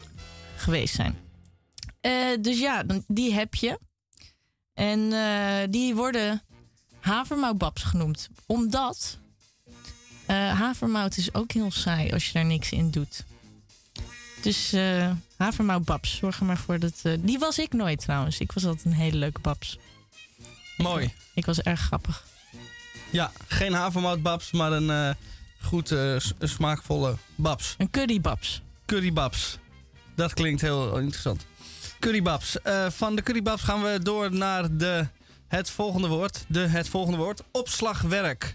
[0.56, 1.18] geweest zijn.
[2.00, 3.78] Eh, dus ja, die heb je.
[4.74, 6.42] En eh, die worden
[7.00, 8.28] havermoutbabs genoemd.
[8.46, 9.18] Omdat
[10.26, 13.24] eh, havermout is ook heel saai als je daar niks in doet.
[14.42, 17.02] Dus eh havermoutbabs, zorg er maar voor dat...
[17.18, 18.40] die was ik nooit trouwens.
[18.40, 19.78] Ik was altijd een hele leuke babs.
[20.76, 21.12] Mooi.
[21.34, 22.24] Ik was erg grappig.
[23.10, 25.16] Ja, geen havermoutbabs, maar een
[25.62, 25.94] goed
[26.38, 27.74] smaakvolle babs.
[27.78, 28.62] Een currybabs.
[28.86, 29.58] Currybabs.
[30.14, 31.46] Dat klinkt heel interessant.
[32.00, 32.60] Currybabs.
[32.62, 35.06] Eh, van de currybabs gaan we door naar de,
[35.48, 36.44] het volgende woord.
[36.48, 37.42] De, het volgende woord.
[37.50, 38.54] Opslagwerk.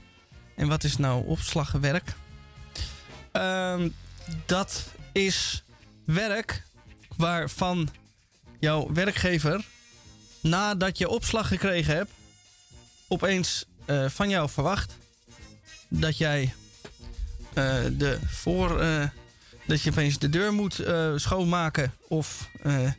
[0.55, 2.13] En wat is nou opslagwerk?
[3.31, 3.89] Ehm,
[4.45, 5.63] dat is
[6.05, 6.63] werk
[7.17, 7.89] waarvan
[8.59, 9.65] jouw werkgever,
[10.41, 12.11] nadat je opslag gekregen hebt,
[13.07, 14.97] opeens eh, van jou verwacht
[15.88, 16.53] dat jij
[17.53, 18.85] eh, de voor.
[19.65, 20.84] dat je opeens de deur moet
[21.15, 22.91] schoonmaken of eh,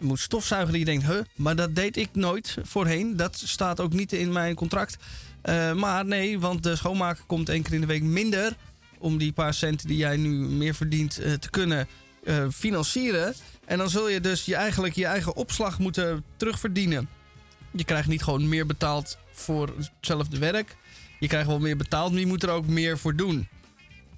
[0.00, 0.70] moet stofzuigen.
[0.70, 3.16] Die je denkt, huh, maar dat deed ik nooit voorheen.
[3.16, 4.96] Dat staat ook niet in mijn contract.
[5.42, 8.56] Eh, maar nee, want de schoonmaker komt één keer in de week minder.
[8.98, 11.88] Om die paar centen die jij nu meer verdient eh, te kunnen
[12.24, 13.34] eh, financieren.
[13.64, 17.08] En dan zul je dus je eigenlijk je eigen opslag moeten terugverdienen.
[17.70, 20.76] Je krijgt niet gewoon meer betaald voor hetzelfde werk.
[21.18, 23.48] Je krijgt wel meer betaald, maar je moet er ook meer voor doen.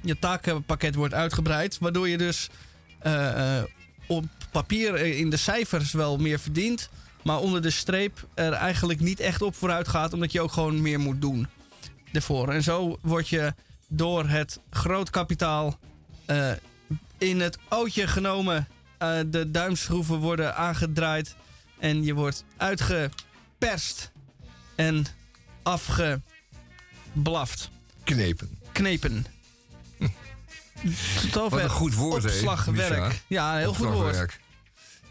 [0.00, 2.48] Je takenpakket wordt uitgebreid, waardoor je dus
[4.06, 6.88] op papier eh, in de cijfers wel meer verdient.
[7.22, 10.82] Maar onder de streep er eigenlijk niet echt op vooruit gaat, omdat je ook gewoon
[10.82, 11.48] meer moet doen
[12.12, 12.52] ervoor.
[12.52, 13.54] En zo word je
[13.88, 15.78] door het groot kapitaal
[16.26, 16.50] eh,
[17.18, 18.68] in het ootje genomen.
[18.98, 21.34] Eh, de duimschroeven worden aangedraaid
[21.78, 24.10] en je wordt uitgeperst
[24.74, 25.06] en
[25.62, 26.20] afgeblaft.
[28.04, 28.58] Knepen.
[28.72, 29.26] Knepen.
[31.32, 33.00] Zover Wat een goed woord, hè, opslagwerk.
[33.00, 33.12] Misha?
[33.26, 34.38] Ja, een heel goed woord.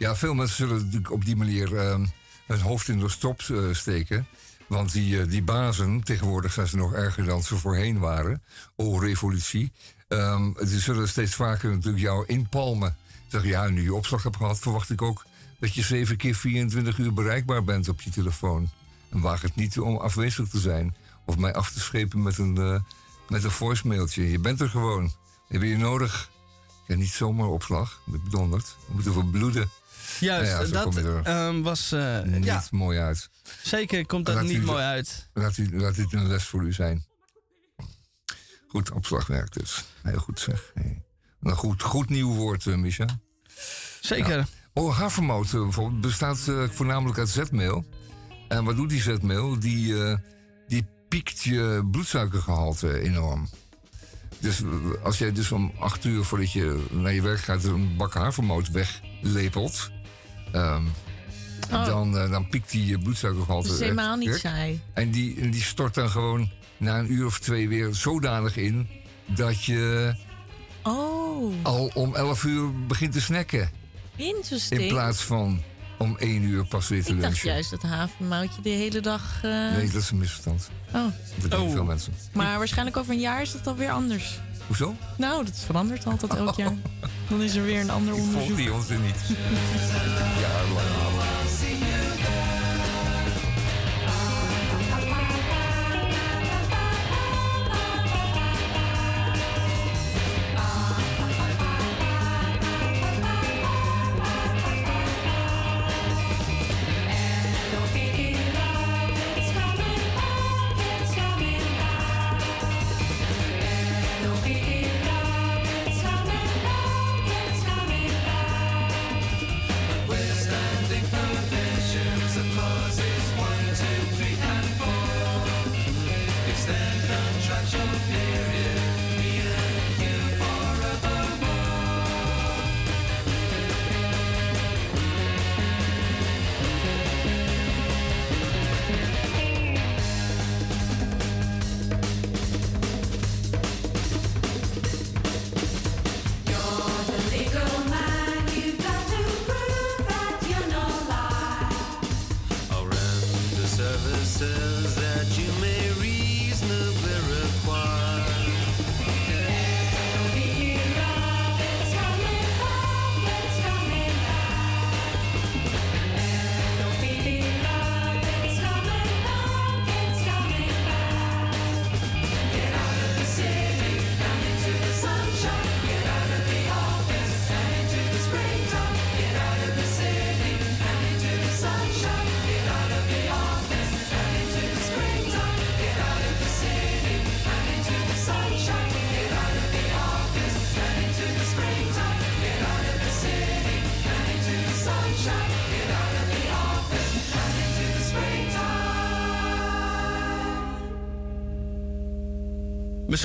[0.00, 2.06] Ja, veel mensen zullen op die manier ehm,
[2.46, 4.26] het hoofd in de stop eh, steken.
[4.66, 8.42] Want die, eh, die bazen, tegenwoordig zijn ze nog erger dan ze voorheen waren.
[8.76, 9.72] Oh, revolutie.
[10.08, 12.96] Ehm die zullen steeds vaker natuurlijk jou inpalmen.
[13.28, 15.24] Zeggen, ja, nu je opslag hebt gehad, verwacht ik ook
[15.58, 18.70] dat je 7 keer 24 uur bereikbaar bent op je telefoon.
[19.10, 20.96] En waag het niet om afwezig te zijn.
[21.24, 22.80] Of mij af te schepen met een, eh
[23.28, 24.30] met een voicemailtje.
[24.30, 25.12] Je bent er gewoon.
[25.48, 26.30] Heb je nodig.
[26.90, 28.76] Ja, niet zomaar opslag, met bedonderd.
[28.86, 29.70] We moeten voor bloeden.
[30.20, 31.92] Juist, Nou ja, dat ehm, was...
[31.92, 33.30] eh, niet ja, mooi uit.
[33.62, 35.28] zeker komt dat Laat niet u- mooi uit.
[35.34, 37.04] Laat, u, laat dit een les voor u zijn.
[38.68, 39.84] Goed, opslagwerk dus.
[40.02, 40.70] Heel goed zeg.
[40.74, 41.02] Hey.
[41.40, 43.06] Een goed, goed nieuw woord, eh, Misha.
[44.00, 44.36] Zeker.
[44.38, 44.46] Ja.
[44.72, 46.38] Oh, havermout eh, bijvoorbeeld bestaat
[46.70, 47.84] voornamelijk uit zetmeel.
[48.48, 49.58] En wat doet die zetmeel?
[49.58, 49.94] Die,
[50.66, 53.48] die piekt je bloedsuikergehalte enorm.
[54.40, 54.62] Dus
[55.02, 57.64] als jij dus om acht uur voordat je naar je werk gaat...
[57.64, 59.90] een bak havermout weglepelt...
[60.52, 60.82] ehm,
[61.72, 61.86] Oh.
[61.86, 64.80] dan, eh, dan piekt die je bloedsuikergehalte Dat is helemaal niet saai.
[64.94, 68.88] En die, en die stort dan gewoon na een uur of twee weer zodanig in...
[69.26, 70.14] dat je
[70.82, 73.70] Oh, al om 11 uur begint te snacken.
[74.16, 74.80] interesting.
[74.80, 75.62] In plaats van
[76.00, 77.48] om 1 uur pas weer te Ik dacht lunchen.
[77.50, 79.38] juist dat havermoutje de hele dag...
[79.42, 80.70] eh, Nee, dat is een misverstand.
[80.94, 81.04] Oh.
[81.36, 82.12] Dat doen veel mensen.
[82.32, 84.38] Maar waarschijnlijk over een jaar is dat alweer anders.
[84.66, 84.94] Hoezo?
[85.16, 86.74] Nou, dat verandert altijd elk jaar.
[87.28, 88.56] Dan is er weer een ander Ik volg onderzoek.
[88.56, 89.16] die onzin niet.
[90.40, 91.39] Jarenlang al.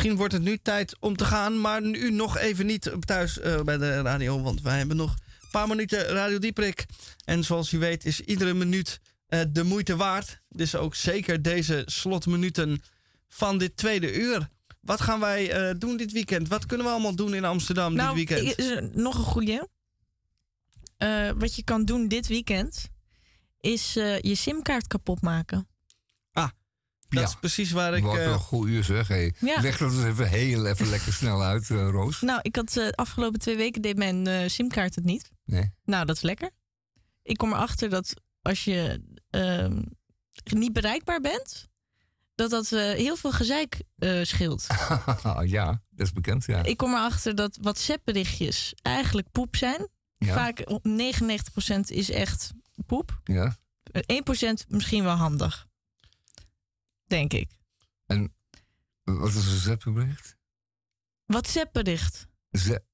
[0.06, 3.62] Misschien wordt het nu tijd om te gaan, maar nu nog even niet thuis eh,
[3.62, 6.86] bij de radio, want wij hebben nog een paar minuten Radio Dieprik.
[7.24, 10.42] En zoals u weet is iedere minuut eh, de moeite waard.
[10.50, 12.82] Dus ook zeker deze slotminuten
[13.28, 14.50] van dit tweede uur.
[14.82, 16.48] Wat gaan wij eh, doen dit weekend?
[16.48, 18.58] Wat kunnen we allemaal doen in Amsterdam nou, dit weekend?
[18.58, 19.62] is er nog een goeie.
[20.98, 22.90] Eh, wat je kan doen dit weekend
[23.60, 25.68] is je simkaart kapot maken.
[27.16, 28.04] Dat is precies waar ik...
[28.04, 29.08] Wat eh, een goed uur zeg.
[29.08, 29.34] Hey.
[29.40, 29.62] Ja.
[29.62, 32.22] Leg dat eens even heel even lekker snel uit, eh, Roos.
[32.22, 35.32] Nou, ik had eh, de afgelopen twee weken deed mijn eh, simkaart het niet.
[35.46, 35.72] Nee.
[35.86, 36.50] Nou, dat is lekker.
[37.24, 39.82] Ik kom erachter dat als je ehm,
[40.44, 41.68] niet bereikbaar bent,
[42.36, 44.68] dat dat eh, heel veel gezeik eh, scheelt.
[45.46, 46.64] ja, dat is bekend, ja.
[46.64, 49.88] Ik kom erachter dat WhatsApp-berichtjes eigenlijk poep zijn.
[50.18, 50.34] Ja.
[50.34, 52.52] Vaak op 99% is echt
[52.86, 53.20] poep.
[53.24, 53.56] ja.
[53.92, 54.18] Eh,
[54.52, 55.68] 1% misschien wel handig.
[57.08, 57.50] Denk ik.
[58.06, 58.36] En
[59.04, 60.38] wat is een zepbericht?
[61.26, 62.28] WhatsApp-bericht.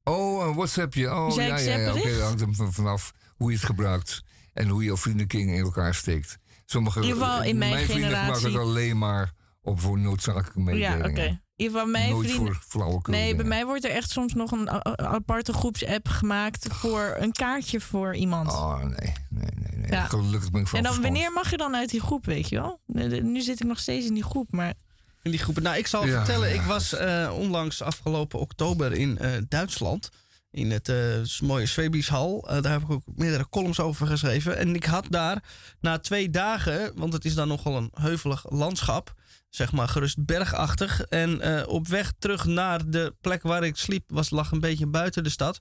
[0.04, 1.16] Oh, een WhatsAppje.
[1.16, 1.54] Oh, ja, ja, ja.
[1.58, 2.18] Oké, zepbericht?
[2.20, 4.22] dat hangt er van- vanaf hoe je het gebruikt.
[4.54, 6.38] En hoe je vriendenkring in elkaar steekt.
[6.66, 10.60] Sommige, In ieder geval in mijn vrienden generatie- gebruiken het alleen maar op voor noodzakelijke
[10.60, 11.10] Ja, mededelingen.
[11.10, 11.22] oké.
[11.56, 12.54] In ieder geval mijn Nooit vrienden...
[12.54, 17.16] voor flauwekul Nee, bij mij wordt er echt soms nog een aparte groepsapp gemaakt voor
[17.20, 18.52] een kaartje voor iemand.
[18.52, 19.78] Oh, nee, nee, nee.
[19.80, 19.92] nee.
[19.92, 20.06] Ja.
[20.06, 21.14] Gelukkig ben ik van en dan verstand.
[21.14, 22.80] wanneer mag je dan uit die groep, weet je wel?
[23.22, 24.74] Nu zit ik nog steeds in die groep, maar...
[25.22, 25.64] In die groepen.
[25.64, 26.50] Nou, ik zal Ja, vertellen.
[26.50, 30.10] ja, ik was eh, onlangs afgelopen oktober in eh, Duitsland.
[30.52, 30.98] In het eh,
[31.44, 32.48] mooie Zwebieshal.
[32.50, 34.58] Eh, daar heb ik ook meerdere columns over geschreven.
[34.58, 35.44] En ik had daar
[35.80, 39.14] na twee dagen, want het is dan nogal een heuvelig landschap.
[39.52, 41.02] Zeg maar gerust bergachtig.
[41.02, 44.88] En eh, op weg terug naar de plek waar ik sliep, was, lag een beetje
[44.88, 45.60] buiten de stad.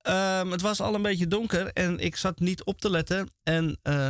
[0.00, 3.30] Ehm, het was al een beetje donker en ik zat niet op te letten.
[3.42, 4.08] En eh,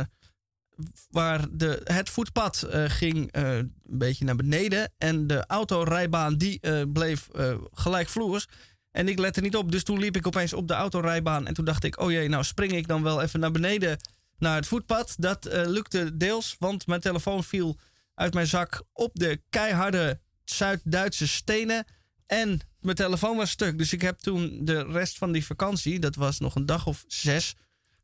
[1.09, 4.93] waar de, het voetpad eh, ging een beetje naar beneden.
[4.97, 7.27] En de autorijbaan die bleef
[7.71, 8.47] gelijkvloers.
[8.91, 9.71] En ik lette niet op.
[9.71, 11.47] Dus toen liep ik opeens op de autorijbaan.
[11.47, 13.97] En toen dacht ik, oh jee, nou spring ik dan wel even naar beneden
[14.37, 15.15] naar het voetpad.
[15.17, 17.77] Dat lukte deels, want mijn telefoon viel
[18.15, 21.85] uit mijn zak op de keiharde Zuid-Duitse stenen.
[22.25, 23.77] En mijn telefoon was stuk.
[23.77, 27.03] Dus ik heb toen de rest van die vakantie, dat was nog een dag of
[27.07, 27.55] zes,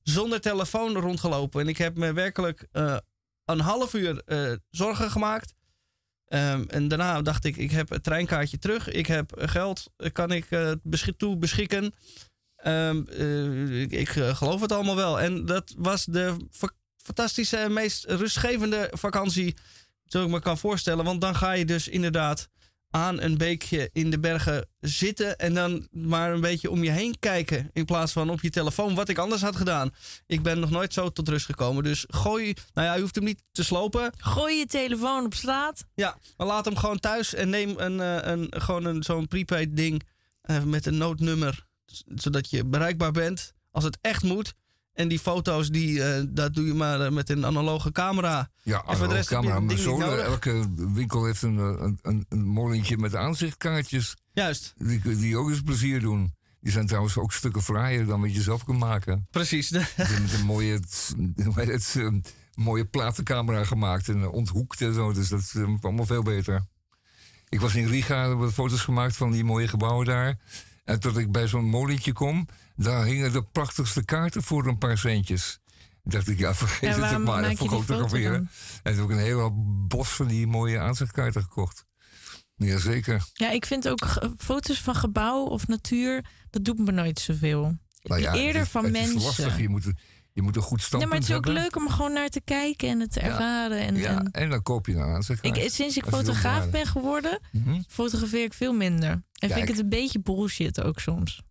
[0.03, 1.61] zonder telefoon rondgelopen.
[1.61, 2.97] En ik heb me werkelijk eh,
[3.45, 5.53] een half uur eh, zorgen gemaakt.
[6.25, 8.89] Ehm, en daarna dacht ik, ik heb het treinkaartje terug.
[8.89, 10.47] Ik heb geld, eh, kan ik
[10.83, 11.93] beschik toe beschikken.
[12.61, 15.19] Ehm, eh, ik ik geloof het allemaal wel.
[15.19, 16.35] En dat was de
[16.97, 19.55] fantastische, meest rustgevende vakantie...
[20.11, 21.05] die ik me kan voorstellen.
[21.05, 22.47] Want dan ga je dus inderdaad
[22.91, 25.37] aan een beekje in de bergen zitten...
[25.37, 27.69] en dan maar een beetje om je heen kijken...
[27.73, 29.91] in plaats van op je telefoon, wat ik anders had gedaan.
[30.25, 31.83] Ik ben nog nooit zo tot rust gekomen.
[31.83, 32.53] Dus gooi...
[32.73, 34.13] Nou ja, je hoeft hem niet te slopen.
[34.17, 35.85] Gooi je telefoon op straat.
[35.93, 39.75] Ja, maar laat hem gewoon thuis en neem een, eh, een, gewoon een, zo'n prepaid
[39.75, 40.03] ding
[40.41, 41.65] eh, met een noodnummer.
[42.15, 44.53] Zodat je bereikbaar bent als het echt moet.
[44.93, 48.49] En die foto's, die, eh, dat doe je maar eh, met een analoge camera.
[48.63, 53.15] Ja, je camera, niet zo, elke winkel heeft een, eh, een, een, een molentje met
[53.15, 54.15] aanzichtkaartjes.
[54.33, 54.73] Juist.
[54.77, 56.35] Die, die ook eens plezier doen.
[56.59, 59.27] Die zijn trouwens ook stukken fraaier dan wat je zelf kan maken.
[59.31, 59.69] Precies.
[59.69, 60.79] Met een mooie,
[61.53, 61.95] het,
[62.53, 65.13] mooie platencamera gemaakt en onthoekt en zo.
[65.13, 66.65] Dus dat is allemaal veel beter.
[67.49, 70.37] Ik was in Riga, hebben we foto's gemaakt van die mooie gebouwen daar.
[70.83, 72.47] En tot ik bij zo'n molentje kom,
[72.83, 75.59] daar hingen de prachtigste kaarten voor een paar centjes.
[76.03, 77.43] dacht ik, ja, vergeet het ook maar.
[77.43, 78.49] Even fotograferen.
[78.83, 79.51] En toen heb ik een hele
[79.87, 81.85] bos van die mooie aanzichtkaarten gekocht.
[82.55, 83.23] Jazeker.
[83.33, 87.77] Ja, ik vind ook foto's van gebouw of natuur, dat doet me nooit zoveel.
[88.03, 89.15] Nou ja, Eerder het is- van het mensen.
[89.15, 89.59] is lastig.
[89.59, 89.91] Je moet,
[90.33, 91.63] je moet een goed standpunt maar het is ook hebben.
[91.63, 93.25] leuk om er gewoon naar te kijken en het te Ja.
[93.25, 93.79] ervaren.
[93.79, 95.57] En, ja, en en dan koop je een aanzichtkaart.
[95.57, 97.81] ik, sinds ik fotograaf ben geworden, Mhm.
[97.87, 99.09] fotografeer ik veel minder.
[99.09, 101.41] En vind ik het een beetje bullshit ook soms.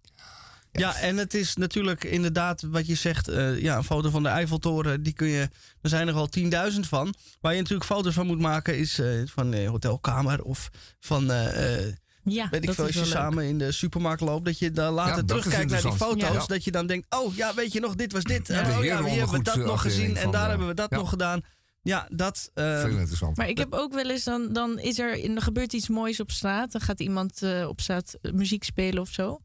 [0.72, 3.28] Ja, en het is natuurlijk inderdaad wat je zegt.
[3.28, 5.48] eh, ja, een foto van de Eiffeltoren, die kun je.
[5.80, 6.28] Er zijn er al
[6.72, 7.14] 10.000 van.
[7.40, 10.70] Waar je natuurlijk foto's van moet maken, is eh, van eh, hotelkamer of
[11.00, 11.30] van.
[11.30, 11.94] eh, eh,
[12.24, 13.08] Ja, weet ik veel, als je leuk.
[13.08, 16.32] samen in de supermarkt loopt, dat je dan later Ja, terugkijkt naar die foto's.
[16.32, 16.46] Ja.
[16.46, 18.46] Dat je dan denkt, oh ja, weet je nog, dit was dit.
[18.48, 20.96] Ja, oh ja, hier hebben we dat nog gezien en daar hebben we dat ja.
[20.96, 21.40] nog gedaan.
[21.82, 22.50] Ja, dat.
[22.54, 23.36] eh, Veel interessant.
[23.36, 26.30] Maar ik heb ook wel eens, dan, dan is er, er gebeurt iets moois op
[26.30, 26.72] straat.
[26.72, 29.40] Dan gaat iemand eh, op straat muziek spelen of zo.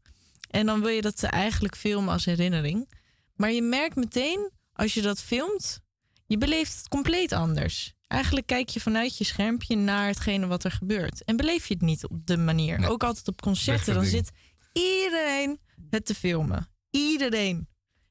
[0.56, 2.88] En dan wil je dat eigenlijk filmen als herinnering.
[3.34, 5.80] Maar je merkt meteen, als je dat filmt,
[6.26, 7.92] je beleeft het compleet anders.
[8.06, 11.24] Eigenlijk kijk je vanuit je schermpje naar hetgene wat er gebeurt.
[11.24, 12.78] En beleef je het niet op de manier.
[12.78, 12.90] Nee.
[12.90, 14.30] Ook altijd op concerten, dan zit
[14.72, 15.60] iedereen
[15.90, 16.68] het te filmen.
[16.90, 17.68] Iedereen.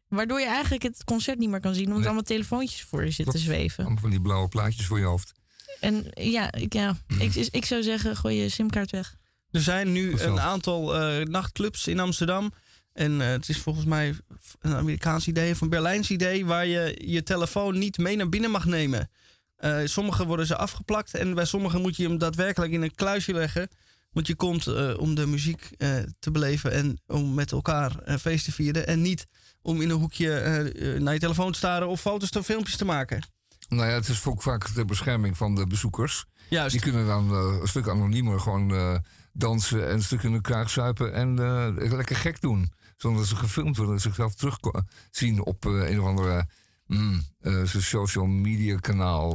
[0.07, 2.05] Waardoor je eigenlijk het concert niet meer kan zien, omdat Nee.
[2.07, 3.47] allemaal telefoontjes voor je zitten Klopt.
[3.47, 3.84] zweven.
[3.84, 5.31] Allemaal van die blauwe plaatjes voor je hoofd.
[5.80, 9.15] En ja, ik, ja ik, ik zou zeggen, gooi je simkaart weg.
[9.56, 12.52] Er zijn nu een aantal eh, nachtclubs in Amsterdam.
[12.94, 14.15] En eh, het is volgens mij
[14.60, 16.45] een Amerikaans idee of een Berlijns idee...
[16.45, 19.10] waar je je telefoon niet mee naar binnen mag nemen.
[19.56, 23.34] Eh, sommige worden ze afgeplakt en bij sommige moet je hem daadwerkelijk in een kluisje
[23.34, 23.69] leggen.
[24.11, 25.69] Want je komt om de muziek
[26.19, 28.88] te beleven en om met elkaar een feest te vieren.
[28.88, 29.26] En niet
[29.61, 30.30] om in een hoekje
[30.99, 33.27] naar je telefoon te staren of foto's of filmpjes te maken.
[33.69, 36.26] Nou ja, het is ook vaak de bescherming van de bezoekers.
[36.49, 36.72] Juist.
[36.72, 39.02] Die kunnen dan een stuk anoniemer gewoon
[39.38, 42.72] dansen en een stuk in elkaar zuipen en eh, lekker gek doen.
[42.98, 46.48] Zonder dat ze gefilmd worden en zichzelf terugzien op eh, een of andere
[46.88, 49.30] mm, eh, social media kanaal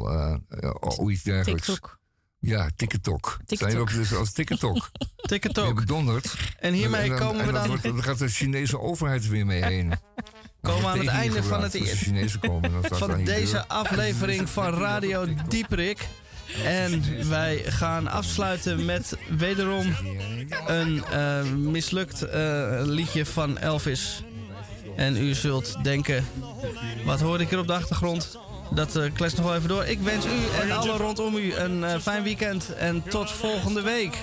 [0.81, 1.67] of iets dergelijks.
[1.67, 1.99] TikTok.
[2.39, 3.39] Ja, TikTok.
[3.47, 3.69] TikTok.
[3.69, 4.91] Zijn ook dus als TikTok.
[5.31, 5.67] TikTok.
[5.67, 6.35] Je bedonderd.
[6.59, 9.93] En hiermee dan- komen we dan- wordt- Dan gaat de Chinese overheid weer mee heen.
[10.63, 13.17] Komen we aan het einde van het Als de Chinezen komen, dan staat het aan
[13.17, 16.09] van deze aflevering van Radio Dieperik.
[16.65, 19.97] En wij gaan afsluiten met wederom
[20.67, 24.23] een eh, mislukt eh, liedje van Elvis.
[24.97, 26.27] En u zult denken,
[27.05, 28.39] wat hoorde ik hier op de achtergrond?
[28.75, 29.85] Dat uh, klets nog wel even door.
[29.85, 32.75] Ik wens u en alle rondom u een fijn weekend.
[32.75, 34.17] En tot volgende week.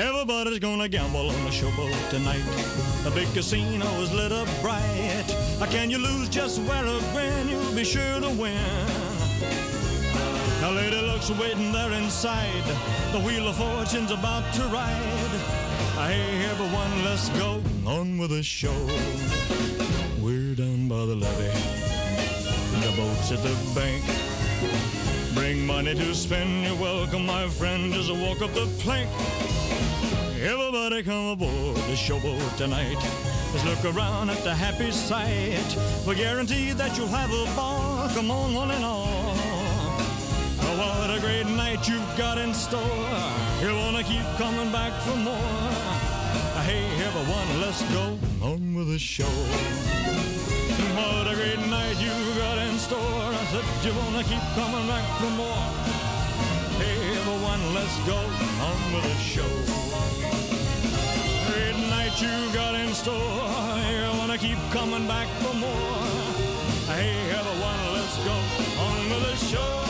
[0.00, 2.42] Everybody's gonna gamble on the showboat tonight.
[3.04, 5.26] The big casino is lit up bright.
[5.68, 7.50] Can you lose just wear a grin?
[7.50, 8.56] You'll be sure to win.
[10.62, 12.64] Now, lady luck's waiting there inside.
[13.12, 15.32] The wheel of fortune's about to ride.
[16.08, 18.88] Hey, everyone, let's go on with the show.
[20.18, 21.52] We're down by the levee.
[22.80, 24.99] The boat's at the bank.
[25.40, 26.64] Bring money to spend.
[26.66, 27.94] You're welcome, my friend.
[27.94, 29.08] Just a walk up the plank.
[30.38, 32.98] Everybody come aboard the showboat tonight.
[33.50, 35.78] Let's look around at the happy sight.
[36.06, 38.06] We guarantee that you'll have a ball.
[38.10, 39.32] Come on, one and all.
[40.60, 43.08] Oh, what a great night you've got in store.
[43.62, 45.72] You wanna keep coming back for more.
[46.68, 50.09] Hey, everyone, let's go on with the show.
[50.80, 52.98] What a great night you got in store.
[53.00, 55.66] I said you wanna keep coming back for more.
[56.80, 59.52] Hey, everyone, let's go on with the show.
[61.52, 63.14] Great night you got in store.
[63.92, 66.00] You wanna keep coming back for more.
[66.88, 68.36] Hey, everyone, let's go
[68.86, 69.89] on with the show.